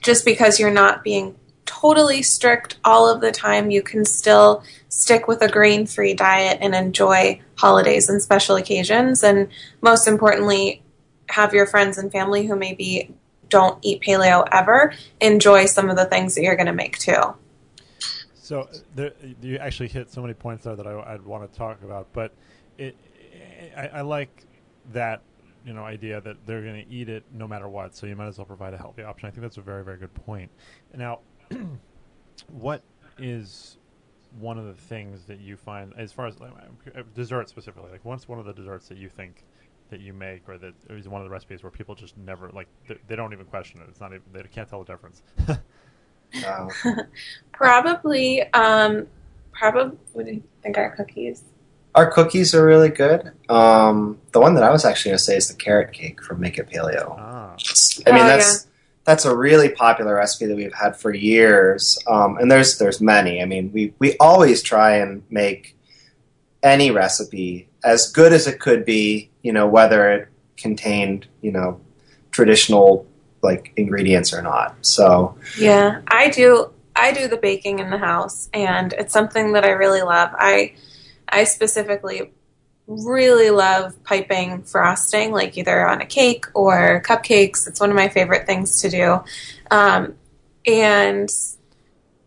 just 0.01 0.23
because 0.23 0.59
you're 0.59 0.71
not 0.71 1.03
being 1.03 1.35
totally 1.71 2.21
strict 2.21 2.77
all 2.84 3.10
of 3.10 3.21
the 3.21 3.31
time 3.31 3.71
you 3.71 3.81
can 3.81 4.03
still 4.03 4.62
stick 4.89 5.27
with 5.27 5.41
a 5.41 5.47
grain 5.47 5.86
free 5.86 6.13
diet 6.13 6.57
and 6.60 6.75
enjoy 6.75 7.39
holidays 7.55 8.10
and 8.10 8.21
special 8.21 8.57
occasions 8.57 9.23
and 9.23 9.47
most 9.81 10.07
importantly 10.07 10.81
have 11.29 11.53
your 11.53 11.65
friends 11.65 11.97
and 11.97 12.12
family 12.12 12.45
who 12.45 12.55
maybe 12.57 13.13
don't 13.47 13.77
eat 13.84 14.01
paleo 14.01 14.45
ever 14.51 14.93
enjoy 15.21 15.65
some 15.65 15.89
of 15.89 15.95
the 15.95 16.05
things 16.05 16.36
that 16.36 16.41
you're 16.41 16.57
going 16.57 16.65
to 16.65 16.73
make 16.73 16.97
too 16.97 17.34
so 18.51 18.67
there, 18.95 19.13
you 19.41 19.55
actually 19.60 19.88
hit 19.88 20.12
so 20.12 20.21
many 20.21 20.34
points 20.34 20.65
there 20.65 20.75
that 20.75 20.86
I, 20.86 21.13
would 21.13 21.25
want 21.25 21.49
to 21.49 21.57
talk 21.57 21.84
about, 21.84 22.07
but 22.12 22.34
it, 22.77 22.97
I, 23.77 23.88
I 23.88 24.01
like 24.01 24.45
that 24.91 25.21
you 25.65 25.73
know 25.73 25.86
idea 25.86 26.19
that 26.19 26.36
they're 26.45 26.62
going 26.62 26.86
to 26.86 26.91
eat 26.91 27.07
it 27.07 27.23
no 27.31 27.47
matter 27.47 27.69
what. 27.69 27.95
So 27.95 28.07
you 28.07 28.15
might 28.17 28.27
as 28.27 28.38
well 28.38 28.45
provide 28.45 28.73
a 28.73 28.77
healthy 28.77 29.03
option. 29.03 29.27
I 29.27 29.31
think 29.31 29.43
that's 29.43 29.55
a 29.55 29.62
very 29.62 29.86
very 29.86 29.97
good 29.97 30.13
point. 30.13 30.51
Now, 30.93 31.19
what 32.47 32.83
is 33.17 33.77
one 34.39 34.57
of 34.57 34.65
the 34.65 34.73
things 34.73 35.25
that 35.25 35.39
you 35.39 35.57
find 35.57 35.93
as 35.97 36.11
far 36.11 36.27
as 36.27 36.39
like, 36.39 36.51
uh, 36.95 37.01
desserts 37.13 37.51
specifically? 37.51 37.91
Like, 37.91 38.05
what's 38.05 38.27
one 38.27 38.39
of 38.39 38.45
the 38.45 38.53
desserts 38.53 38.87
that 38.87 38.97
you 38.97 39.09
think 39.09 39.43
that 39.89 39.99
you 39.99 40.13
make, 40.13 40.47
or 40.47 40.57
that 40.57 40.73
is 40.89 41.07
one 41.07 41.21
of 41.21 41.25
the 41.25 41.31
recipes 41.31 41.61
where 41.61 41.69
people 41.69 41.93
just 41.95 42.17
never 42.17 42.49
like 42.49 42.67
they, 42.87 42.97
they 43.07 43.15
don't 43.15 43.33
even 43.33 43.45
question 43.45 43.81
it. 43.81 43.87
It's 43.89 43.99
not 43.99 44.11
even 44.11 44.23
they 44.31 44.41
can't 44.43 44.67
tell 44.67 44.83
the 44.83 44.91
difference. 44.91 45.21
probably, 47.51 48.41
um, 48.53 49.07
probably. 49.51 49.97
What 50.13 50.25
do 50.25 50.33
you 50.33 50.43
think 50.63 50.77
our 50.77 50.95
cookies? 50.95 51.43
Our 51.93 52.09
cookies 52.09 52.55
are 52.55 52.65
really 52.65 52.89
good. 52.89 53.33
Um, 53.49 54.17
the 54.31 54.39
one 54.39 54.55
that 54.55 54.63
I 54.63 54.69
was 54.69 54.85
actually 54.85 55.09
going 55.09 55.17
to 55.17 55.23
say 55.23 55.35
is 55.35 55.49
the 55.49 55.55
carrot 55.55 55.91
cake 55.91 56.23
from 56.23 56.39
Make 56.39 56.57
It 56.57 56.69
Paleo. 56.69 57.17
Ah. 57.19 57.55
I 58.07 58.11
mean, 58.11 58.23
oh, 58.23 58.27
that's 58.27 58.65
yeah. 58.65 58.70
That's 59.03 59.25
a 59.25 59.35
really 59.35 59.69
popular 59.69 60.15
recipe 60.15 60.45
that 60.45 60.55
we've 60.55 60.73
had 60.73 60.95
for 60.95 61.13
years. 61.13 61.97
Um, 62.07 62.37
and 62.37 62.51
there's 62.51 62.77
there's 62.77 63.01
many. 63.01 63.41
I 63.41 63.45
mean, 63.45 63.71
we 63.73 63.93
we 63.99 64.15
always 64.17 64.61
try 64.61 64.97
and 64.97 65.23
make 65.29 65.75
any 66.63 66.91
recipe 66.91 67.67
as 67.83 68.11
good 68.11 68.33
as 68.33 68.47
it 68.47 68.59
could 68.59 68.85
be. 68.85 69.29
You 69.41 69.53
know, 69.53 69.67
whether 69.67 70.09
it 70.11 70.27
contained 70.57 71.27
you 71.41 71.51
know 71.51 71.81
traditional 72.31 73.07
like 73.41 73.73
ingredients 73.75 74.33
or 74.33 74.41
not. 74.41 74.75
So 74.85 75.35
yeah, 75.57 76.01
I 76.07 76.29
do. 76.29 76.71
I 76.95 77.13
do 77.13 77.27
the 77.27 77.37
baking 77.37 77.79
in 77.79 77.89
the 77.89 77.97
house, 77.97 78.49
and 78.53 78.93
it's 78.93 79.13
something 79.13 79.53
that 79.53 79.63
I 79.63 79.69
really 79.69 80.01
love. 80.01 80.29
I 80.33 80.75
I 81.27 81.45
specifically 81.45 82.31
really 82.87 83.49
love 83.49 84.03
piping 84.03 84.63
frosting, 84.63 85.31
like 85.31 85.57
either 85.57 85.87
on 85.87 86.01
a 86.01 86.05
cake 86.05 86.45
or 86.53 87.01
cupcakes. 87.05 87.67
It's 87.67 87.79
one 87.79 87.89
of 87.89 87.95
my 87.95 88.09
favorite 88.09 88.45
things 88.45 88.81
to 88.81 88.89
do, 88.89 89.23
um, 89.69 90.15
and 90.65 91.29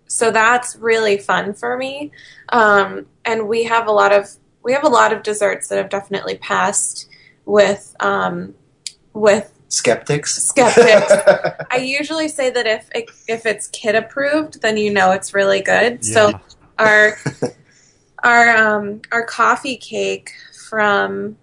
so 0.06 0.30
that's 0.30 0.76
really 0.76 1.18
fun 1.18 1.54
for 1.54 1.76
me. 1.76 2.12
Um, 2.50 3.06
and 3.24 3.48
we 3.48 3.64
have 3.64 3.86
a 3.86 3.92
lot 3.92 4.12
of 4.12 4.30
we 4.62 4.72
have 4.72 4.84
a 4.84 4.88
lot 4.88 5.12
of 5.12 5.22
desserts 5.22 5.68
that 5.68 5.76
have 5.78 5.90
definitely 5.90 6.38
passed 6.38 7.08
with 7.44 7.94
um, 8.00 8.54
with 9.12 9.52
skeptics. 9.68 10.42
Skeptics. 10.42 11.12
I 11.70 11.76
usually 11.76 12.28
say 12.28 12.50
that 12.50 12.66
if 12.66 12.88
it, 12.94 13.10
if 13.28 13.46
it's 13.46 13.68
kid 13.68 13.94
approved, 13.94 14.62
then 14.62 14.76
you 14.76 14.92
know 14.92 15.12
it's 15.12 15.34
really 15.34 15.60
good. 15.60 15.98
Yeah. 16.02 16.12
So 16.12 16.40
our 16.78 17.16
our 18.24 18.56
um, 18.56 19.02
our 19.12 19.24
coffee 19.24 19.76
cake 19.76 20.32
from 20.68 21.36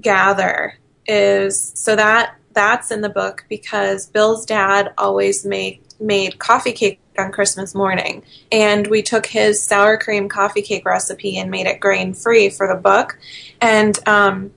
Gather 0.00 0.78
is 1.06 1.72
so 1.76 1.94
that 1.94 2.36
that's 2.54 2.90
in 2.90 3.02
the 3.02 3.08
book 3.08 3.44
because 3.48 4.06
Bill's 4.06 4.46
dad 4.46 4.92
always 4.96 5.44
made 5.44 5.80
made 6.00 6.38
coffee 6.38 6.72
cake 6.72 6.98
on 7.18 7.30
Christmas 7.30 7.74
morning, 7.74 8.24
and 8.50 8.86
we 8.88 9.02
took 9.02 9.26
his 9.26 9.62
sour 9.62 9.96
cream 9.96 10.28
coffee 10.28 10.62
cake 10.62 10.84
recipe 10.84 11.38
and 11.38 11.50
made 11.50 11.66
it 11.66 11.78
grain 11.78 12.14
free 12.14 12.48
for 12.48 12.66
the 12.66 12.74
book, 12.74 13.18
and 13.60 13.96
um, 14.08 14.52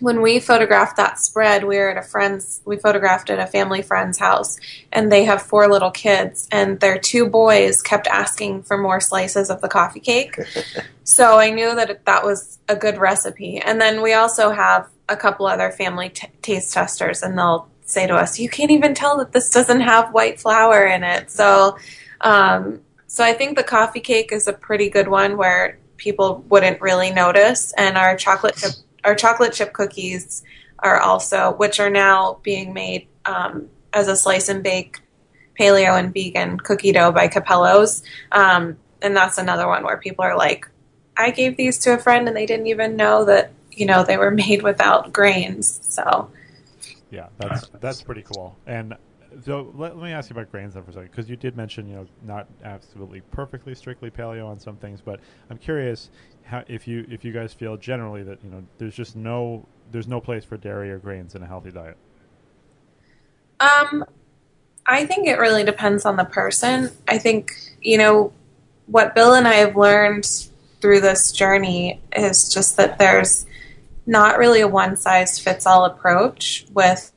when 0.00 0.22
we 0.22 0.40
photographed 0.40 0.96
that 0.96 1.18
spread, 1.18 1.64
we 1.64 1.76
were 1.76 1.90
at 1.90 1.96
a 1.96 2.02
friend's, 2.02 2.60
we 2.64 2.76
photographed 2.76 3.30
at 3.30 3.38
a 3.38 3.46
family 3.46 3.82
friend's 3.82 4.18
house, 4.18 4.58
and 4.92 5.10
they 5.10 5.24
have 5.24 5.42
four 5.42 5.68
little 5.68 5.90
kids, 5.90 6.48
and 6.52 6.78
their 6.80 6.98
two 6.98 7.28
boys 7.28 7.82
kept 7.82 8.06
asking 8.06 8.62
for 8.62 8.78
more 8.78 9.00
slices 9.00 9.50
of 9.50 9.60
the 9.60 9.68
coffee 9.68 10.00
cake. 10.00 10.38
so 11.04 11.38
I 11.38 11.50
knew 11.50 11.74
that 11.74 12.04
that 12.04 12.24
was 12.24 12.58
a 12.68 12.76
good 12.76 12.98
recipe. 12.98 13.58
And 13.58 13.80
then 13.80 14.02
we 14.02 14.12
also 14.12 14.50
have 14.50 14.88
a 15.08 15.16
couple 15.16 15.46
other 15.46 15.70
family 15.70 16.10
t- 16.10 16.28
taste 16.42 16.72
testers, 16.72 17.22
and 17.22 17.36
they'll 17.36 17.68
say 17.84 18.06
to 18.06 18.14
us, 18.14 18.38
"You 18.38 18.48
can't 18.48 18.70
even 18.70 18.94
tell 18.94 19.18
that 19.18 19.32
this 19.32 19.50
doesn't 19.50 19.80
have 19.80 20.12
white 20.12 20.40
flour 20.40 20.84
in 20.84 21.02
it." 21.02 21.30
So, 21.30 21.78
um, 22.20 22.80
so 23.06 23.24
I 23.24 23.32
think 23.32 23.56
the 23.56 23.64
coffee 23.64 24.00
cake 24.00 24.32
is 24.32 24.46
a 24.46 24.52
pretty 24.52 24.90
good 24.90 25.08
one 25.08 25.36
where 25.36 25.78
people 25.96 26.44
wouldn't 26.48 26.80
really 26.80 27.10
notice, 27.10 27.72
and 27.76 27.96
our 27.96 28.16
chocolate 28.16 28.56
chip 28.56 28.72
our 29.08 29.14
chocolate 29.14 29.54
chip 29.54 29.72
cookies 29.72 30.42
are 30.80 31.00
also, 31.00 31.54
which 31.54 31.80
are 31.80 31.88
now 31.88 32.38
being 32.42 32.74
made 32.74 33.08
um, 33.24 33.68
as 33.94 34.06
a 34.06 34.14
slice 34.14 34.50
and 34.50 34.62
bake 34.62 35.00
paleo 35.58 35.98
and 35.98 36.12
vegan 36.12 36.58
cookie 36.58 36.92
dough 36.92 37.10
by 37.10 37.26
Cappello's. 37.26 38.02
Um, 38.32 38.76
and 39.00 39.16
that's 39.16 39.38
another 39.38 39.66
one 39.66 39.82
where 39.82 39.96
people 39.96 40.26
are 40.26 40.36
like, 40.36 40.68
I 41.16 41.30
gave 41.30 41.56
these 41.56 41.78
to 41.78 41.94
a 41.94 41.98
friend 41.98 42.28
and 42.28 42.36
they 42.36 42.44
didn't 42.44 42.66
even 42.66 42.96
know 42.96 43.24
that, 43.24 43.50
you 43.72 43.86
know, 43.86 44.04
they 44.04 44.18
were 44.18 44.30
made 44.46 44.62
without 44.62 45.10
grains. 45.10 45.80
So, 45.82 46.30
yeah, 47.10 47.28
that's, 47.38 47.66
that's 47.80 48.02
pretty 48.02 48.22
cool. 48.22 48.56
And 48.66 48.94
so 49.42 49.72
let, 49.74 49.96
let, 49.96 50.04
me 50.04 50.12
ask 50.12 50.28
you 50.28 50.34
about 50.34 50.50
grains 50.50 50.74
then 50.74 50.82
for 50.82 50.90
a 50.90 50.92
second, 50.92 51.10
because 51.10 51.30
you 51.30 51.36
did 51.36 51.56
mention, 51.56 51.88
you 51.88 51.96
know, 51.96 52.06
not 52.22 52.46
absolutely 52.62 53.22
perfectly 53.30 53.74
strictly 53.74 54.10
paleo 54.10 54.46
on 54.46 54.58
some 54.58 54.76
things, 54.76 55.00
but 55.00 55.18
I'm 55.48 55.56
curious 55.56 56.10
how, 56.48 56.64
if 56.66 56.88
you 56.88 57.06
if 57.10 57.24
you 57.24 57.32
guys 57.32 57.52
feel 57.52 57.76
generally 57.76 58.22
that 58.22 58.42
you 58.42 58.50
know 58.50 58.64
there's 58.78 58.94
just 58.94 59.16
no 59.16 59.66
there's 59.92 60.08
no 60.08 60.20
place 60.20 60.44
for 60.44 60.56
dairy 60.56 60.90
or 60.90 60.98
grains 60.98 61.34
in 61.34 61.42
a 61.42 61.46
healthy 61.46 61.70
diet. 61.70 61.96
Um, 63.60 64.04
I 64.86 65.04
think 65.04 65.26
it 65.26 65.38
really 65.38 65.64
depends 65.64 66.04
on 66.04 66.16
the 66.16 66.24
person. 66.24 66.90
I 67.06 67.18
think 67.18 67.52
you 67.82 67.98
know 67.98 68.32
what 68.86 69.14
Bill 69.14 69.34
and 69.34 69.46
I 69.46 69.54
have 69.54 69.76
learned 69.76 70.26
through 70.80 71.00
this 71.00 71.32
journey 71.32 72.00
is 72.14 72.52
just 72.52 72.76
that 72.76 72.98
there's 72.98 73.44
not 74.06 74.38
really 74.38 74.60
a 74.62 74.68
one 74.68 74.96
size 74.96 75.38
fits 75.38 75.66
all 75.66 75.84
approach 75.84 76.66
with 76.72 77.12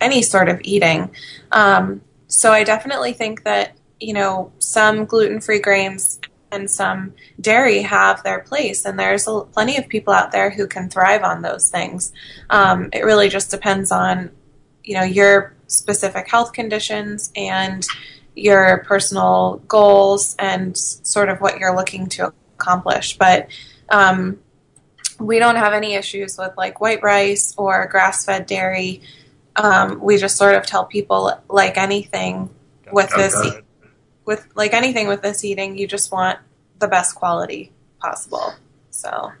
any 0.00 0.22
sort 0.22 0.48
of 0.48 0.60
eating. 0.62 1.10
Um, 1.50 2.02
so 2.28 2.52
I 2.52 2.62
definitely 2.62 3.12
think 3.12 3.42
that 3.44 3.72
you 3.98 4.12
know 4.12 4.52
some 4.60 5.06
gluten 5.06 5.40
free 5.40 5.58
grains 5.58 6.20
and 6.56 6.70
some 6.70 7.14
dairy 7.40 7.82
have 7.82 8.22
their 8.22 8.40
place, 8.40 8.84
and 8.84 8.98
there's 8.98 9.28
a, 9.28 9.42
plenty 9.52 9.76
of 9.76 9.86
people 9.88 10.12
out 10.12 10.32
there 10.32 10.50
who 10.50 10.66
can 10.66 10.88
thrive 10.88 11.22
on 11.22 11.42
those 11.42 11.70
things. 11.70 12.12
Um, 12.50 12.88
it 12.92 13.04
really 13.04 13.28
just 13.28 13.50
depends 13.50 13.92
on, 13.92 14.30
you 14.82 14.94
know, 14.94 15.04
your 15.04 15.54
specific 15.68 16.28
health 16.28 16.52
conditions 16.52 17.30
and 17.36 17.86
your 18.34 18.84
personal 18.86 19.62
goals 19.68 20.34
and 20.38 20.76
sort 20.76 21.28
of 21.28 21.40
what 21.40 21.58
you're 21.58 21.76
looking 21.76 22.08
to 22.08 22.32
accomplish. 22.58 23.16
But 23.16 23.48
um, 23.88 24.38
we 25.18 25.38
don't 25.38 25.56
have 25.56 25.72
any 25.72 25.94
issues 25.94 26.36
with 26.38 26.52
like 26.56 26.80
white 26.80 27.02
rice 27.02 27.54
or 27.56 27.86
grass-fed 27.86 28.46
dairy. 28.46 29.02
Um, 29.56 30.00
we 30.00 30.18
just 30.18 30.36
sort 30.36 30.54
of 30.54 30.66
tell 30.66 30.84
people 30.84 31.32
like 31.48 31.78
anything 31.78 32.50
with 32.92 33.10
this 33.16 33.34
with 34.26 34.46
like 34.54 34.74
anything 34.74 35.08
with 35.08 35.22
this 35.22 35.44
eating, 35.44 35.78
you 35.78 35.86
just 35.86 36.12
want 36.12 36.38
the 36.78 36.88
best 36.88 37.14
quality 37.14 37.72
possible. 38.00 38.54
So. 38.90 39.32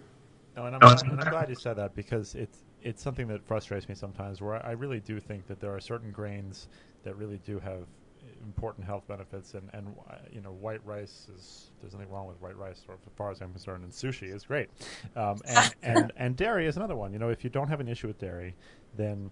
No, 0.56 0.66
and 0.66 0.76
I'm, 0.76 0.98
and 0.98 1.20
I'm 1.20 1.30
glad 1.30 1.48
you 1.50 1.54
said 1.54 1.76
that 1.76 1.94
because 1.94 2.34
it's 2.34 2.58
it's 2.82 3.02
something 3.02 3.26
that 3.28 3.44
frustrates 3.46 3.88
me 3.88 3.94
sometimes. 3.94 4.40
Where 4.40 4.64
I 4.64 4.72
really 4.72 5.00
do 5.00 5.20
think 5.20 5.46
that 5.48 5.60
there 5.60 5.74
are 5.74 5.80
certain 5.80 6.10
grains 6.10 6.68
that 7.04 7.16
really 7.16 7.38
do 7.44 7.58
have 7.58 7.86
important 8.44 8.86
health 8.86 9.06
benefits, 9.08 9.54
and 9.54 9.68
and 9.72 9.94
uh, 10.08 10.14
you 10.32 10.40
know, 10.40 10.52
white 10.52 10.84
rice 10.84 11.28
is 11.34 11.70
there's 11.80 11.92
nothing 11.92 12.10
wrong 12.10 12.26
with 12.26 12.40
white 12.40 12.56
rice, 12.56 12.84
or 12.88 12.94
as 12.94 13.12
far 13.16 13.30
as 13.30 13.40
I'm 13.40 13.50
concerned, 13.50 13.84
and 13.84 13.92
sushi 13.92 14.32
is 14.34 14.44
great, 14.44 14.68
um, 15.14 15.40
and 15.46 15.74
and 15.82 16.12
and 16.16 16.36
dairy 16.36 16.66
is 16.66 16.76
another 16.76 16.96
one. 16.96 17.12
You 17.12 17.18
know, 17.18 17.28
if 17.28 17.44
you 17.44 17.50
don't 17.50 17.68
have 17.68 17.80
an 17.80 17.88
issue 17.88 18.06
with 18.06 18.18
dairy, 18.18 18.54
then 18.96 19.30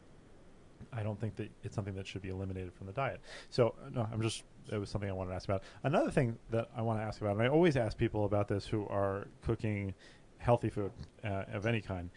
I 0.92 1.02
don't 1.02 1.20
think 1.20 1.36
that 1.36 1.50
it's 1.62 1.74
something 1.74 1.94
that 1.94 2.06
should 2.06 2.22
be 2.22 2.28
eliminated 2.28 2.72
from 2.74 2.86
the 2.86 2.92
diet. 2.92 3.20
So 3.50 3.74
no, 3.92 4.06
I'm 4.12 4.20
just 4.22 4.42
it 4.72 4.78
was 4.78 4.88
something 4.90 5.08
I 5.08 5.12
wanted 5.12 5.30
to 5.30 5.36
ask 5.36 5.48
about. 5.48 5.62
Another 5.82 6.10
thing 6.10 6.38
that 6.50 6.68
I 6.76 6.82
want 6.82 6.98
to 6.98 7.04
ask 7.04 7.20
about, 7.20 7.32
and 7.32 7.42
I 7.42 7.48
always 7.48 7.76
ask 7.76 7.96
people 7.96 8.24
about 8.24 8.48
this 8.48 8.66
who 8.66 8.86
are 8.88 9.26
cooking 9.42 9.94
healthy 10.38 10.70
food 10.70 10.92
uh, 11.24 11.44
of 11.52 11.66
any 11.66 11.80
kind. 11.80 12.10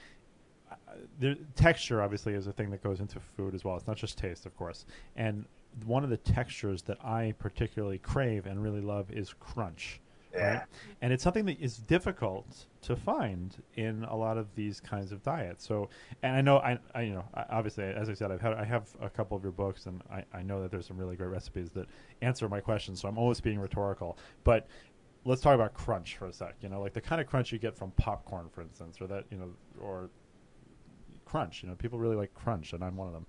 Uh, 0.72 0.76
the 1.20 1.38
texture 1.56 2.02
obviously 2.02 2.34
is 2.34 2.48
a 2.48 2.52
thing 2.52 2.70
that 2.72 2.84
goes 2.84 3.00
into 3.00 3.20
food 3.20 3.56
as 3.56 3.64
well. 3.64 3.76
It's 3.78 3.88
not 3.88 3.98
just 3.98 4.18
taste, 4.18 4.46
of 4.46 4.56
course. 4.58 4.86
And 5.16 5.46
one 5.86 6.04
of 6.04 6.10
the 6.10 6.18
textures 6.18 6.82
that 6.84 7.04
I 7.04 7.34
particularly 7.40 8.00
crave 8.00 8.46
and 8.48 8.62
really 8.62 8.82
love 8.82 9.12
is 9.12 9.34
crunch. 9.40 10.02
Yeah. 10.34 10.54
Right? 10.54 10.62
And 11.02 11.13
it's 11.13 11.24
something 11.24 11.46
that 11.46 11.60
is 11.60 11.78
difficult 11.78 12.66
to 12.82 12.96
find 12.96 13.56
in 13.76 14.04
a 14.06 14.16
lot 14.16 14.38
of 14.38 14.48
these 14.56 14.80
kinds 14.80 15.12
of 15.12 15.24
diets. 15.24 15.66
So, 15.66 15.90
and 16.24 16.36
I 16.36 16.42
know, 16.42 16.58
I, 16.58 16.78
I 16.94 17.02
you 17.02 17.13
know, 17.13 17.26
obviously, 17.50 17.86
as 17.86 18.10
I 18.10 18.13
said, 18.13 18.32
I've 18.32 18.42
had, 18.42 18.54
I 18.54 18.63
have 18.63 18.88
a 19.02 19.10
couple 19.10 19.38
of 19.38 19.44
your 19.44 19.52
books, 19.52 19.86
and 19.86 20.02
I, 20.12 20.24
I 20.34 20.44
know 20.44 20.62
that 20.62 20.72
there's 20.72 20.88
some 20.88 20.98
really 20.98 21.16
great 21.16 21.30
recipes 21.30 21.72
that 21.72 21.88
answer 22.22 22.48
my 22.50 22.60
questions. 22.60 23.02
So 23.02 23.08
I'm 23.08 23.18
always 23.18 23.42
being 23.42 23.60
rhetorical, 23.60 24.18
but 24.44 24.68
let's 25.26 25.42
talk 25.42 25.56
about 25.56 25.74
crunch 25.74 26.18
for 26.18 26.28
a 26.28 26.34
sec. 26.34 26.56
You 26.62 26.70
know, 26.70 26.82
like 26.82 26.94
the 26.94 27.02
kind 27.02 27.22
of 27.22 27.28
crunch 27.28 27.52
you 27.52 27.60
get 27.60 27.76
from 27.78 27.92
popcorn, 27.92 28.48
for 28.50 28.62
instance, 28.62 28.98
or 29.02 29.08
that 29.08 29.26
you 29.32 29.38
know, 29.38 29.50
or 29.80 30.10
crunch. 31.26 31.63
You 31.63 31.70
know, 31.70 31.76
people 31.76 32.00
really 32.00 32.16
like 32.16 32.34
crunch, 32.34 32.74
and 32.74 32.84
I'm 32.84 32.96
one 32.96 33.08
of 33.08 33.13
them. 33.13 33.26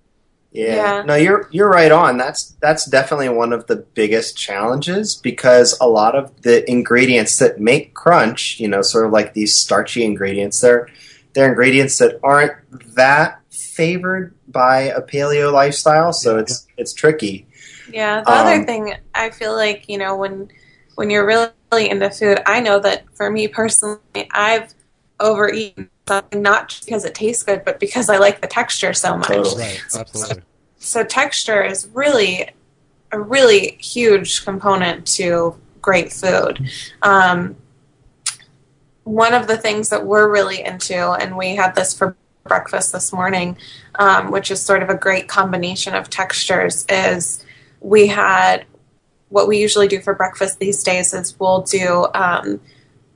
Yeah. 0.51 0.75
yeah. 0.75 1.03
No, 1.03 1.15
you're 1.15 1.47
you're 1.51 1.69
right 1.69 1.91
on. 1.91 2.17
That's 2.17 2.55
that's 2.61 2.85
definitely 2.85 3.29
one 3.29 3.53
of 3.53 3.67
the 3.67 3.75
biggest 3.75 4.35
challenges 4.35 5.15
because 5.15 5.77
a 5.79 5.87
lot 5.87 6.15
of 6.15 6.41
the 6.41 6.69
ingredients 6.69 7.37
that 7.37 7.59
make 7.59 7.93
crunch, 7.93 8.59
you 8.59 8.67
know, 8.67 8.81
sort 8.81 9.05
of 9.05 9.11
like 9.11 9.33
these 9.33 9.53
starchy 9.53 10.03
ingredients, 10.03 10.59
they're 10.59 10.89
they're 11.33 11.49
ingredients 11.49 11.99
that 11.99 12.19
aren't 12.23 12.53
that 12.95 13.39
favored 13.51 14.33
by 14.47 14.81
a 14.81 15.01
paleo 15.01 15.53
lifestyle, 15.53 16.11
so 16.13 16.35
yeah. 16.35 16.41
it's 16.41 16.67
it's 16.77 16.93
tricky. 16.93 17.45
Yeah. 17.91 18.21
The 18.21 18.31
um, 18.31 18.47
other 18.47 18.65
thing 18.65 18.95
I 19.13 19.29
feel 19.29 19.55
like, 19.55 19.87
you 19.87 19.97
know, 19.97 20.15
when 20.15 20.49
when 20.95 21.09
you're 21.09 21.25
really 21.25 21.89
into 21.89 22.09
food, 22.09 22.41
I 22.45 22.59
know 22.59 22.79
that 22.79 23.05
for 23.15 23.29
me 23.29 23.47
personally, 23.47 23.99
I've 24.31 24.73
overeaten 25.19 25.89
something 26.07 26.41
not 26.41 26.79
because 26.83 27.05
it 27.05 27.15
tastes 27.15 27.43
good, 27.43 27.63
but 27.63 27.79
because 27.79 28.09
I 28.09 28.17
like 28.17 28.41
the 28.41 28.47
texture 28.47 28.93
so 28.93 29.17
much. 29.17 29.27
Totally. 29.27 29.63
Right, 29.63 29.81
absolutely. 29.95 30.43
So, 30.79 31.03
texture 31.03 31.61
is 31.61 31.87
really 31.93 32.49
a 33.11 33.19
really 33.19 33.77
huge 33.81 34.43
component 34.45 35.05
to 35.07 35.55
great 35.81 36.11
food. 36.11 36.69
Um, 37.01 37.55
one 39.03 39.33
of 39.33 39.47
the 39.47 39.57
things 39.57 39.89
that 39.89 40.05
we're 40.05 40.31
really 40.31 40.63
into, 40.63 41.11
and 41.11 41.37
we 41.37 41.55
had 41.55 41.75
this 41.75 41.93
for 41.93 42.15
breakfast 42.43 42.93
this 42.93 43.11
morning, 43.11 43.57
um, 43.95 44.31
which 44.31 44.51
is 44.51 44.61
sort 44.61 44.83
of 44.83 44.89
a 44.89 44.95
great 44.95 45.27
combination 45.27 45.95
of 45.95 46.09
textures, 46.09 46.85
is 46.89 47.43
we 47.81 48.07
had 48.07 48.65
what 49.29 49.47
we 49.47 49.59
usually 49.59 49.87
do 49.87 50.01
for 50.01 50.13
breakfast 50.13 50.59
these 50.59 50.83
days 50.83 51.13
is 51.13 51.39
we'll 51.39 51.61
do 51.61 52.07
um, 52.15 52.59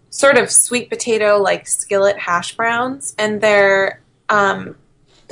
sort 0.10 0.38
of 0.38 0.52
sweet 0.52 0.90
potato 0.90 1.42
like 1.42 1.68
skillet 1.68 2.18
hash 2.18 2.56
browns, 2.56 3.16
and 3.18 3.42
they're 3.42 4.02
um, 4.30 4.76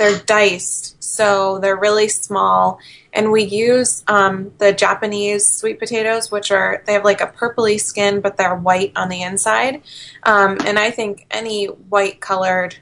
they're 0.02 0.18
diced, 0.18 1.00
so 1.00 1.60
they're 1.60 1.76
really 1.76 2.08
small. 2.08 2.80
And 3.12 3.30
we 3.30 3.44
use 3.44 4.02
um, 4.08 4.52
the 4.58 4.72
Japanese 4.72 5.46
sweet 5.46 5.78
potatoes, 5.78 6.28
which 6.28 6.50
are 6.50 6.82
they 6.86 6.94
have 6.94 7.04
like 7.04 7.20
a 7.20 7.28
purpley 7.28 7.78
skin, 7.78 8.20
but 8.20 8.36
they're 8.36 8.56
white 8.56 8.92
on 8.96 9.08
the 9.10 9.22
inside. 9.22 9.82
Um, 10.24 10.58
and 10.66 10.76
I 10.76 10.90
think 10.90 11.26
any 11.30 11.66
white 11.66 12.20
colored 12.20 12.76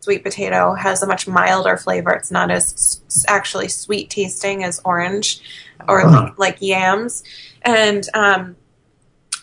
sweet 0.00 0.22
potato 0.22 0.74
has 0.74 1.02
a 1.02 1.06
much 1.06 1.26
milder 1.26 1.78
flavor. 1.78 2.10
It's 2.10 2.30
not 2.30 2.50
as 2.50 3.00
actually 3.28 3.68
sweet 3.68 4.10
tasting 4.10 4.62
as 4.62 4.82
orange 4.84 5.40
or 5.88 6.04
uh-huh. 6.04 6.22
like, 6.22 6.38
like, 6.38 6.56
yams. 6.60 7.24
And 7.62 8.06
um, 8.12 8.56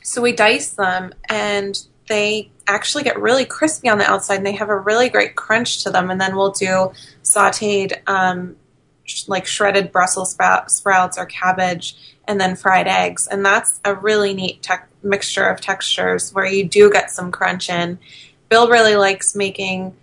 so 0.04 0.22
we 0.22 0.32
dice 0.32 0.70
them, 0.70 1.12
and 1.28 1.76
they 2.08 2.52
actually 2.68 3.04
get 3.04 3.20
really 3.20 3.46
crispy 3.46 3.90
on 3.90 3.98
the 3.98 4.10
outside, 4.10 4.38
and 4.38 4.46
they 4.46 4.54
have 4.54 4.70
a 4.70 4.78
really 4.78 5.10
great 5.10 5.36
crunch 5.36 5.84
to 5.84 5.90
them. 5.90 6.10
And 6.10 6.20
then 6.20 6.36
we'll 6.36 6.52
do 6.52 6.92
sautéed, 7.24 8.00
um, 8.08 8.56
sh- 9.04 9.28
like 9.28 9.46
shredded 9.46 9.92
Brussels 9.92 10.32
sprout- 10.32 10.72
sprouts 10.72 11.18
or 11.18 11.26
cabbage, 11.26 11.96
and 12.28 12.40
then 12.40 12.56
fried 12.56 12.88
eggs. 12.88 13.28
And 13.28 13.46
that's 13.46 13.80
a 13.86 13.94
really 13.94 14.34
neat 14.34 14.64
te- 14.64 14.76
mixture 15.04 15.48
of 15.48 15.62
textures 15.62 16.34
where 16.34 16.46
you 16.46 16.68
do 16.68 16.92
get 16.92 17.12
some 17.12 17.32
crunch 17.32 17.70
in. 17.70 18.00
Bill 18.50 18.70
really 18.70 18.96
likes 18.96 19.36
making 19.36 19.96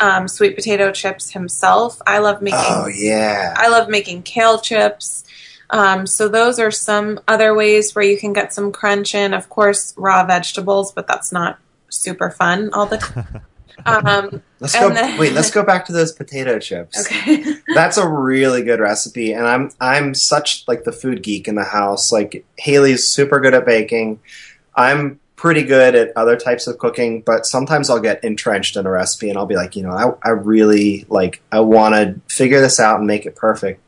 um, 0.00 0.28
sweet 0.28 0.54
potato 0.54 0.92
chips 0.92 1.30
himself. 1.30 2.00
I 2.06 2.18
love 2.18 2.42
making. 2.42 2.60
Oh 2.60 2.88
yeah. 2.88 3.54
I 3.56 3.68
love 3.68 3.88
making 3.88 4.22
kale 4.22 4.60
chips. 4.60 5.24
Um, 5.70 6.06
so 6.06 6.28
those 6.28 6.58
are 6.58 6.70
some 6.70 7.20
other 7.28 7.54
ways 7.54 7.94
where 7.94 8.04
you 8.04 8.18
can 8.18 8.32
get 8.32 8.52
some 8.52 8.72
crunch 8.72 9.14
in. 9.14 9.34
Of 9.34 9.48
course, 9.48 9.94
raw 9.96 10.24
vegetables, 10.24 10.92
but 10.92 11.06
that's 11.06 11.30
not 11.32 11.58
super 11.88 12.30
fun 12.30 12.70
all 12.72 12.86
the 12.86 12.98
time. 12.98 13.42
Um, 13.86 14.42
let's 14.60 14.74
go. 14.74 14.92
Then, 14.92 15.18
wait, 15.18 15.34
let's 15.34 15.50
go 15.50 15.62
back 15.62 15.86
to 15.86 15.92
those 15.92 16.12
potato 16.12 16.58
chips. 16.58 17.06
Okay, 17.06 17.44
that's 17.74 17.96
a 17.96 18.08
really 18.08 18.62
good 18.62 18.80
recipe, 18.80 19.32
and 19.32 19.46
I'm 19.46 19.70
I'm 19.80 20.14
such 20.14 20.66
like 20.66 20.84
the 20.84 20.92
food 20.92 21.22
geek 21.22 21.46
in 21.46 21.54
the 21.54 21.64
house. 21.64 22.10
Like 22.10 22.44
Hayley's 22.58 23.06
super 23.06 23.40
good 23.40 23.54
at 23.54 23.64
baking. 23.64 24.20
I'm 24.74 25.20
pretty 25.36 25.62
good 25.62 25.94
at 25.94 26.12
other 26.16 26.36
types 26.36 26.66
of 26.66 26.78
cooking, 26.78 27.22
but 27.22 27.46
sometimes 27.46 27.88
I'll 27.88 28.00
get 28.00 28.24
entrenched 28.24 28.76
in 28.76 28.84
a 28.84 28.90
recipe, 28.90 29.28
and 29.28 29.38
I'll 29.38 29.46
be 29.46 29.56
like, 29.56 29.76
you 29.76 29.84
know, 29.84 29.92
I 29.92 30.28
I 30.28 30.30
really 30.30 31.06
like 31.08 31.40
I 31.52 31.60
want 31.60 31.94
to 31.94 32.20
figure 32.34 32.60
this 32.60 32.80
out 32.80 32.98
and 32.98 33.06
make 33.06 33.26
it 33.26 33.36
perfect. 33.36 33.80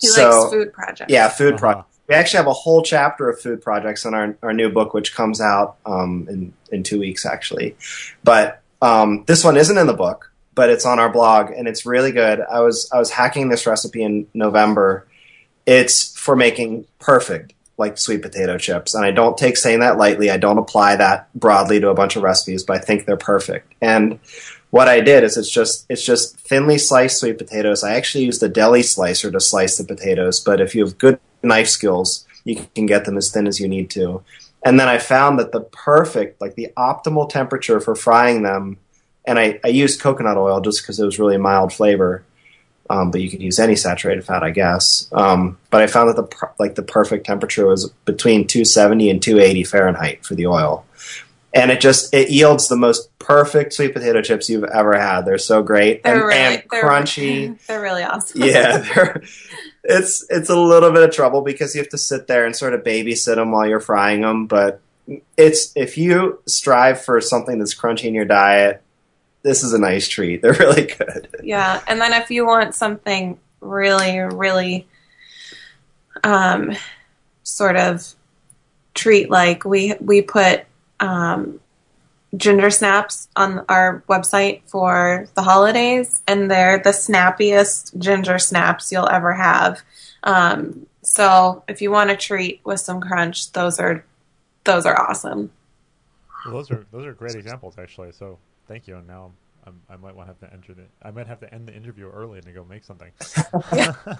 He 0.00 0.08
so, 0.08 0.30
likes 0.30 0.52
food 0.52 0.72
projects. 0.72 1.12
Yeah, 1.12 1.28
food 1.28 1.54
uh-huh. 1.54 1.58
projects. 1.58 1.97
We 2.08 2.14
actually 2.14 2.38
have 2.38 2.46
a 2.46 2.52
whole 2.54 2.82
chapter 2.82 3.28
of 3.28 3.40
food 3.40 3.60
projects 3.60 4.04
in 4.04 4.14
our 4.14 4.36
our 4.42 4.52
new 4.52 4.70
book, 4.70 4.94
which 4.94 5.14
comes 5.14 5.40
out 5.40 5.76
um, 5.84 6.26
in 6.28 6.52
in 6.72 6.82
two 6.82 6.98
weeks 6.98 7.26
actually. 7.26 7.76
But 8.24 8.62
um, 8.80 9.24
this 9.26 9.44
one 9.44 9.56
isn't 9.56 9.76
in 9.76 9.86
the 9.86 9.94
book, 9.94 10.32
but 10.54 10.70
it's 10.70 10.86
on 10.86 10.98
our 10.98 11.10
blog, 11.10 11.50
and 11.50 11.68
it's 11.68 11.84
really 11.84 12.12
good. 12.12 12.40
I 12.40 12.60
was 12.60 12.90
I 12.92 12.98
was 12.98 13.10
hacking 13.10 13.48
this 13.48 13.66
recipe 13.66 14.02
in 14.02 14.26
November. 14.34 15.06
It's 15.66 16.16
for 16.18 16.34
making 16.34 16.86
perfect 16.98 17.52
like 17.76 17.96
sweet 17.96 18.22
potato 18.22 18.58
chips, 18.58 18.94
and 18.94 19.04
I 19.04 19.10
don't 19.10 19.38
take 19.38 19.56
saying 19.56 19.80
that 19.80 19.98
lightly. 19.98 20.30
I 20.30 20.36
don't 20.36 20.58
apply 20.58 20.96
that 20.96 21.32
broadly 21.34 21.78
to 21.80 21.90
a 21.90 21.94
bunch 21.94 22.16
of 22.16 22.22
recipes, 22.22 22.64
but 22.64 22.76
I 22.76 22.80
think 22.80 23.04
they're 23.04 23.16
perfect. 23.16 23.72
And 23.80 24.18
what 24.70 24.88
I 24.88 25.00
did 25.00 25.24
is 25.24 25.36
it's 25.36 25.50
just 25.50 25.86
it's 25.88 26.04
just 26.04 26.38
thinly 26.40 26.78
sliced 26.78 27.20
sweet 27.20 27.38
potatoes. 27.38 27.84
I 27.84 27.94
actually 27.94 28.24
used 28.24 28.42
a 28.42 28.48
deli 28.48 28.82
slicer 28.82 29.30
to 29.30 29.40
slice 29.40 29.78
the 29.78 29.84
potatoes, 29.84 30.40
but 30.40 30.60
if 30.60 30.74
you 30.74 30.84
have 30.84 30.98
good 30.98 31.20
knife 31.42 31.68
skills, 31.68 32.26
you 32.44 32.66
can 32.74 32.86
get 32.86 33.04
them 33.04 33.16
as 33.16 33.30
thin 33.30 33.46
as 33.46 33.60
you 33.60 33.68
need 33.68 33.90
to. 33.90 34.22
And 34.64 34.78
then 34.78 34.88
I 34.88 34.98
found 34.98 35.38
that 35.38 35.52
the 35.52 35.60
perfect, 35.60 36.40
like 36.40 36.54
the 36.54 36.72
optimal 36.76 37.28
temperature 37.28 37.80
for 37.80 37.94
frying 37.94 38.42
them, 38.42 38.78
and 39.26 39.38
I, 39.38 39.60
I 39.62 39.68
used 39.68 40.00
coconut 40.00 40.36
oil 40.36 40.60
just 40.60 40.82
because 40.82 40.98
it 40.98 41.04
was 41.04 41.18
really 41.18 41.36
mild 41.36 41.72
flavor. 41.72 42.24
Um, 42.90 43.10
but 43.10 43.20
you 43.20 43.28
could 43.28 43.42
use 43.42 43.58
any 43.58 43.76
saturated 43.76 44.24
fat, 44.24 44.42
I 44.42 44.50
guess. 44.50 45.10
Um, 45.12 45.58
but 45.68 45.82
I 45.82 45.86
found 45.86 46.08
that 46.08 46.16
the 46.16 46.48
like 46.58 46.74
the 46.74 46.82
perfect 46.82 47.26
temperature 47.26 47.66
was 47.66 47.90
between 48.06 48.46
270 48.46 49.10
and 49.10 49.22
280 49.22 49.64
Fahrenheit 49.64 50.24
for 50.24 50.34
the 50.34 50.46
oil 50.46 50.86
and 51.54 51.70
it 51.70 51.80
just 51.80 52.12
it 52.12 52.30
yields 52.30 52.68
the 52.68 52.76
most 52.76 53.16
perfect 53.18 53.72
sweet 53.72 53.92
potato 53.92 54.20
chips 54.22 54.48
you've 54.48 54.64
ever 54.64 54.98
had. 54.98 55.22
They're 55.22 55.38
so 55.38 55.62
great 55.62 56.02
they're 56.02 56.14
and, 56.14 56.22
really, 56.24 56.40
and 56.40 56.62
they're, 56.70 56.84
crunchy. 56.84 57.58
They're 57.66 57.80
really 57.80 58.02
awesome. 58.02 58.42
yeah, 58.42 58.78
they're, 58.78 59.22
it's 59.88 60.24
it's 60.28 60.50
a 60.50 60.56
little 60.56 60.92
bit 60.92 61.02
of 61.02 61.10
trouble 61.10 61.40
because 61.40 61.74
you 61.74 61.80
have 61.80 61.88
to 61.88 61.98
sit 61.98 62.26
there 62.26 62.44
and 62.44 62.54
sort 62.54 62.74
of 62.74 62.82
babysit 62.82 63.36
them 63.36 63.50
while 63.50 63.66
you're 63.66 63.80
frying 63.80 64.20
them. 64.20 64.46
But 64.46 64.80
it's 65.36 65.72
if 65.74 65.96
you 65.96 66.40
strive 66.46 67.02
for 67.02 67.20
something 67.22 67.58
that's 67.58 67.74
crunchy 67.74 68.04
in 68.04 68.14
your 68.14 68.26
diet, 68.26 68.82
this 69.42 69.64
is 69.64 69.72
a 69.72 69.78
nice 69.78 70.06
treat. 70.06 70.42
They're 70.42 70.52
really 70.52 70.86
good. 70.86 71.28
Yeah, 71.42 71.82
and 71.88 72.00
then 72.00 72.12
if 72.12 72.30
you 72.30 72.46
want 72.46 72.74
something 72.74 73.40
really, 73.60 74.18
really, 74.18 74.86
um, 76.22 76.76
sort 77.42 77.76
of 77.76 78.14
treat 78.94 79.30
like 79.30 79.64
we 79.64 79.94
we 80.00 80.20
put 80.20 80.66
um, 81.00 81.60
ginger 82.38 82.70
snaps 82.70 83.28
on 83.36 83.64
our 83.68 84.02
website 84.08 84.62
for 84.66 85.28
the 85.34 85.42
holidays, 85.42 86.22
and 86.26 86.50
they're 86.50 86.78
the 86.78 86.92
snappiest 86.92 87.98
ginger 87.98 88.38
snaps 88.38 88.90
you'll 88.90 89.08
ever 89.08 89.34
have. 89.34 89.82
Um, 90.22 90.86
so 91.02 91.64
if 91.68 91.82
you 91.82 91.90
want 91.90 92.10
a 92.10 92.16
treat 92.16 92.60
with 92.64 92.80
some 92.80 93.00
crunch, 93.00 93.52
those 93.52 93.78
are 93.78 94.04
those 94.64 94.86
are 94.86 95.00
awesome. 95.00 95.50
Well, 96.44 96.54
those 96.54 96.70
are 96.70 96.86
those 96.92 97.06
are 97.06 97.12
great 97.12 97.34
examples, 97.34 97.76
actually. 97.78 98.12
So 98.12 98.38
thank 98.66 98.86
you. 98.86 98.96
And 98.96 99.06
now 99.06 99.32
I'm, 99.66 99.80
i 99.88 99.96
might 99.96 100.14
want 100.14 100.28
to 100.28 100.34
have 100.34 100.50
to 100.50 100.52
enter 100.52 100.74
the. 100.74 100.84
I 101.02 101.10
might 101.10 101.26
have 101.26 101.40
to 101.40 101.52
end 101.52 101.66
the 101.68 101.74
interview 101.74 102.08
early 102.08 102.40
and 102.44 102.54
go 102.54 102.64
make 102.64 102.84
something. 102.84 103.10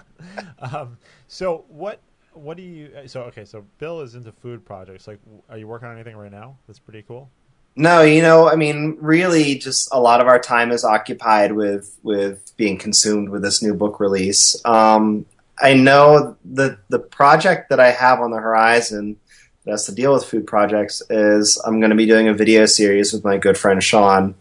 um, 0.59 0.97
so 1.27 1.65
what 1.67 2.01
what 2.33 2.57
do 2.57 2.63
you? 2.63 2.91
So 3.07 3.21
okay, 3.23 3.45
so 3.45 3.65
Bill 3.77 4.01
is 4.01 4.15
into 4.15 4.31
food 4.31 4.65
projects. 4.65 5.07
Like, 5.07 5.19
are 5.49 5.57
you 5.57 5.67
working 5.67 5.87
on 5.87 5.95
anything 5.95 6.15
right 6.15 6.31
now? 6.31 6.57
That's 6.67 6.79
pretty 6.79 7.03
cool. 7.03 7.29
No, 7.75 8.01
you 8.01 8.21
know, 8.21 8.49
I 8.49 8.55
mean, 8.55 8.97
really, 8.99 9.55
just 9.55 9.89
a 9.91 9.99
lot 9.99 10.19
of 10.19 10.27
our 10.27 10.39
time 10.39 10.71
is 10.71 10.83
occupied 10.83 11.53
with 11.53 11.97
with 12.03 12.51
being 12.57 12.77
consumed 12.77 13.29
with 13.29 13.41
this 13.41 13.61
new 13.63 13.73
book 13.73 13.99
release. 13.99 14.59
Um, 14.65 15.25
I 15.61 15.73
know 15.73 16.35
the 16.43 16.77
the 16.89 16.99
project 16.99 17.69
that 17.69 17.79
I 17.79 17.91
have 17.91 18.19
on 18.19 18.31
the 18.31 18.37
horizon 18.37 19.17
that 19.63 19.71
has 19.71 19.85
to 19.85 19.95
deal 19.95 20.13
with 20.13 20.25
food 20.25 20.47
projects 20.47 21.01
is 21.09 21.61
I'm 21.65 21.79
going 21.79 21.91
to 21.91 21.95
be 21.95 22.05
doing 22.05 22.27
a 22.27 22.33
video 22.33 22.65
series 22.65 23.13
with 23.13 23.23
my 23.23 23.37
good 23.37 23.57
friend 23.57 23.83
Sean 23.83 24.35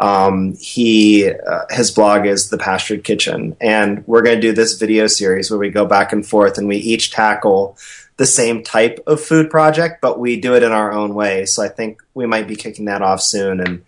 um, 0.00 0.56
he 0.58 1.30
uh, 1.30 1.64
his 1.68 1.90
blog 1.90 2.26
is 2.26 2.48
the 2.48 2.56
Pastured 2.56 3.04
Kitchen, 3.04 3.54
and 3.60 4.06
we're 4.06 4.22
going 4.22 4.36
to 4.36 4.40
do 4.40 4.52
this 4.52 4.78
video 4.78 5.06
series 5.06 5.50
where 5.50 5.60
we 5.60 5.68
go 5.68 5.84
back 5.84 6.12
and 6.12 6.26
forth, 6.26 6.56
and 6.56 6.66
we 6.66 6.76
each 6.78 7.10
tackle 7.10 7.76
the 8.20 8.26
same 8.26 8.62
type 8.62 9.02
of 9.06 9.18
food 9.18 9.48
project, 9.48 10.02
but 10.02 10.18
we 10.18 10.38
do 10.38 10.54
it 10.54 10.62
in 10.62 10.72
our 10.72 10.92
own 10.92 11.14
way. 11.14 11.46
So 11.46 11.62
I 11.62 11.68
think 11.68 12.02
we 12.12 12.26
might 12.26 12.46
be 12.46 12.54
kicking 12.54 12.84
that 12.84 13.00
off 13.00 13.22
soon, 13.22 13.60
and 13.60 13.82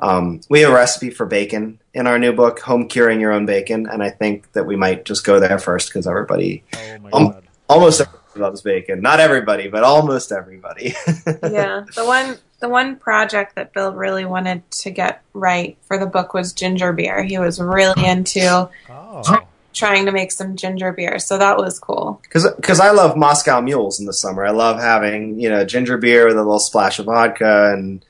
um, 0.00 0.40
we 0.50 0.62
have 0.62 0.72
a 0.72 0.74
recipe 0.74 1.10
for 1.10 1.26
bacon 1.26 1.78
in 1.94 2.08
our 2.08 2.18
new 2.18 2.32
book, 2.32 2.58
Home 2.62 2.88
Curing 2.88 3.20
Your 3.20 3.30
Own 3.30 3.46
Bacon, 3.46 3.88
and 3.88 4.02
I 4.02 4.10
think 4.10 4.50
that 4.54 4.66
we 4.66 4.74
might 4.74 5.04
just 5.04 5.24
go 5.24 5.38
there 5.38 5.60
first 5.60 5.90
because 5.90 6.08
everybody, 6.08 6.64
oh 7.12 7.36
almost 7.68 8.00
everybody 8.00 8.40
loves 8.40 8.62
bacon. 8.62 9.00
Not 9.00 9.20
everybody, 9.20 9.68
but 9.68 9.84
almost 9.84 10.32
everybody. 10.32 10.96
yeah, 11.44 11.84
the 11.94 12.04
one 12.04 12.36
the 12.58 12.68
one 12.68 12.96
project 12.96 13.54
that 13.54 13.72
Bill 13.72 13.92
really 13.92 14.24
wanted 14.24 14.68
to 14.72 14.90
get 14.90 15.22
right 15.34 15.78
for 15.82 15.98
the 15.98 16.06
book 16.06 16.34
was 16.34 16.52
ginger 16.52 16.92
beer. 16.92 17.22
He 17.22 17.38
was 17.38 17.60
really 17.60 18.04
into 18.04 18.68
oh. 18.90 19.47
Trying 19.72 20.06
to 20.06 20.12
make 20.12 20.32
some 20.32 20.56
ginger 20.56 20.92
beer, 20.92 21.18
so 21.18 21.38
that 21.38 21.56
was 21.56 21.78
cool. 21.78 22.20
Because 22.22 22.80
I 22.80 22.90
love 22.90 23.16
Moscow 23.16 23.60
mules 23.60 24.00
in 24.00 24.06
the 24.06 24.12
summer. 24.12 24.44
I 24.44 24.50
love 24.50 24.80
having 24.80 25.38
you 25.40 25.48
know 25.48 25.64
ginger 25.64 25.98
beer 25.98 26.26
with 26.26 26.36
a 26.36 26.42
little 26.42 26.58
splash 26.58 26.98
of 26.98 27.06
vodka, 27.06 27.72
and 27.72 28.04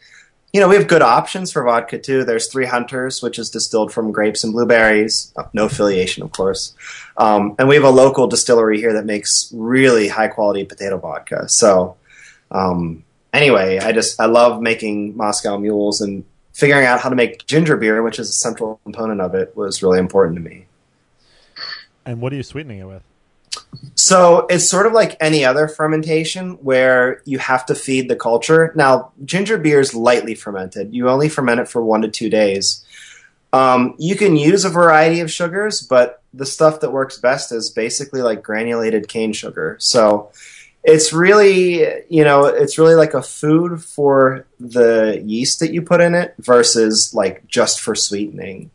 you 0.53 0.61
know 0.61 0.69
we 0.69 0.77
have 0.77 0.87
good 0.87 1.03
options 1.03 1.53
for 1.53 1.65
vodka 1.65 1.99
too. 1.99 2.25
There's 2.25 2.51
Three 2.51 2.67
Hunters, 2.67 3.23
which 3.23 3.39
is 3.39 3.51
distilled 3.51 3.93
from 3.93 4.13
grapes 4.13 4.45
and 4.45 4.53
blueberries. 4.53 5.33
Oh, 5.37 5.49
no 5.53 5.67
affiliation, 5.67 6.23
of 6.23 6.33
course. 6.33 6.75
Um, 7.17 7.55
and 7.59 7.69
we 7.69 7.75
have 7.75 7.85
a 7.85 7.91
local 7.91 8.27
distillery 8.27 8.79
here 8.79 8.95
that 8.95 9.05
makes 9.05 9.51
really 9.55 10.09
high 10.09 10.29
quality 10.29 10.65
potato 10.65 10.99
vodka. 10.99 11.49
So. 11.49 11.97
Um, 12.51 13.05
anyway, 13.33 13.79
I 13.79 13.93
just 13.93 14.21
I 14.21 14.27
love 14.27 14.61
making 14.61 15.17
Moscow 15.17 15.59
mules 15.59 16.01
and 16.01 16.25
figuring 16.53 16.87
out 16.87 17.01
how 17.01 17.09
to 17.09 17.15
make 17.15 17.47
ginger 17.47 17.77
beer, 17.77 18.03
which 18.03 18.19
is 18.19 18.29
a 18.29 18.33
central 18.33 18.81
component 18.85 19.21
of 19.21 19.35
it, 19.35 19.57
was 19.57 19.83
really 19.83 19.99
important 19.99 20.37
to 20.37 20.43
me. 20.43 20.67
And 22.09 22.23
what 22.23 22.33
are 22.33 22.37
you 22.37 22.43
sweetening 22.43 22.79
it 22.79 22.87
with? 22.87 23.03
So 23.95 24.47
it's 24.49 24.67
sort 24.67 24.87
of 24.87 24.95
like 24.95 25.19
any 25.21 25.45
other 25.45 25.69
fermentation 25.69 26.53
where 26.53 27.21
you 27.27 27.39
have 27.39 27.67
to 27.67 27.75
feed 27.75 28.09
the 28.09 28.17
culture. 28.17 28.73
Now, 28.75 29.13
ginger 29.27 29.59
beer 29.59 29.79
is 29.79 29.95
lightly 29.95 30.35
fermented. 30.35 30.95
You 30.95 31.11
only 31.11 31.29
ferment 31.29 31.61
it 31.61 31.69
for 31.69 31.85
one 31.85 32.01
to 32.01 32.09
two 32.09 32.31
days. 32.31 32.83
Um, 33.53 33.95
you 33.99 34.17
can 34.17 34.37
use 34.37 34.65
a 34.65 34.71
variety 34.71 35.21
of 35.21 35.31
sugars, 35.31 35.83
but 35.83 36.23
the 36.33 36.47
stuff 36.47 36.81
that 36.81 36.93
works 36.93 37.19
best 37.19 37.53
is 37.53 37.69
basically 37.69 38.23
like 38.23 38.43
granulated 38.43 39.09
cane 39.09 39.35
sugar. 39.35 39.77
So 39.79 40.31
it's 40.83 41.13
really 41.13 41.81
you 42.09 42.25
know 42.25 42.47
it's 42.47 42.79
really 42.79 42.95
like 42.95 43.13
a 43.13 43.21
food 43.21 43.85
for 43.85 44.47
the 44.59 45.21
yeast 45.27 45.61
that 45.61 45.75
you 45.75 45.83
put 45.83 46.01
in 46.01 46.15
it 46.15 46.35
versus 46.39 47.13
like 47.13 47.47
just 47.47 47.81
for 47.81 47.95
sweetening 47.95 48.71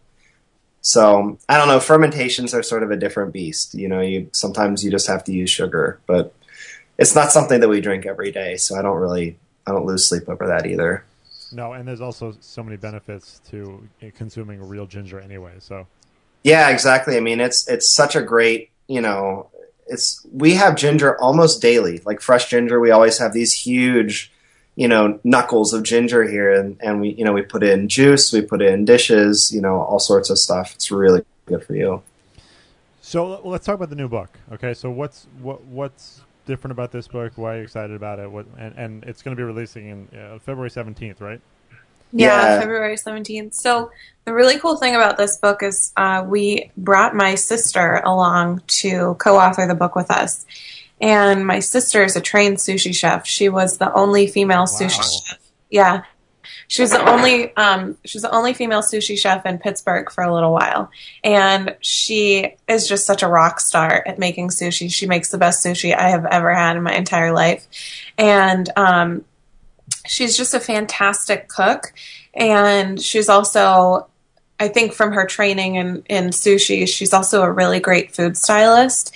So 0.84 1.40
I 1.48 1.58
don't 1.58 1.70
know. 1.70 1.80
Fermentations 1.80 2.54
are 2.54 2.62
sort 2.62 2.84
of 2.84 2.92
a 2.92 2.98
different 2.98 3.32
beast. 3.32 3.74
You 3.74 3.88
know, 3.88 4.02
you 4.02 4.30
sometimes 4.34 4.84
you 4.84 4.92
just 4.92 5.08
have 5.08 5.24
to 5.24 5.32
use 5.32 5.50
sugar, 5.50 6.00
but 6.06 6.36
it's 6.98 7.16
not 7.16 7.32
something 7.32 7.62
that 7.62 7.70
we 7.70 7.80
drink 7.80 8.06
every 8.06 8.32
day. 8.32 8.58
So 8.58 8.78
I 8.78 8.82
don't 8.82 8.98
really 8.98 9.38
I 9.66 9.72
don't 9.72 9.86
lose 9.86 10.08
sleep 10.08 10.28
over 10.28 10.46
that 10.46 10.66
either. 10.66 11.06
No, 11.54 11.72
and 11.72 11.88
there's 11.88 12.02
also 12.02 12.36
so 12.42 12.62
many 12.64 12.76
benefits 12.76 13.40
to 13.52 13.88
consuming 14.18 14.62
real 14.68 14.86
ginger 14.86 15.22
anyway. 15.22 15.54
So 15.60 15.88
yeah, 16.44 16.70
exactly. 16.70 17.16
I 17.16 17.22
mean, 17.22 17.40
it's 17.40 17.66
it's 17.70 17.88
such 17.88 18.18
a 18.18 18.22
great 18.22 18.70
you 18.88 19.00
know 19.00 19.50
it's 19.88 20.26
we 20.34 20.56
have 20.56 20.76
ginger 20.76 21.18
almost 21.22 21.62
daily, 21.62 22.02
like 22.06 22.20
fresh 22.20 22.50
ginger. 22.50 22.82
We 22.82 22.92
always 22.92 23.20
have 23.20 23.32
these 23.32 23.54
huge 23.54 24.33
you 24.76 24.88
know 24.88 25.20
knuckles 25.24 25.74
of 25.74 25.84
ginger 25.84 26.24
here, 26.24 26.52
and 26.52 26.78
and 26.82 27.02
we 27.02 27.10
you 27.10 27.26
know 27.26 27.34
we 27.34 27.42
put 27.42 27.64
in 27.64 27.88
juice, 27.88 28.32
we 28.32 28.42
put 28.42 28.62
in 28.62 28.86
dishes, 28.86 29.52
you 29.52 29.62
know 29.62 29.82
all 29.82 30.00
sorts 30.00 30.30
of 30.30 30.38
stuff. 30.38 30.74
It's 30.76 30.92
really 30.92 31.24
good 31.46 31.64
for 31.64 31.76
you. 31.76 32.02
So 33.02 33.42
let's 33.44 33.66
talk 33.66 33.76
about 33.76 33.90
the 33.90 33.96
new 33.96 34.08
book. 34.08 34.30
Okay, 34.54 34.74
so 34.74 34.90
what's 34.90 35.28
what 35.42 35.64
what's 35.66 36.22
different 36.46 36.72
about 36.72 36.92
this 36.92 37.08
book? 37.08 37.34
Why 37.36 37.56
are 37.56 37.58
you 37.58 37.64
excited 37.64 37.96
about 37.96 38.20
it? 38.20 38.32
What 38.32 38.46
and, 38.58 38.74
and 38.76 39.04
it's 39.04 39.22
going 39.22 39.36
to 39.36 39.40
be 39.40 39.46
releasing 39.46 39.88
in 39.88 40.20
uh, 40.20 40.40
February 40.40 40.70
seventeenth, 40.70 41.22
right? 41.22 41.42
Yeah, 42.16 42.28
yeah, 42.28 42.60
February 42.60 42.96
17th. 42.96 43.56
So, 43.56 43.92
the 44.26 44.34
really 44.34 44.60
cool 44.60 44.78
thing 44.78 44.96
about 44.96 45.18
this 45.18 45.38
book 45.38 45.64
is 45.64 45.92
uh, 45.98 46.24
we 46.26 46.72
brought 46.78 47.16
my 47.16 47.34
sister 47.34 48.02
along 48.06 48.62
to 48.68 49.16
co 49.16 49.38
author 49.38 49.66
the 49.66 49.74
book 49.74 49.96
with 49.96 50.12
us. 50.12 50.46
And 51.04 51.46
my 51.46 51.60
sister 51.60 52.02
is 52.02 52.16
a 52.16 52.22
trained 52.22 52.58
sushi 52.58 52.96
chef. 52.96 53.28
She 53.28 53.50
was 53.50 53.78
the 53.78 53.94
only 53.94 54.26
female 54.26 54.60
wow. 54.60 54.66
sushi 54.66 55.28
chef. 55.28 55.38
Yeah. 55.70 56.04
She 56.70 56.82
was 56.82 56.92
the 56.92 57.06
only 57.10 57.56
um, 57.58 57.98
she 58.06 58.18
was 58.18 58.24
the 58.24 58.32
only 58.32 58.54
female 58.54 58.82
sushi 58.82 59.18
chef 59.18 59.46
in 59.46 59.58
Pittsburgh 59.58 60.10
for 60.10 60.24
a 60.24 60.34
little 60.34 60.54
while, 60.54 60.90
and 61.22 61.76
she 61.82 62.56
is 62.70 62.88
just 62.88 63.06
such 63.06 63.22
a 63.22 63.28
rock 63.28 63.60
star 63.60 64.02
at 64.08 64.18
making 64.18 64.48
sushi. 64.48 64.92
She 64.92 65.06
makes 65.06 65.30
the 65.30 65.38
best 65.38 65.64
sushi 65.64 65.96
I 65.96 66.10
have 66.10 66.26
ever 66.26 66.54
had 66.54 66.78
in 66.78 66.84
my 66.84 66.94
entire 66.94 67.34
life, 67.34 67.68
and 68.18 68.70
um, 68.78 69.26
she's 70.08 70.38
just 70.38 70.54
a 70.54 70.60
fantastic 70.60 71.50
cook, 71.50 71.94
and 72.34 73.00
she's 73.00 73.28
also 73.30 74.08
I 74.60 74.70
think 74.70 74.94
from 74.94 75.12
her 75.12 75.26
training 75.26 75.76
in, 75.76 76.04
in 76.10 76.26
sushi, 76.30 76.88
she's 76.88 77.14
also 77.14 77.44
a 77.44 77.52
really 77.52 77.82
great 77.82 78.16
food 78.16 78.38
stylist. 78.38 79.14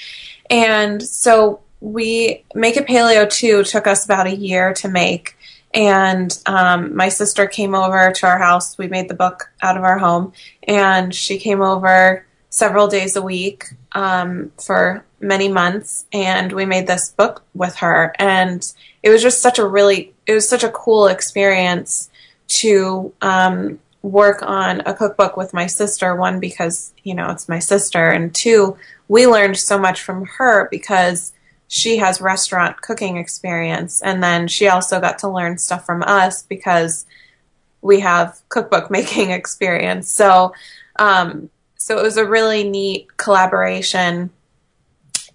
And 0.50 1.02
so 1.02 1.62
we 1.80 2.44
Make 2.56 2.78
It 2.78 2.88
Paleo 2.88 3.30
2 3.30 3.64
took 3.64 3.88
us 3.88 4.06
about 4.06 4.28
a 4.28 4.36
year 4.36 4.74
to 4.76 4.88
make. 4.88 5.38
And 5.74 6.36
um, 6.46 6.96
my 6.96 7.10
sister 7.10 7.46
came 7.46 7.76
over 7.76 8.12
to 8.12 8.28
our 8.28 8.40
house. 8.40 8.78
We 8.78 8.88
made 8.88 9.10
the 9.10 9.14
book 9.14 9.52
out 9.62 9.78
of 9.78 9.84
our 9.84 9.98
home. 9.98 10.34
And 10.64 11.14
she 11.14 11.38
came 11.38 11.62
over 11.62 12.26
several 12.50 12.88
days 12.88 13.16
a 13.16 13.22
week 13.22 13.66
um, 13.92 14.52
for 14.58 15.06
many 15.20 15.50
months. 15.50 16.06
And 16.12 16.52
we 16.52 16.66
made 16.66 16.88
this 16.88 17.12
book 17.12 17.44
with 17.54 17.76
her. 17.76 18.16
And 18.18 18.66
it 19.04 19.10
was 19.10 19.22
just 19.22 19.42
such 19.42 19.60
a 19.60 19.68
really, 19.68 20.14
it 20.26 20.34
was 20.34 20.50
such 20.50 20.64
a 20.64 20.72
cool 20.72 21.08
experience 21.08 22.10
to 22.48 23.14
um, 23.22 23.80
work 24.02 24.42
on 24.42 24.82
a 24.82 24.94
cookbook 24.94 25.38
with 25.38 25.54
my 25.54 25.68
sister. 25.68 26.16
One, 26.16 26.40
because, 26.40 26.94
you 27.04 27.14
know, 27.14 27.30
it's 27.30 27.50
my 27.50 27.60
sister. 27.60 28.10
And 28.10 28.34
two, 28.34 28.78
we 29.10 29.28
learned 29.28 29.58
so 29.58 29.78
much 29.78 30.02
from 30.02 30.26
her 30.38 30.68
because 30.72 31.34
she 31.68 31.98
has 31.98 32.22
restaurant 32.22 32.82
cooking 32.82 33.18
experience. 33.18 34.02
And 34.02 34.24
then 34.24 34.48
she 34.48 34.68
also 34.68 35.00
got 35.00 35.20
to 35.20 35.30
learn 35.30 35.58
stuff 35.58 35.86
from 35.86 36.02
us 36.04 36.44
because 36.44 37.06
we 37.82 38.00
have 38.00 38.40
cookbook 38.50 38.90
making 38.92 39.32
experience. 39.32 40.10
So 40.10 40.54
um, 41.00 41.50
so 41.76 41.98
it 41.98 42.04
was 42.04 42.18
a 42.18 42.26
really 42.26 42.68
neat 42.68 43.16
collaboration. 43.18 44.32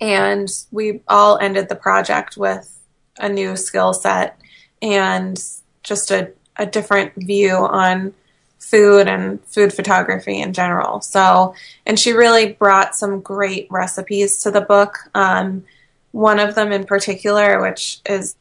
And 0.01 0.49
we 0.70 1.01
all 1.07 1.39
ended 1.39 1.68
the 1.68 1.76
project 1.76 2.37
with 2.37 2.80
a 3.18 3.28
new 3.28 3.57
skill 3.57 3.95
set 3.95 4.39
and 4.80 5.43
just 5.83 6.11
a, 6.11 6.33
a 6.57 6.66
different 6.66 7.12
view 7.14 7.55
on 7.55 8.12
food 8.59 9.07
and 9.07 9.43
food 9.45 9.72
photography 9.72 10.41
in 10.41 10.53
general. 10.53 11.01
So 11.01 11.55
and 11.87 11.99
she 11.99 12.12
really 12.12 12.53
brought 12.53 12.97
some 12.97 13.20
great 13.20 13.66
recipes 13.70 14.43
to 14.43 14.51
the 14.51 14.61
book. 14.61 14.99
Um, 15.14 15.64
one 16.13 16.39
of 16.39 16.55
them 16.55 16.73
in 16.73 16.85
particular, 16.85 17.61
which 17.61 18.01
is, 18.07 18.37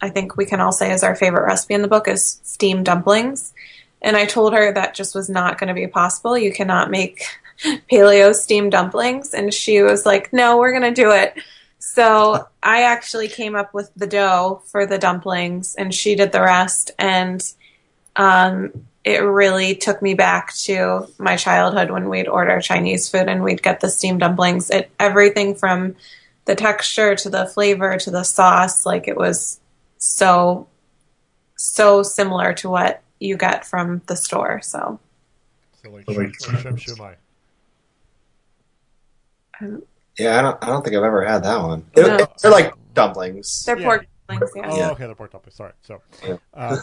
I 0.00 0.10
think 0.10 0.36
we 0.36 0.44
can 0.44 0.60
all 0.60 0.72
say 0.72 0.92
is 0.92 1.02
our 1.02 1.16
favorite 1.16 1.46
recipe 1.46 1.74
in 1.74 1.82
the 1.82 1.88
book, 1.88 2.06
is 2.08 2.40
steamed 2.42 2.84
dumplings. 2.84 3.52
And 4.02 4.16
I 4.16 4.26
told 4.26 4.52
her 4.52 4.72
that 4.72 4.94
just 4.94 5.14
was 5.14 5.30
not 5.30 5.58
going 5.58 5.68
to 5.68 5.74
be 5.74 5.86
possible. 5.86 6.36
You 6.36 6.52
cannot 6.52 6.90
make 6.90 7.24
paleo 7.90 8.34
steamed 8.34 8.72
dumplings. 8.72 9.32
And 9.32 9.54
she 9.54 9.82
was 9.82 10.04
like, 10.04 10.32
no, 10.32 10.58
we're 10.58 10.78
going 10.78 10.94
to 10.94 11.02
do 11.02 11.12
it. 11.12 11.34
So 11.78 12.46
I 12.62 12.82
actually 12.82 13.28
came 13.28 13.56
up 13.56 13.74
with 13.74 13.90
the 13.96 14.06
dough 14.06 14.62
for 14.66 14.86
the 14.86 14.98
dumplings 14.98 15.74
and 15.74 15.94
she 15.94 16.14
did 16.14 16.32
the 16.32 16.40
rest. 16.40 16.92
And 16.98 17.42
um, 18.16 18.86
it 19.04 19.18
really 19.18 19.74
took 19.74 20.00
me 20.00 20.14
back 20.14 20.54
to 20.54 21.08
my 21.18 21.36
childhood 21.36 21.90
when 21.90 22.08
we'd 22.08 22.28
order 22.28 22.60
Chinese 22.60 23.08
food 23.08 23.28
and 23.28 23.42
we'd 23.42 23.62
get 23.62 23.80
the 23.80 23.90
steamed 23.90 24.20
dumplings. 24.20 24.70
It 24.70 24.90
everything 24.98 25.54
from 25.56 25.96
the 26.44 26.54
texture 26.54 27.14
to 27.14 27.30
the 27.30 27.46
flavor 27.46 27.96
to 27.96 28.10
the 28.10 28.22
sauce 28.22 28.84
like 28.84 29.08
it 29.08 29.16
was 29.16 29.60
so 29.98 30.66
so 31.56 32.02
similar 32.02 32.52
to 32.54 32.68
what 32.68 33.02
you 33.20 33.36
get 33.36 33.64
from 33.64 34.02
the 34.06 34.16
store 34.16 34.60
so. 34.62 34.98
Um, 39.60 39.82
yeah, 40.18 40.38
I 40.38 40.42
don't. 40.42 40.58
I 40.62 40.66
don't 40.66 40.84
think 40.84 40.96
I've 40.96 41.02
ever 41.02 41.24
had 41.24 41.42
that 41.44 41.62
one. 41.62 41.84
No. 41.96 42.26
They're 42.40 42.50
like 42.50 42.74
dumplings. 42.94 43.64
They're 43.64 43.78
yeah. 43.78 43.84
pork 43.84 44.06
dumplings. 44.28 44.52
Yeah. 44.56 44.88
Oh, 44.88 44.92
okay, 44.92 45.06
the 45.06 45.14
pork 45.14 45.32
dumplings. 45.32 45.56
Sorry. 45.56 45.72
So, 45.82 46.02
yeah. 46.26 46.36
uh, 46.54 46.76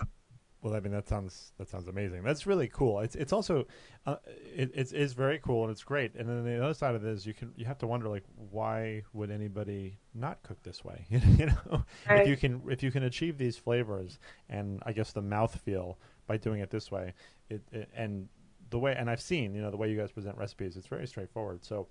well, 0.61 0.75
I 0.75 0.81
mean 0.81 0.91
that 0.91 1.07
sounds 1.07 1.53
that 1.57 1.69
sounds 1.69 1.87
amazing. 1.87 2.23
That's 2.23 2.45
really 2.45 2.67
cool. 2.67 2.99
It's 2.99 3.15
it's 3.15 3.31
also 3.31 3.65
uh, 4.05 4.17
it, 4.25 4.71
it 4.73 4.91
is 4.91 5.13
very 5.13 5.39
cool 5.39 5.63
and 5.63 5.71
it's 5.71 5.83
great. 5.83 6.15
And 6.15 6.27
then 6.27 6.43
the 6.43 6.61
other 6.63 6.73
side 6.73 6.95
of 6.95 7.05
it 7.05 7.09
is 7.09 7.25
you 7.25 7.33
can 7.33 7.53
you 7.55 7.65
have 7.65 7.77
to 7.79 7.87
wonder 7.87 8.09
like 8.09 8.25
why 8.51 9.03
would 9.13 9.31
anybody 9.31 9.97
not 10.13 10.43
cook 10.43 10.61
this 10.63 10.83
way? 10.83 11.05
you 11.09 11.45
know, 11.45 11.85
right. 12.09 12.21
if 12.21 12.27
you 12.27 12.35
can 12.35 12.61
if 12.69 12.83
you 12.83 12.91
can 12.91 13.03
achieve 13.03 13.37
these 13.37 13.55
flavors 13.55 14.19
and 14.49 14.83
I 14.85 14.91
guess 14.91 15.13
the 15.13 15.21
mouth 15.21 15.55
feel 15.61 15.97
by 16.27 16.35
doing 16.35 16.59
it 16.59 16.69
this 16.69 16.91
way, 16.91 17.13
it, 17.49 17.61
it 17.71 17.89
and 17.95 18.27
the 18.69 18.79
way 18.79 18.95
and 18.97 19.09
I've 19.09 19.21
seen 19.21 19.55
you 19.55 19.61
know 19.61 19.71
the 19.71 19.77
way 19.77 19.89
you 19.89 19.97
guys 19.97 20.11
present 20.11 20.37
recipes, 20.37 20.75
it's 20.75 20.87
very 20.87 21.07
straightforward. 21.07 21.63
So 21.63 21.87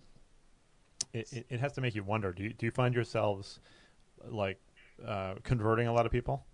it, 1.14 1.32
it, 1.32 1.46
it 1.48 1.60
has 1.60 1.72
to 1.72 1.80
make 1.80 1.94
you 1.94 2.02
wonder. 2.02 2.32
Do 2.32 2.42
you 2.42 2.52
do 2.52 2.66
you 2.66 2.72
find 2.72 2.94
yourselves 2.94 3.60
like 4.28 4.60
uh, 5.06 5.36
converting 5.42 5.86
a 5.86 5.92
lot 5.92 6.04
of 6.04 6.12
people? 6.12 6.44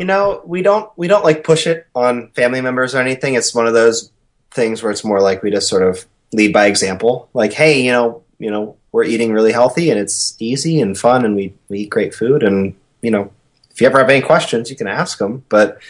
You 0.00 0.06
know, 0.06 0.40
we 0.46 0.62
don't 0.62 0.90
we 0.96 1.08
don't 1.08 1.24
like 1.24 1.44
push 1.44 1.66
it 1.66 1.86
on 1.94 2.30
family 2.30 2.62
members 2.62 2.94
or 2.94 3.02
anything. 3.02 3.34
It's 3.34 3.54
one 3.54 3.66
of 3.66 3.74
those 3.74 4.10
things 4.50 4.82
where 4.82 4.90
it's 4.90 5.04
more 5.04 5.20
like 5.20 5.42
we 5.42 5.50
just 5.50 5.68
sort 5.68 5.82
of 5.82 6.06
lead 6.32 6.54
by 6.54 6.64
example. 6.68 7.28
Like, 7.34 7.52
hey, 7.52 7.82
you 7.82 7.92
know, 7.92 8.22
you 8.38 8.50
know, 8.50 8.78
we're 8.92 9.04
eating 9.04 9.30
really 9.30 9.52
healthy 9.52 9.90
and 9.90 10.00
it's 10.00 10.36
easy 10.38 10.80
and 10.80 10.96
fun 10.96 11.26
and 11.26 11.36
we, 11.36 11.52
we 11.68 11.80
eat 11.80 11.90
great 11.90 12.14
food 12.14 12.42
and 12.42 12.74
you 13.02 13.10
know, 13.10 13.30
if 13.70 13.82
you 13.82 13.86
ever 13.86 13.98
have 13.98 14.08
any 14.08 14.22
questions, 14.22 14.70
you 14.70 14.76
can 14.76 14.88
ask 14.88 15.18
them. 15.18 15.44
But 15.50 15.82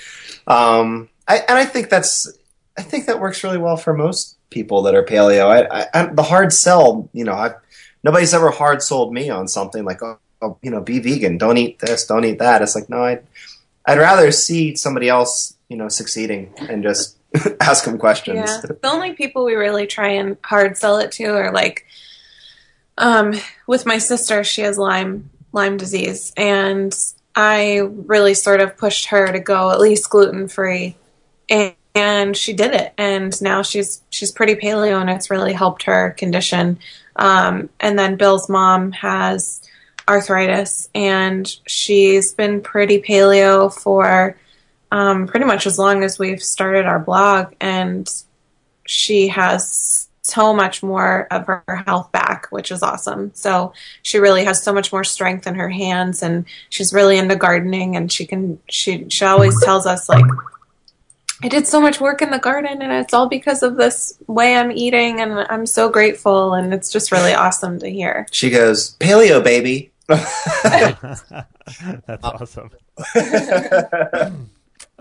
um, 0.49 1.09
I, 1.29 1.37
and 1.49 1.57
I 1.57 1.65
think 1.65 1.89
that's 1.89 2.37
I 2.77 2.83
think 2.83 3.07
that 3.07 3.21
works 3.21 3.45
really 3.45 3.59
well 3.59 3.77
for 3.77 3.95
most 3.95 4.37
people 4.51 4.83
that 4.83 4.97
are 4.97 5.05
paleo. 5.05 5.47
I, 5.71 5.87
I, 5.95 6.07
the 6.07 6.25
hard 6.25 6.53
sell, 6.53 7.09
you 7.13 7.23
know, 7.23 7.35
I, 7.35 7.53
nobody's 8.03 8.35
ever 8.35 8.51
hard 8.51 8.83
sold 8.83 9.15
me 9.15 9.31
on 9.31 9.47
something 9.47 9.85
like, 9.85 10.03
oh, 10.03 10.19
oh, 10.43 10.59
you 10.63 10.73
know, 10.73 10.81
be 10.81 10.99
vegan, 10.99 11.39
don't 11.39 11.59
eat 11.59 11.79
this, 11.79 12.07
don't 12.07 12.25
eat 12.25 12.41
that. 12.41 12.61
It's 12.61 12.75
like, 12.75 12.91
no, 12.91 13.05
I 13.05 13.21
I'd 13.91 13.99
rather 13.99 14.31
see 14.31 14.77
somebody 14.77 15.09
else, 15.09 15.57
you 15.69 15.77
know, 15.77 15.89
succeeding 15.89 16.55
and 16.57 16.81
just 16.85 17.19
ask 17.61 17.85
them 17.85 17.99
questions. 17.99 18.49
Yeah. 18.49 18.61
The 18.81 18.89
only 18.89 19.15
people 19.15 19.45
we 19.45 19.55
really 19.55 19.89
try 19.89 20.11
and 20.11 20.37
hard 20.45 20.77
sell 20.77 20.99
it 20.99 21.11
to 21.13 21.25
are 21.25 21.53
like, 21.53 21.87
um, 22.99 23.35
with 23.67 23.87
my 23.87 23.99
sister, 23.99 24.45
she 24.45 24.61
has 24.61 24.79
Lyme 24.79 25.29
Lyme 25.53 25.77
disease, 25.77 26.33
and 26.37 26.95
I 27.35 27.79
really 27.79 28.35
sort 28.35 28.61
of 28.61 28.77
pushed 28.77 29.07
her 29.07 29.33
to 29.33 29.41
go 29.41 29.73
at 29.73 29.81
least 29.81 30.09
gluten 30.09 30.47
free, 30.47 30.95
and, 31.49 31.75
and, 31.93 32.37
she 32.37 32.53
did 32.53 32.73
it, 32.73 32.93
and 32.97 33.41
now 33.43 33.63
she's 33.63 34.03
she's 34.11 34.31
pretty 34.31 34.55
paleo, 34.55 35.01
and 35.01 35.11
it's 35.11 35.31
really 35.31 35.53
helped 35.53 35.85
her 35.85 36.11
condition. 36.11 36.79
Um, 37.17 37.71
and 37.81 37.99
then 37.99 38.17
Bill's 38.17 38.49
mom 38.49 38.93
has 38.93 39.60
arthritis, 40.11 40.91
and 40.95 41.47
she's 41.67 42.33
been 42.33 42.61
pretty 42.61 43.01
paleo 43.01 43.73
for 43.73 44.37
um, 44.93 45.27
pretty 45.27 45.47
much 45.47 45.67
as 45.67 45.79
long 45.79 46.03
as 46.03 46.19
we've 46.19 46.43
started 46.43 46.85
our 46.85 46.99
blog, 46.99 47.55
and 47.61 48.09
she 48.87 49.29
has 49.29 50.09
so 50.23 50.53
much 50.53 50.83
more 50.83 51.27
of 51.31 51.47
her 51.47 51.85
health 51.87 52.13
back, 52.13 52.49
which 52.51 52.71
is 52.71 52.83
awesome. 52.83 53.31
So 53.35 53.73
she 54.03 54.19
really 54.19 54.45
has 54.45 54.63
so 54.63 54.73
much 54.73 54.93
more 54.93 55.05
strength 55.05 55.47
in 55.47 55.55
her 55.55 55.69
hands, 55.69 56.23
and 56.23 56.45
she's 56.69 56.93
really 56.93 57.19
into 57.19 57.37
gardening. 57.37 57.97
And 57.97 58.11
she 58.11 58.27
can 58.27 58.59
she 58.69 59.09
she 59.09 59.25
always 59.25 59.63
tells 59.63 59.87
us 59.87 60.09
like 60.09 60.27
I 61.43 61.49
did 61.49 61.67
so 61.67 61.81
much 61.81 62.01
work 62.01 62.21
in 62.21 62.31
the 62.31 62.39
garden 62.39 62.83
and 62.83 62.93
it's 62.93 63.15
all 63.15 63.27
because 63.27 63.63
of 63.63 63.77
this 63.77 64.19
way 64.27 64.57
I'm 64.57 64.71
eating 64.71 65.21
and 65.21 65.47
I'm 65.49 65.65
so 65.65 65.89
grateful 65.89 66.53
and 66.53 66.75
it's 66.75 66.93
just 66.93 67.13
really 67.13 67.33
awesome 67.33 67.79
to 67.79 67.89
hear. 67.89 68.27
She 68.31 68.51
goes, 68.51 68.95
Paleo 68.97 69.43
baby. 69.43 69.90
That's 72.07 72.25
uh, 72.25 72.31
awesome. 72.41 72.71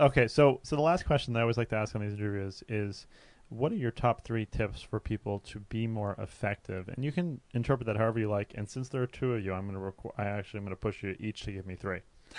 okay, 0.00 0.28
so 0.28 0.60
so 0.62 0.76
the 0.76 0.82
last 0.82 1.04
question 1.04 1.32
that 1.32 1.40
I 1.40 1.42
always 1.42 1.58
like 1.58 1.70
to 1.70 1.76
ask 1.76 1.94
on 1.94 2.02
these 2.02 2.14
interviews 2.14 2.62
is 2.68 3.06
what 3.50 3.72
are 3.72 3.76
your 3.76 3.90
top 3.90 4.24
three 4.24 4.46
tips 4.46 4.80
for 4.80 5.00
people 5.00 5.40
to 5.40 5.58
be 5.58 5.86
more 5.86 6.14
effective? 6.18 6.88
And 6.88 7.04
you 7.04 7.10
can 7.12 7.40
interpret 7.52 7.86
that 7.88 7.96
however 7.96 8.20
you 8.20 8.30
like. 8.30 8.54
And 8.54 8.68
since 8.68 8.88
there 8.88 9.02
are 9.02 9.08
two 9.08 9.34
of 9.34 9.44
you, 9.44 9.52
I'm 9.52 9.68
going 9.68 9.74
to 9.74 9.80
requ- 9.80 10.12
I 10.16 10.24
actually 10.26 10.58
am 10.58 10.64
going 10.64 10.76
to 10.76 10.80
push 10.80 11.02
you 11.02 11.16
each 11.18 11.42
to 11.42 11.52
give 11.52 11.66
me 11.66 11.74
three. 11.74 12.00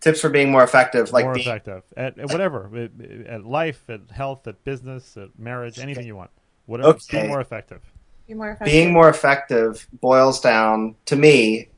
Tips 0.00 0.20
for 0.20 0.28
being 0.28 0.52
more 0.52 0.62
effective, 0.62 1.10
like 1.12 1.24
more 1.24 1.34
being, 1.34 1.48
effective 1.48 1.82
at, 1.96 2.18
at 2.18 2.30
whatever, 2.30 2.70
at, 2.76 2.90
at 3.26 3.44
life, 3.44 3.82
at 3.88 4.02
health, 4.12 4.46
at 4.46 4.62
business, 4.64 5.16
at 5.16 5.36
marriage, 5.38 5.78
anything 5.78 6.06
you 6.06 6.14
want. 6.14 6.30
Whatever, 6.66 6.90
Okay. 6.90 7.22
be 7.22 7.28
more 7.28 7.40
effective. 7.40 7.80
Be 8.28 8.34
more 8.34 8.58
being 8.62 8.92
more 8.92 9.08
effective 9.08 9.88
boils 10.00 10.40
down 10.40 10.94
to 11.06 11.16
me 11.16 11.68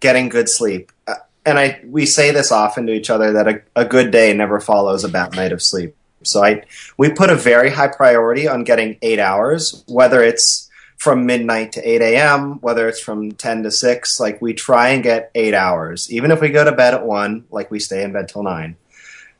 getting 0.00 0.28
good 0.28 0.48
sleep. 0.48 0.90
Uh, 1.06 1.14
And 1.46 1.58
I 1.58 1.80
we 1.86 2.04
say 2.04 2.32
this 2.32 2.50
often 2.50 2.86
to 2.86 2.92
each 2.92 3.10
other 3.10 3.32
that 3.32 3.48
a, 3.48 3.62
a 3.76 3.84
good 3.84 4.10
day 4.10 4.32
never 4.34 4.60
follows 4.60 5.04
a 5.04 5.08
bad 5.08 5.36
night 5.36 5.52
of 5.52 5.62
sleep. 5.62 5.94
So 6.24 6.44
I 6.44 6.64
we 6.98 7.10
put 7.10 7.30
a 7.30 7.36
very 7.36 7.70
high 7.70 7.88
priority 7.88 8.48
on 8.48 8.64
getting 8.64 8.98
eight 9.02 9.20
hours, 9.20 9.84
whether 9.86 10.20
it's 10.22 10.68
from 10.98 11.24
midnight 11.24 11.72
to 11.72 11.80
8 11.80 12.02
a.m., 12.02 12.60
whether 12.60 12.86
it's 12.86 13.00
from 13.00 13.32
10 13.32 13.62
to 13.62 13.70
6. 13.70 14.20
Like 14.20 14.42
we 14.42 14.52
try 14.52 14.90
and 14.90 15.02
get 15.02 15.30
eight 15.34 15.54
hours. 15.54 16.12
Even 16.12 16.30
if 16.30 16.42
we 16.42 16.50
go 16.50 16.62
to 16.62 16.72
bed 16.72 16.92
at 16.92 17.06
1, 17.06 17.44
like 17.50 17.70
we 17.70 17.78
stay 17.80 18.02
in 18.02 18.12
bed 18.12 18.28
till 18.28 18.42
9. 18.42 18.76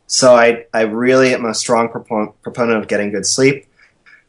So 0.06 0.34
I, 0.34 0.64
I 0.72 0.82
really 0.82 1.34
am 1.34 1.44
a 1.44 1.52
strong 1.52 1.90
propon- 1.90 2.32
proponent 2.40 2.78
of 2.78 2.88
getting 2.88 3.10
good 3.10 3.26
sleep. 3.26 3.66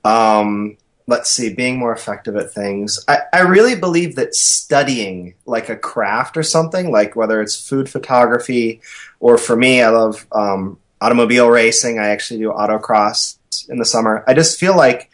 Um, 0.03 0.75
let's 1.07 1.29
see, 1.29 1.53
being 1.53 1.77
more 1.77 1.93
effective 1.93 2.35
at 2.35 2.51
things. 2.51 3.03
I, 3.07 3.19
I 3.33 3.39
really 3.41 3.75
believe 3.75 4.15
that 4.15 4.35
studying 4.35 5.35
like 5.45 5.69
a 5.69 5.75
craft 5.75 6.37
or 6.37 6.43
something, 6.43 6.91
like 6.91 7.15
whether 7.15 7.41
it's 7.41 7.67
food 7.67 7.89
photography 7.89 8.81
or 9.19 9.37
for 9.37 9.55
me, 9.55 9.81
I 9.81 9.89
love 9.89 10.25
um, 10.31 10.79
automobile 10.99 11.49
racing. 11.49 11.99
I 11.99 12.09
actually 12.09 12.39
do 12.39 12.51
autocross 12.51 13.37
in 13.69 13.77
the 13.77 13.85
summer. 13.85 14.23
I 14.27 14.33
just 14.33 14.59
feel 14.59 14.75
like 14.75 15.09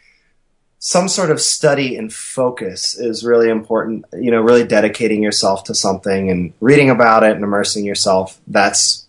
some 0.78 1.08
sort 1.08 1.30
of 1.30 1.40
study 1.40 1.96
and 1.96 2.12
focus 2.12 2.96
is 2.98 3.24
really 3.24 3.48
important. 3.48 4.04
You 4.12 4.30
know, 4.30 4.40
really 4.40 4.64
dedicating 4.64 5.22
yourself 5.22 5.64
to 5.64 5.74
something 5.74 6.30
and 6.30 6.52
reading 6.60 6.90
about 6.90 7.24
it 7.24 7.32
and 7.32 7.42
immersing 7.42 7.84
yourself. 7.84 8.38
That's 8.46 9.06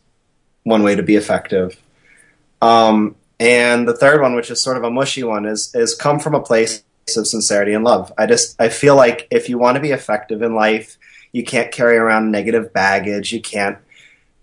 one 0.64 0.84
way 0.84 0.96
to 0.96 1.04
be 1.04 1.16
effective. 1.16 1.80
Um, 2.62 3.16
and 3.40 3.88
the 3.88 3.96
third 3.96 4.22
one, 4.22 4.36
which 4.36 4.52
is 4.52 4.62
sort 4.62 4.78
of 4.78 4.84
a 4.84 4.92
mushy 4.92 5.24
one, 5.24 5.46
is 5.46 5.74
is 5.74 5.96
come 5.96 6.20
from 6.20 6.36
a 6.36 6.42
place 6.42 6.84
of 7.16 7.28
sincerity 7.28 7.74
and 7.74 7.84
love. 7.84 8.12
I 8.18 8.26
just 8.26 8.60
I 8.62 8.70
feel 8.70 8.96
like 8.96 9.28
if 9.32 9.50
you 9.50 9.58
want 9.58 9.76
to 9.76 9.82
be 9.82 9.92
effective 9.92 10.42
in 10.42 10.56
life, 10.56 10.98
you 11.32 11.44
can't 11.44 11.72
carry 11.72 11.98
around 11.98 12.32
negative 12.32 12.74
baggage. 12.74 13.32
You 13.32 13.42
can't 13.42 13.78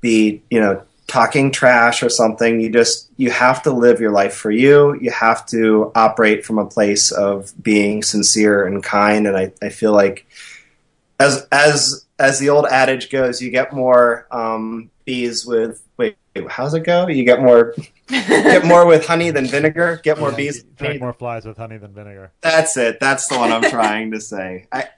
be, 0.00 0.42
you 0.50 0.60
know, 0.60 0.82
talking 1.06 1.52
trash 1.52 2.02
or 2.02 2.08
something. 2.08 2.60
You 2.60 2.70
just 2.70 3.10
you 3.16 3.30
have 3.30 3.62
to 3.64 3.72
live 3.72 4.00
your 4.00 4.12
life 4.12 4.34
for 4.34 4.50
you. 4.50 4.98
You 5.00 5.10
have 5.10 5.46
to 5.46 5.92
operate 5.94 6.44
from 6.44 6.58
a 6.58 6.66
place 6.66 7.12
of 7.12 7.52
being 7.62 8.02
sincere 8.02 8.66
and 8.66 8.82
kind. 8.82 9.26
And 9.26 9.36
I, 9.36 9.52
I 9.62 9.68
feel 9.68 9.92
like 9.92 10.26
as 11.20 11.46
as 11.52 12.06
as 12.18 12.38
the 12.38 12.50
old 12.50 12.66
adage 12.66 13.10
goes, 13.10 13.42
you 13.42 13.50
get 13.50 13.72
more 13.72 14.26
um, 14.30 14.90
bees 15.04 15.46
with 15.46 15.85
wait, 15.96 16.16
wait, 16.34 16.50
how's 16.50 16.74
it 16.74 16.80
go? 16.84 17.08
You 17.08 17.24
get 17.24 17.42
more 17.42 17.74
get 18.08 18.64
more 18.64 18.86
with 18.86 19.06
honey 19.06 19.30
than 19.30 19.46
vinegar. 19.46 20.00
Get 20.02 20.18
more 20.18 20.30
Yeah, 20.30 20.36
bees. 20.36 20.62
Drink 20.76 21.00
more 21.00 21.12
flies 21.12 21.44
with 21.44 21.56
honey 21.56 21.78
than 21.78 21.92
vinegar. 21.92 22.32
That's 22.40 22.76
it. 22.76 22.98
That's 23.00 23.26
the 23.28 23.38
one 23.38 23.52
I'm 23.52 23.62
trying 23.70 24.12
to 24.12 24.20
say. 24.20 24.66
I 24.72 24.88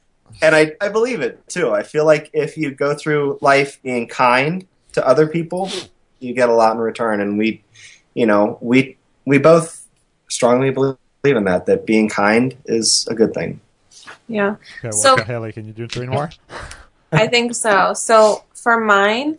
and 0.43 0.55
I, 0.55 0.73
I 0.81 0.89
believe 0.91 1.21
it 1.21 1.47
too. 1.49 1.71
I 1.73 1.83
feel 1.83 2.05
like 2.05 2.31
if 2.33 2.57
you 2.57 2.71
go 2.71 2.95
through 2.95 3.39
life 3.41 3.81
being 3.83 4.07
kind 4.09 4.67
to 4.93 5.07
other 5.07 5.27
people, 5.27 5.71
you 6.21 6.35
get 6.35 6.49
a 6.49 6.55
lot 6.55 6.73
in 6.75 6.79
return. 6.79 7.21
And 7.21 7.39
we, 7.39 7.63
you 8.15 8.27
know, 8.27 8.59
we 8.61 8.99
we 9.25 9.39
both 9.39 9.87
strongly 10.29 10.71
believe 10.71 10.97
in 11.25 11.45
that. 11.45 11.67
That 11.67 11.87
being 11.87 12.09
kind 12.09 12.57
is 12.67 13.07
a 13.11 13.15
good 13.15 13.33
thing. 13.35 13.61
Yeah. 14.29 14.57
Okay, 14.85 14.91
So- 14.91 15.17
Hayley, 15.17 15.53
can 15.53 15.67
you 15.67 15.73
do 15.73 15.87
three 15.87 16.07
more? 16.07 16.31
I 17.13 17.27
think 17.27 17.55
so. 17.55 17.95
So 17.95 18.45
for 18.55 18.79
mine, 18.79 19.39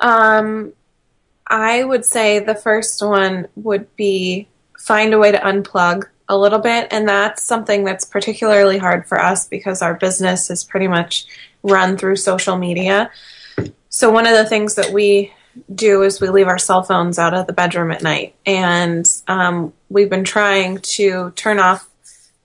um, 0.00 0.72
I 1.46 1.84
would 1.84 2.04
say 2.04 2.38
the 2.38 2.54
first 2.54 3.02
one 3.02 3.48
would 3.56 3.94
be 3.96 4.48
find 4.78 5.14
a 5.14 5.18
way 5.18 5.32
to 5.32 5.38
unplug 5.38 6.04
a 6.28 6.36
little 6.36 6.58
bit. 6.58 6.88
And 6.90 7.08
that's 7.08 7.42
something 7.42 7.84
that's 7.84 8.04
particularly 8.04 8.78
hard 8.78 9.06
for 9.06 9.20
us 9.20 9.46
because 9.46 9.82
our 9.82 9.94
business 9.94 10.50
is 10.50 10.64
pretty 10.64 10.88
much 10.88 11.26
run 11.62 11.96
through 11.96 12.16
social 12.16 12.56
media. 12.56 13.10
So 13.88 14.10
one 14.10 14.26
of 14.26 14.36
the 14.36 14.44
things 14.44 14.74
that 14.74 14.92
we 14.92 15.32
do 15.74 16.02
is 16.02 16.20
we 16.20 16.28
leave 16.28 16.48
our 16.48 16.58
cell 16.58 16.82
phones 16.82 17.18
out 17.18 17.34
of 17.34 17.46
the 17.46 17.52
bedroom 17.52 17.90
at 17.90 18.02
night. 18.02 18.34
And 18.44 19.10
um, 19.26 19.72
we've 19.88 20.10
been 20.10 20.24
trying 20.24 20.78
to 20.78 21.30
turn 21.32 21.58
off 21.58 21.88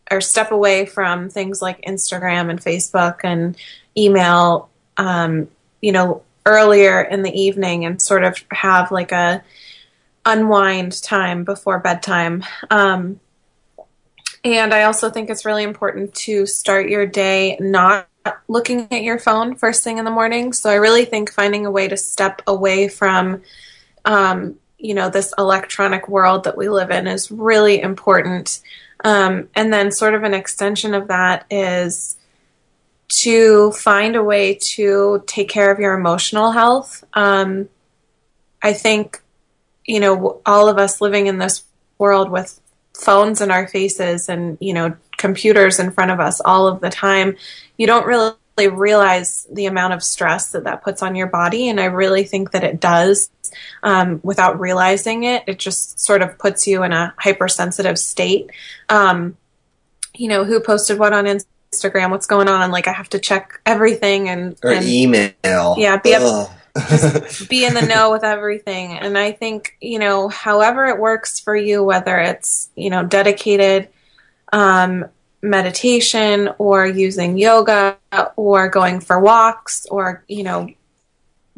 or 0.09 0.21
step 0.21 0.51
away 0.51 0.85
from 0.85 1.29
things 1.29 1.61
like 1.61 1.81
Instagram 1.81 2.49
and 2.49 2.61
Facebook 2.61 3.19
and 3.23 3.55
email, 3.97 4.69
um, 4.97 5.47
you 5.81 5.91
know, 5.91 6.23
earlier 6.45 7.01
in 7.01 7.21
the 7.21 7.31
evening 7.39 7.85
and 7.85 8.01
sort 8.01 8.23
of 8.23 8.37
have 8.51 8.91
like 8.91 9.11
a 9.11 9.43
unwind 10.25 11.01
time 11.01 11.43
before 11.43 11.79
bedtime. 11.79 12.43
Um, 12.69 13.19
and 14.43 14.73
I 14.73 14.83
also 14.83 15.09
think 15.09 15.29
it's 15.29 15.45
really 15.45 15.63
important 15.63 16.13
to 16.15 16.45
start 16.45 16.89
your 16.89 17.05
day 17.05 17.57
not 17.59 18.07
looking 18.47 18.87
at 18.91 19.03
your 19.03 19.19
phone 19.19 19.55
first 19.55 19.83
thing 19.83 19.97
in 19.97 20.05
the 20.05 20.11
morning. 20.11 20.53
So 20.53 20.69
I 20.69 20.75
really 20.75 21.05
think 21.05 21.31
finding 21.31 21.65
a 21.65 21.71
way 21.71 21.87
to 21.87 21.97
step 21.97 22.41
away 22.47 22.87
from, 22.87 23.41
um, 24.05 24.55
you 24.77 24.93
know, 24.93 25.09
this 25.09 25.33
electronic 25.37 26.07
world 26.07 26.43
that 26.43 26.57
we 26.57 26.69
live 26.69 26.91
in 26.91 27.07
is 27.07 27.31
really 27.31 27.81
important. 27.81 28.61
Um, 29.03 29.49
and 29.55 29.73
then, 29.73 29.91
sort 29.91 30.13
of 30.13 30.23
an 30.23 30.35
extension 30.35 30.93
of 30.93 31.07
that 31.07 31.45
is 31.49 32.17
to 33.11 33.71
find 33.73 34.15
a 34.15 34.23
way 34.23 34.55
to 34.55 35.23
take 35.27 35.49
care 35.49 35.69
of 35.71 35.79
your 35.79 35.93
emotional 35.93 36.51
health. 36.51 37.03
Um, 37.13 37.67
I 38.61 38.73
think, 38.73 39.21
you 39.85 39.99
know, 39.99 40.41
all 40.45 40.69
of 40.69 40.77
us 40.77 41.01
living 41.01 41.27
in 41.27 41.37
this 41.37 41.63
world 41.97 42.31
with 42.31 42.59
phones 42.93 43.41
in 43.41 43.51
our 43.51 43.67
faces 43.67 44.29
and, 44.29 44.57
you 44.61 44.73
know, 44.73 44.95
computers 45.17 45.79
in 45.79 45.91
front 45.91 46.11
of 46.11 46.19
us 46.19 46.39
all 46.39 46.67
of 46.67 46.79
the 46.79 46.89
time, 46.89 47.35
you 47.77 47.85
don't 47.85 48.05
really 48.05 48.33
realize 48.57 49.45
the 49.51 49.65
amount 49.65 49.93
of 49.93 50.03
stress 50.03 50.51
that 50.51 50.63
that 50.63 50.83
puts 50.83 51.01
on 51.01 51.15
your 51.15 51.27
body. 51.27 51.67
And 51.67 51.79
I 51.79 51.85
really 51.85 52.23
think 52.23 52.51
that 52.51 52.63
it 52.63 52.79
does 52.79 53.29
um, 53.83 54.21
without 54.23 54.59
realizing 54.59 55.23
it. 55.23 55.43
It 55.47 55.59
just 55.59 55.99
sort 55.99 56.21
of 56.21 56.37
puts 56.37 56.65
you 56.65 56.83
in 56.83 56.93
a 56.93 57.13
hypersensitive 57.17 57.99
state. 57.99 58.51
Um, 58.87 59.35
you 60.13 60.27
know, 60.27 60.43
who 60.43 60.59
posted 60.59 60.97
what 60.97 61.13
on 61.13 61.25
Instagram? 61.25 61.45
Instagram, 61.73 62.11
what's 62.11 62.27
going 62.27 62.49
on? 62.49 62.69
Like, 62.71 62.87
I 62.87 62.91
have 62.91 63.09
to 63.09 63.19
check 63.19 63.61
everything 63.65 64.27
and, 64.27 64.57
Or 64.61 64.71
and 64.71 64.85
email. 64.85 65.75
Yeah, 65.77 65.97
be 65.97 66.13
up- 66.13 66.51
be 67.49 67.65
in 67.65 67.73
the 67.73 67.81
know 67.81 68.11
with 68.11 68.23
everything. 68.23 68.97
And 68.97 69.17
I 69.17 69.31
think, 69.31 69.77
you 69.81 69.99
know, 69.99 70.27
however 70.27 70.87
it 70.87 70.99
works 70.99 71.39
for 71.39 71.55
you, 71.55 71.83
whether 71.83 72.17
it's, 72.17 72.69
you 72.75 72.89
know, 72.89 73.03
dedicated 73.03 73.89
um, 74.53 75.05
meditation 75.41 76.49
or 76.57 76.85
using 76.85 77.37
yoga 77.37 77.97
or 78.35 78.69
going 78.69 78.99
for 78.99 79.19
walks 79.19 79.85
or, 79.87 80.23
you 80.27 80.43
know, 80.43 80.69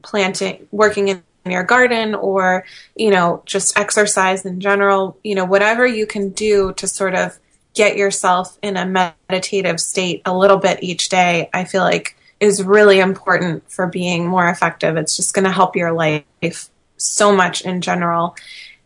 planting, 0.04 0.68
working 0.72 1.08
in 1.10 1.24
your 1.46 1.64
garden 1.64 2.16
or, 2.16 2.66
you 2.96 3.10
know, 3.10 3.42
just 3.46 3.78
exercise 3.78 4.46
in 4.46 4.60
general, 4.60 5.18
you 5.24 5.36
know, 5.36 5.46
whatever 5.46 5.86
you 5.86 6.06
can 6.06 6.30
do 6.30 6.74
to 6.74 6.88
sort 6.88 7.16
of 7.16 7.38
get 7.74 7.98
yourself 7.98 8.58
in 8.62 8.78
a 8.78 8.86
meditative 8.86 9.80
state 9.80 10.22
a 10.26 10.36
little 10.36 10.58
bit 10.58 10.84
each 10.84 11.10
day, 11.10 11.50
I 11.54 11.66
feel 11.66 11.82
like 11.82 12.16
is 12.40 12.62
really 12.62 13.00
important 13.00 13.70
for 13.72 13.88
being 13.88 14.28
more 14.28 14.50
effective. 14.50 14.98
It's 14.98 15.16
just 15.16 15.34
going 15.34 15.46
to 15.46 15.52
help 15.52 15.76
your 15.76 15.94
life 15.94 16.70
so 16.98 17.34
much 17.34 17.62
in 17.62 17.82
general. 17.82 18.36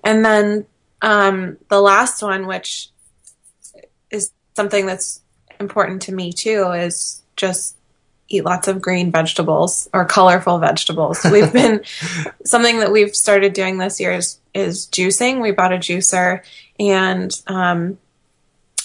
And 0.03 0.23
then 0.23 0.65
um, 1.01 1.57
the 1.69 1.81
last 1.81 2.21
one, 2.21 2.45
which 2.45 2.89
is 4.11 4.31
something 4.55 4.85
that's 4.85 5.21
important 5.59 6.03
to 6.03 6.13
me 6.13 6.31
too, 6.33 6.71
is 6.71 7.23
just 7.35 7.75
eat 8.29 8.45
lots 8.45 8.67
of 8.67 8.81
green 8.81 9.11
vegetables 9.11 9.89
or 9.91 10.05
colorful 10.05 10.59
vegetables. 10.59 11.19
We've 11.31 11.51
been 11.51 11.83
something 12.45 12.79
that 12.79 12.91
we've 12.91 13.15
started 13.15 13.53
doing 13.53 13.77
this 13.77 13.99
year 13.99 14.11
is, 14.11 14.39
is 14.53 14.85
juicing. 14.87 15.41
We 15.41 15.51
bought 15.51 15.73
a 15.73 15.77
juicer 15.77 16.41
and 16.79 17.31
um, 17.47 17.97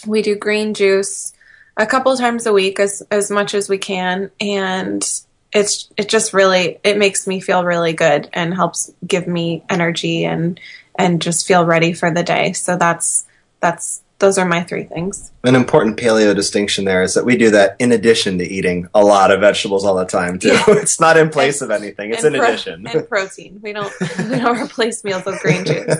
we 0.07 0.23
do 0.23 0.37
green 0.37 0.75
juice 0.75 1.33
a 1.77 1.87
couple 1.87 2.17
times 2.17 2.47
a 2.47 2.53
week 2.53 2.79
as 2.81 3.03
as 3.11 3.31
much 3.31 3.55
as 3.55 3.69
we 3.69 3.79
can 3.79 4.31
and 4.41 5.23
it's 5.53 5.89
it 5.97 6.09
just 6.09 6.33
really 6.33 6.79
it 6.83 6.97
makes 6.97 7.27
me 7.27 7.41
feel 7.41 7.65
really 7.65 7.93
good 7.93 8.29
and 8.33 8.55
helps 8.55 8.93
give 9.07 9.27
me 9.27 9.63
energy 9.69 10.25
and 10.25 10.59
and 10.99 11.23
just 11.23 11.47
feel 11.47 11.65
ready 11.65 11.93
for 11.93 12.11
the 12.11 12.23
day. 12.23 12.53
So 12.53 12.77
that's 12.77 13.27
that's 13.61 14.03
those 14.19 14.39
are 14.39 14.47
my 14.47 14.63
three 14.63 14.85
things. 14.85 15.33
An 15.43 15.57
important 15.57 15.97
paleo 15.97 16.35
distinction 16.35 16.85
there 16.85 17.03
is 17.03 17.15
that 17.15 17.25
we 17.25 17.37
do 17.37 17.51
that 17.51 17.75
in 17.81 17.91
addition 17.91 18.39
to 18.39 18.45
eating 18.45 18.89
a 18.95 19.03
lot 19.03 19.33
of 19.33 19.41
vegetables 19.41 19.85
all 19.85 19.97
the 19.97 20.05
time 20.05 20.39
too. 20.39 20.49
Yeah. 20.49 20.65
It's 20.69 21.01
not 21.01 21.17
in 21.17 21.29
place 21.29 21.61
and, 21.61 21.71
of 21.73 21.83
anything. 21.83 22.13
It's 22.13 22.25
in 22.25 22.33
pro- 22.35 22.45
addition. 22.45 22.87
And 22.87 23.09
protein. 23.09 23.61
We 23.63 23.73
don't 23.73 23.93
we 24.01 24.37
don't 24.37 24.59
replace 24.59 25.05
meals 25.05 25.25
with 25.25 25.41
green 25.41 25.65
juice. 25.65 25.97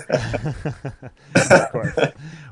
of 1.51 1.71
course. 1.71 1.97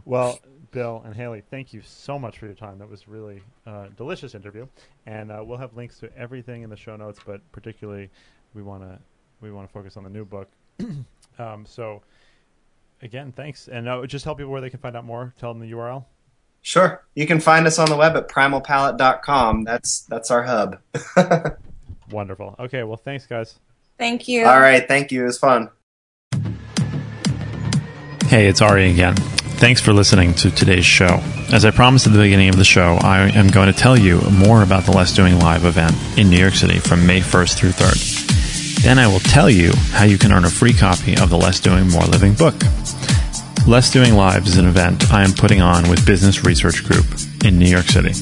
Well, 0.06 0.40
Bill 0.72 1.02
and 1.06 1.14
Hayley, 1.16 1.44
thank 1.50 1.74
you 1.74 1.82
so 1.82 2.18
much 2.18 2.40
for 2.40 2.46
your 2.46 2.56
time. 2.56 2.80
That 2.80 2.90
was 2.90 3.08
really 3.08 3.42
uh, 3.68 3.88
delicious 3.98 4.36
interview, 4.36 4.68
and 5.06 5.32
uh, 5.32 5.44
we'll 5.46 5.58
have 5.58 5.76
links 5.76 6.00
to 6.00 6.18
everything 6.18 6.64
in 6.64 6.70
the 6.70 6.78
show 6.78 6.96
notes. 6.96 7.20
But 7.26 7.42
particularly, 7.52 8.10
we 8.54 8.64
want 8.64 8.84
to 8.84 8.98
we 9.42 9.52
want 9.52 9.68
to 9.68 9.74
focus 9.74 9.98
on 9.98 10.04
the 10.04 10.10
new 10.10 10.26
book. 10.26 10.50
um, 11.40 11.66
so, 11.66 12.02
again, 13.02 13.32
thanks, 13.32 13.68
and 13.68 13.88
uh, 13.88 14.06
just 14.06 14.24
tell 14.24 14.36
people 14.36 14.52
where 14.52 14.62
they 14.62 14.70
can 14.70 14.80
find 14.80 14.96
out 14.96 15.06
more. 15.06 15.34
Tell 15.40 15.54
them 15.54 15.62
the 15.62 15.72
URL. 15.72 16.06
Sure, 16.62 17.04
you 17.16 17.28
can 17.28 17.40
find 17.40 17.66
us 17.68 17.80
on 17.80 17.90
the 17.90 17.98
web 17.98 18.16
at 18.16 18.30
primalpalate.com. 18.30 19.64
That's 19.64 20.02
that's 20.02 20.32
our 20.32 20.44
hub. 20.44 20.80
Wonderful. 22.12 22.56
Okay, 22.60 22.84
well, 22.84 22.98
thanks, 22.98 23.26
guys. 23.26 23.60
Thank 23.98 24.28
you. 24.28 24.46
All 24.46 24.60
right, 24.60 24.88
thank 24.88 25.12
you. 25.12 25.24
It 25.24 25.26
was 25.26 25.38
fun. 25.38 25.70
Hey, 28.26 28.48
it's 28.48 28.62
Ari 28.62 28.92
again. 28.92 29.16
Thanks 29.62 29.80
for 29.80 29.94
listening 29.94 30.34
to 30.34 30.50
today's 30.50 30.88
show. 30.88 31.22
As 31.54 31.66
I 31.66 31.70
promised 31.70 32.08
at 32.08 32.14
the 32.14 32.20
beginning 32.20 32.50
of 32.50 32.56
the 32.56 32.66
show, 32.66 32.98
I 33.00 33.30
am 33.30 33.48
going 33.48 33.72
to 33.72 33.80
tell 33.80 33.96
you 33.96 34.20
more 34.32 34.64
about 34.64 34.86
the 34.86 34.92
Less 34.92 35.14
Doing 35.14 35.38
Live 35.38 35.66
event 35.66 35.96
in 36.18 36.32
New 36.32 36.40
York 36.40 36.56
City 36.56 36.80
from 36.80 37.06
May 37.06 37.20
1st 37.20 37.58
through 37.60 37.70
3rd. 37.70 38.82
Then 38.82 38.98
I 38.98 39.06
will 39.06 39.20
tell 39.20 39.52
you 39.52 39.72
how 39.92 40.06
you 40.06 40.18
can 40.18 40.32
earn 40.32 40.46
a 40.46 40.50
free 40.50 40.74
copy 40.74 41.16
of 41.16 41.30
the 41.30 41.38
Less 41.38 41.60
Doing 41.60 41.88
More 41.90 42.02
Living 42.06 42.34
book. 42.34 42.56
Less 43.68 43.92
Doing 43.92 44.16
Live 44.16 44.48
is 44.48 44.58
an 44.58 44.66
event 44.66 45.14
I 45.14 45.24
am 45.24 45.32
putting 45.32 45.62
on 45.62 45.88
with 45.92 46.08
Business 46.08 46.44
Research 46.44 46.84
Group 46.84 47.06
in 47.46 47.60
New 47.60 47.70
York 47.70 47.86
City. 47.86 48.14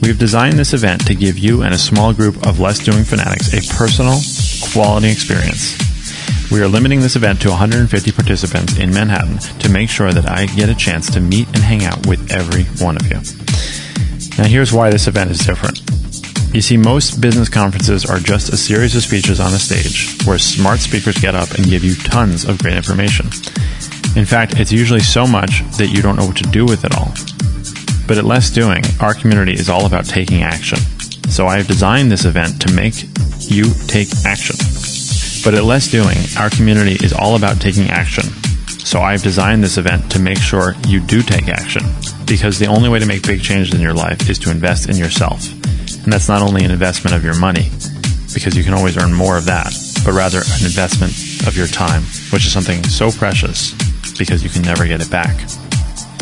We've 0.00 0.18
designed 0.18 0.58
this 0.58 0.72
event 0.72 1.06
to 1.08 1.14
give 1.14 1.36
you 1.36 1.60
and 1.60 1.74
a 1.74 1.78
small 1.78 2.14
group 2.14 2.46
of 2.46 2.58
Less 2.58 2.78
Doing 2.78 3.04
fanatics 3.04 3.52
a 3.52 3.60
personal, 3.76 4.18
quality 4.72 5.10
experience 5.10 5.76
we 6.50 6.60
are 6.60 6.68
limiting 6.68 7.00
this 7.00 7.14
event 7.14 7.40
to 7.42 7.48
150 7.48 8.12
participants 8.12 8.76
in 8.76 8.92
Manhattan 8.92 9.38
to 9.60 9.68
make 9.68 9.88
sure 9.88 10.12
that 10.12 10.28
I 10.28 10.46
get 10.46 10.68
a 10.68 10.74
chance 10.74 11.08
to 11.12 11.20
meet 11.20 11.46
and 11.48 11.58
hang 11.58 11.84
out 11.84 12.06
with 12.06 12.32
every 12.32 12.64
one 12.84 12.96
of 12.96 13.06
you. 13.06 13.20
Now, 14.36 14.48
here's 14.48 14.72
why 14.72 14.90
this 14.90 15.06
event 15.06 15.30
is 15.30 15.38
different. 15.38 15.80
You 16.52 16.60
see, 16.60 16.76
most 16.76 17.20
business 17.20 17.48
conferences 17.48 18.04
are 18.04 18.18
just 18.18 18.52
a 18.52 18.56
series 18.56 18.96
of 18.96 19.02
speeches 19.02 19.38
on 19.38 19.54
a 19.54 19.58
stage 19.58 20.18
where 20.24 20.38
smart 20.38 20.80
speakers 20.80 21.18
get 21.18 21.36
up 21.36 21.52
and 21.52 21.66
give 21.66 21.84
you 21.84 21.94
tons 21.94 22.44
of 22.44 22.58
great 22.58 22.74
information. 22.74 23.26
In 24.16 24.24
fact, 24.24 24.58
it's 24.58 24.72
usually 24.72 25.00
so 25.00 25.28
much 25.28 25.62
that 25.78 25.86
you 25.86 26.02
don't 26.02 26.16
know 26.16 26.26
what 26.26 26.36
to 26.38 26.50
do 26.50 26.64
with 26.64 26.84
it 26.84 26.96
all. 26.96 27.12
But 28.08 28.18
at 28.18 28.24
Less 28.24 28.50
Doing, 28.50 28.82
our 28.98 29.14
community 29.14 29.52
is 29.52 29.68
all 29.68 29.86
about 29.86 30.06
taking 30.06 30.42
action. 30.42 30.78
So 31.30 31.46
I 31.46 31.58
have 31.58 31.68
designed 31.68 32.10
this 32.10 32.24
event 32.24 32.60
to 32.62 32.72
make 32.72 32.94
you 33.48 33.72
take 33.86 34.08
action. 34.24 34.56
But 35.42 35.54
at 35.54 35.64
Less 35.64 35.88
Doing, 35.88 36.18
our 36.38 36.50
community 36.50 37.02
is 37.02 37.14
all 37.14 37.34
about 37.34 37.60
taking 37.60 37.88
action. 37.88 38.24
So 38.84 39.00
I've 39.00 39.22
designed 39.22 39.64
this 39.64 39.78
event 39.78 40.12
to 40.12 40.18
make 40.18 40.38
sure 40.38 40.74
you 40.86 41.00
do 41.00 41.22
take 41.22 41.48
action. 41.48 41.82
Because 42.26 42.58
the 42.58 42.66
only 42.66 42.88
way 42.90 42.98
to 42.98 43.06
make 43.06 43.26
big 43.26 43.40
changes 43.40 43.74
in 43.74 43.80
your 43.80 43.94
life 43.94 44.28
is 44.28 44.38
to 44.40 44.50
invest 44.50 44.90
in 44.90 44.96
yourself. 44.96 45.50
And 46.04 46.12
that's 46.12 46.28
not 46.28 46.42
only 46.42 46.64
an 46.64 46.70
investment 46.70 47.16
of 47.16 47.24
your 47.24 47.38
money, 47.38 47.70
because 48.34 48.54
you 48.54 48.64
can 48.64 48.74
always 48.74 48.98
earn 48.98 49.14
more 49.14 49.38
of 49.38 49.46
that, 49.46 49.72
but 50.04 50.12
rather 50.12 50.38
an 50.38 50.64
investment 50.64 51.12
of 51.46 51.56
your 51.56 51.66
time, 51.66 52.02
which 52.32 52.44
is 52.44 52.52
something 52.52 52.84
so 52.84 53.10
precious 53.10 53.72
because 54.18 54.44
you 54.44 54.50
can 54.50 54.62
never 54.62 54.86
get 54.86 55.00
it 55.00 55.10
back. 55.10 55.48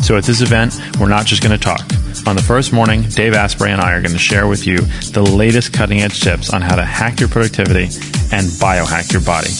So 0.03 0.17
at 0.17 0.25
this 0.25 0.43
event, 0.43 0.79
we're 1.01 1.09
not 1.09 1.27
just 1.27 1.43
going 1.43 1.59
to 1.59 1.63
talk. 1.63 1.83
On 2.27 2.37
the 2.37 2.43
first 2.43 2.73
morning, 2.73 3.03
Dave 3.03 3.35
Asprey 3.35 3.73
and 3.73 3.81
I 3.81 3.93
are 3.95 4.01
going 4.01 4.13
to 4.13 4.19
share 4.19 4.47
with 4.47 4.67
you 4.67 4.79
the 5.13 5.23
latest 5.23 5.73
cutting 5.73 6.01
edge 6.03 6.21
tips 6.21 6.53
on 6.53 6.63
how 6.63 6.77
to 6.77 6.85
hack 6.85 7.19
your 7.19 7.29
productivity 7.29 7.89
and 8.33 8.47
biohack 8.59 9.13
your 9.13 9.23
body. 9.23 9.51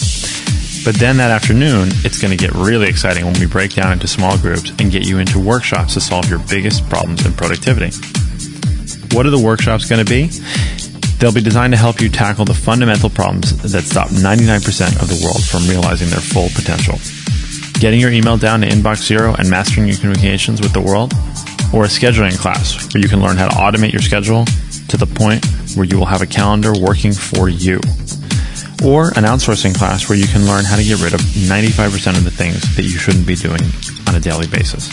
But 0.85 0.95
then 0.95 1.17
that 1.17 1.31
afternoon, 1.31 1.89
it's 2.05 2.21
going 2.21 2.31
to 2.31 2.37
get 2.37 2.53
really 2.53 2.87
exciting 2.87 3.25
when 3.25 3.39
we 3.39 3.45
break 3.45 3.73
down 3.73 3.91
into 3.91 4.07
small 4.07 4.37
groups 4.37 4.71
and 4.79 4.91
get 4.91 5.05
you 5.05 5.19
into 5.19 5.39
workshops 5.39 5.93
to 5.95 6.01
solve 6.01 6.29
your 6.29 6.39
biggest 6.39 6.87
problems 6.89 7.25
in 7.25 7.33
productivity. 7.33 7.91
What 9.15 9.25
are 9.25 9.31
the 9.31 9.41
workshops 9.43 9.89
going 9.89 10.03
to 10.03 10.09
be? 10.09 10.27
They'll 11.19 11.33
be 11.33 11.41
designed 11.41 11.73
to 11.73 11.77
help 11.77 11.99
you 11.99 12.09
tackle 12.09 12.45
the 12.45 12.53
fundamental 12.53 13.09
problems 13.09 13.61
that 13.61 13.83
stop 13.83 14.07
99% 14.09 15.01
of 15.01 15.09
the 15.09 15.21
world 15.23 15.43
from 15.43 15.67
realizing 15.67 16.09
their 16.09 16.21
full 16.21 16.47
potential 16.55 16.97
getting 17.79 17.99
your 18.01 18.11
email 18.11 18.37
down 18.37 18.59
to 18.59 18.67
inbox 18.67 19.07
zero 19.07 19.33
and 19.39 19.49
mastering 19.49 19.87
your 19.87 19.95
communications 19.97 20.59
with 20.59 20.73
the 20.73 20.81
world, 20.81 21.13
or 21.73 21.85
a 21.85 21.87
scheduling 21.87 22.37
class 22.37 22.93
where 22.93 23.01
you 23.01 23.07
can 23.07 23.21
learn 23.21 23.37
how 23.37 23.47
to 23.47 23.55
automate 23.55 23.93
your 23.93 24.01
schedule 24.01 24.43
to 24.89 24.97
the 24.97 25.05
point 25.05 25.45
where 25.75 25.85
you 25.85 25.97
will 25.97 26.05
have 26.05 26.21
a 26.21 26.25
calendar 26.25 26.73
working 26.77 27.13
for 27.13 27.47
you, 27.47 27.79
or 28.83 29.09
an 29.09 29.25
outsourcing 29.25 29.75
class 29.75 30.07
where 30.07 30.17
you 30.17 30.27
can 30.27 30.45
learn 30.45 30.65
how 30.65 30.75
to 30.75 30.83
get 30.83 31.01
rid 31.01 31.13
of 31.13 31.19
95% 31.19 32.17
of 32.17 32.23
the 32.23 32.31
things 32.31 32.75
that 32.75 32.83
you 32.83 32.97
shouldn't 32.97 33.27
be 33.27 33.35
doing 33.35 33.61
on 34.07 34.15
a 34.15 34.19
daily 34.19 34.47
basis. 34.47 34.89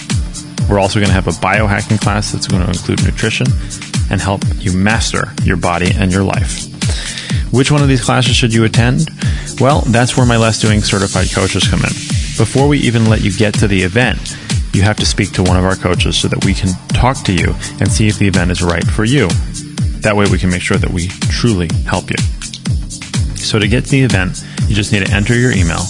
We're 0.69 0.81
also 0.81 0.99
going 0.99 1.09
to 1.09 1.15
have 1.15 1.29
a 1.29 1.39
biohacking 1.39 2.01
class 2.01 2.33
that's 2.33 2.49
going 2.49 2.63
to 2.63 2.69
include 2.69 3.05
nutrition 3.05 3.47
and 4.11 4.21
help 4.21 4.43
you 4.57 4.73
master 4.73 5.33
your 5.43 5.57
body 5.57 5.93
and 5.95 6.13
your 6.13 6.25
life. 6.25 6.67
Which 7.53 7.71
one 7.71 7.83
of 7.83 7.89
these 7.89 8.05
classes 8.05 8.35
should 8.35 8.53
you 8.53 8.65
attend? 8.65 9.09
Well, 9.61 9.83
that's 9.83 10.17
where 10.17 10.27
my 10.27 10.37
Less 10.37 10.61
Doing 10.61 10.81
certified 10.81 11.31
coaches 11.31 11.69
come 11.69 11.81
in. 11.81 11.95
Before 12.37 12.67
we 12.69 12.79
even 12.81 13.09
let 13.09 13.23
you 13.23 13.33
get 13.33 13.55
to 13.55 13.69
the 13.69 13.83
event, 13.83 14.37
you 14.73 14.83
have 14.83 14.97
to 14.97 15.07
speak 15.07 15.33
to 15.33 15.43
one 15.43 15.57
of 15.57 15.65
our 15.65 15.77
coaches 15.77 16.19
so 16.19 16.29
that 16.29 16.45
we 16.45 16.53
can 16.53 16.69
talk 16.89 17.17
to 17.25 17.33
you 17.33 17.55
and 17.81 17.91
see 17.91 18.09
if 18.09 18.19
the 18.19 18.27
event 18.27 18.51
is 18.51 18.63
right 18.63 18.87
for 18.87 19.05
you. 19.05 19.29
That 20.01 20.17
way 20.17 20.27
we 20.31 20.39
can 20.39 20.51
make 20.51 20.63
sure 20.63 20.77
that 20.77 20.91
we 20.91 21.09
truly 21.31 21.69
help 21.87 22.11
you. 22.11 22.46
So 23.47 23.61
to 23.61 23.69
get 23.69 23.85
to 23.85 23.91
the 23.91 24.03
event, 24.03 24.43
you 24.67 24.75
just 24.75 24.93
need 24.93 25.07
to 25.07 25.13
enter 25.13 25.39
your 25.39 25.53
email 25.53 25.87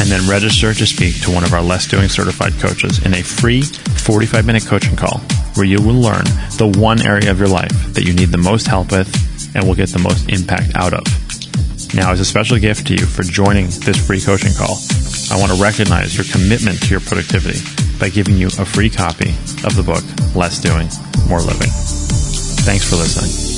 and 0.00 0.10
then 0.10 0.28
register 0.28 0.74
to 0.74 0.86
speak 0.86 1.20
to 1.22 1.30
one 1.30 1.44
of 1.44 1.54
our 1.54 1.62
Less 1.62 1.86
Doing 1.86 2.08
certified 2.08 2.54
coaches 2.54 3.04
in 3.06 3.14
a 3.14 3.22
free 3.22 3.62
45 3.62 4.44
minute 4.44 4.66
coaching 4.66 4.96
call 4.96 5.20
where 5.54 5.64
you 5.64 5.80
will 5.80 5.94
learn 5.94 6.24
the 6.58 6.74
one 6.76 7.00
area 7.00 7.30
of 7.30 7.38
your 7.38 7.48
life 7.48 7.94
that 7.94 8.02
you 8.02 8.12
need 8.12 8.30
the 8.30 8.38
most 8.38 8.66
help 8.66 8.90
with 8.90 9.06
and 9.54 9.66
will 9.66 9.76
get 9.76 9.90
the 9.90 9.98
most 10.00 10.28
impact 10.28 10.74
out 10.74 10.92
of. 10.92 11.04
Now, 11.94 12.10
as 12.10 12.18
a 12.18 12.24
special 12.24 12.58
gift 12.58 12.88
to 12.88 12.94
you 12.94 13.06
for 13.06 13.22
joining 13.22 13.66
this 13.66 14.04
free 14.04 14.20
coaching 14.20 14.52
call, 14.54 14.76
I 15.30 15.38
want 15.38 15.52
to 15.52 15.62
recognize 15.62 16.16
your 16.16 16.26
commitment 16.26 16.82
to 16.82 16.88
your 16.90 17.00
productivity 17.00 17.60
by 17.98 18.08
giving 18.08 18.36
you 18.36 18.48
a 18.48 18.66
free 18.66 18.90
copy 18.90 19.30
of 19.62 19.76
the 19.76 19.84
book, 19.86 20.02
Less 20.34 20.58
Doing, 20.58 20.88
More 21.28 21.40
Living. 21.40 21.70
Thanks 22.66 22.88
for 22.88 22.96
listening. 22.96 23.57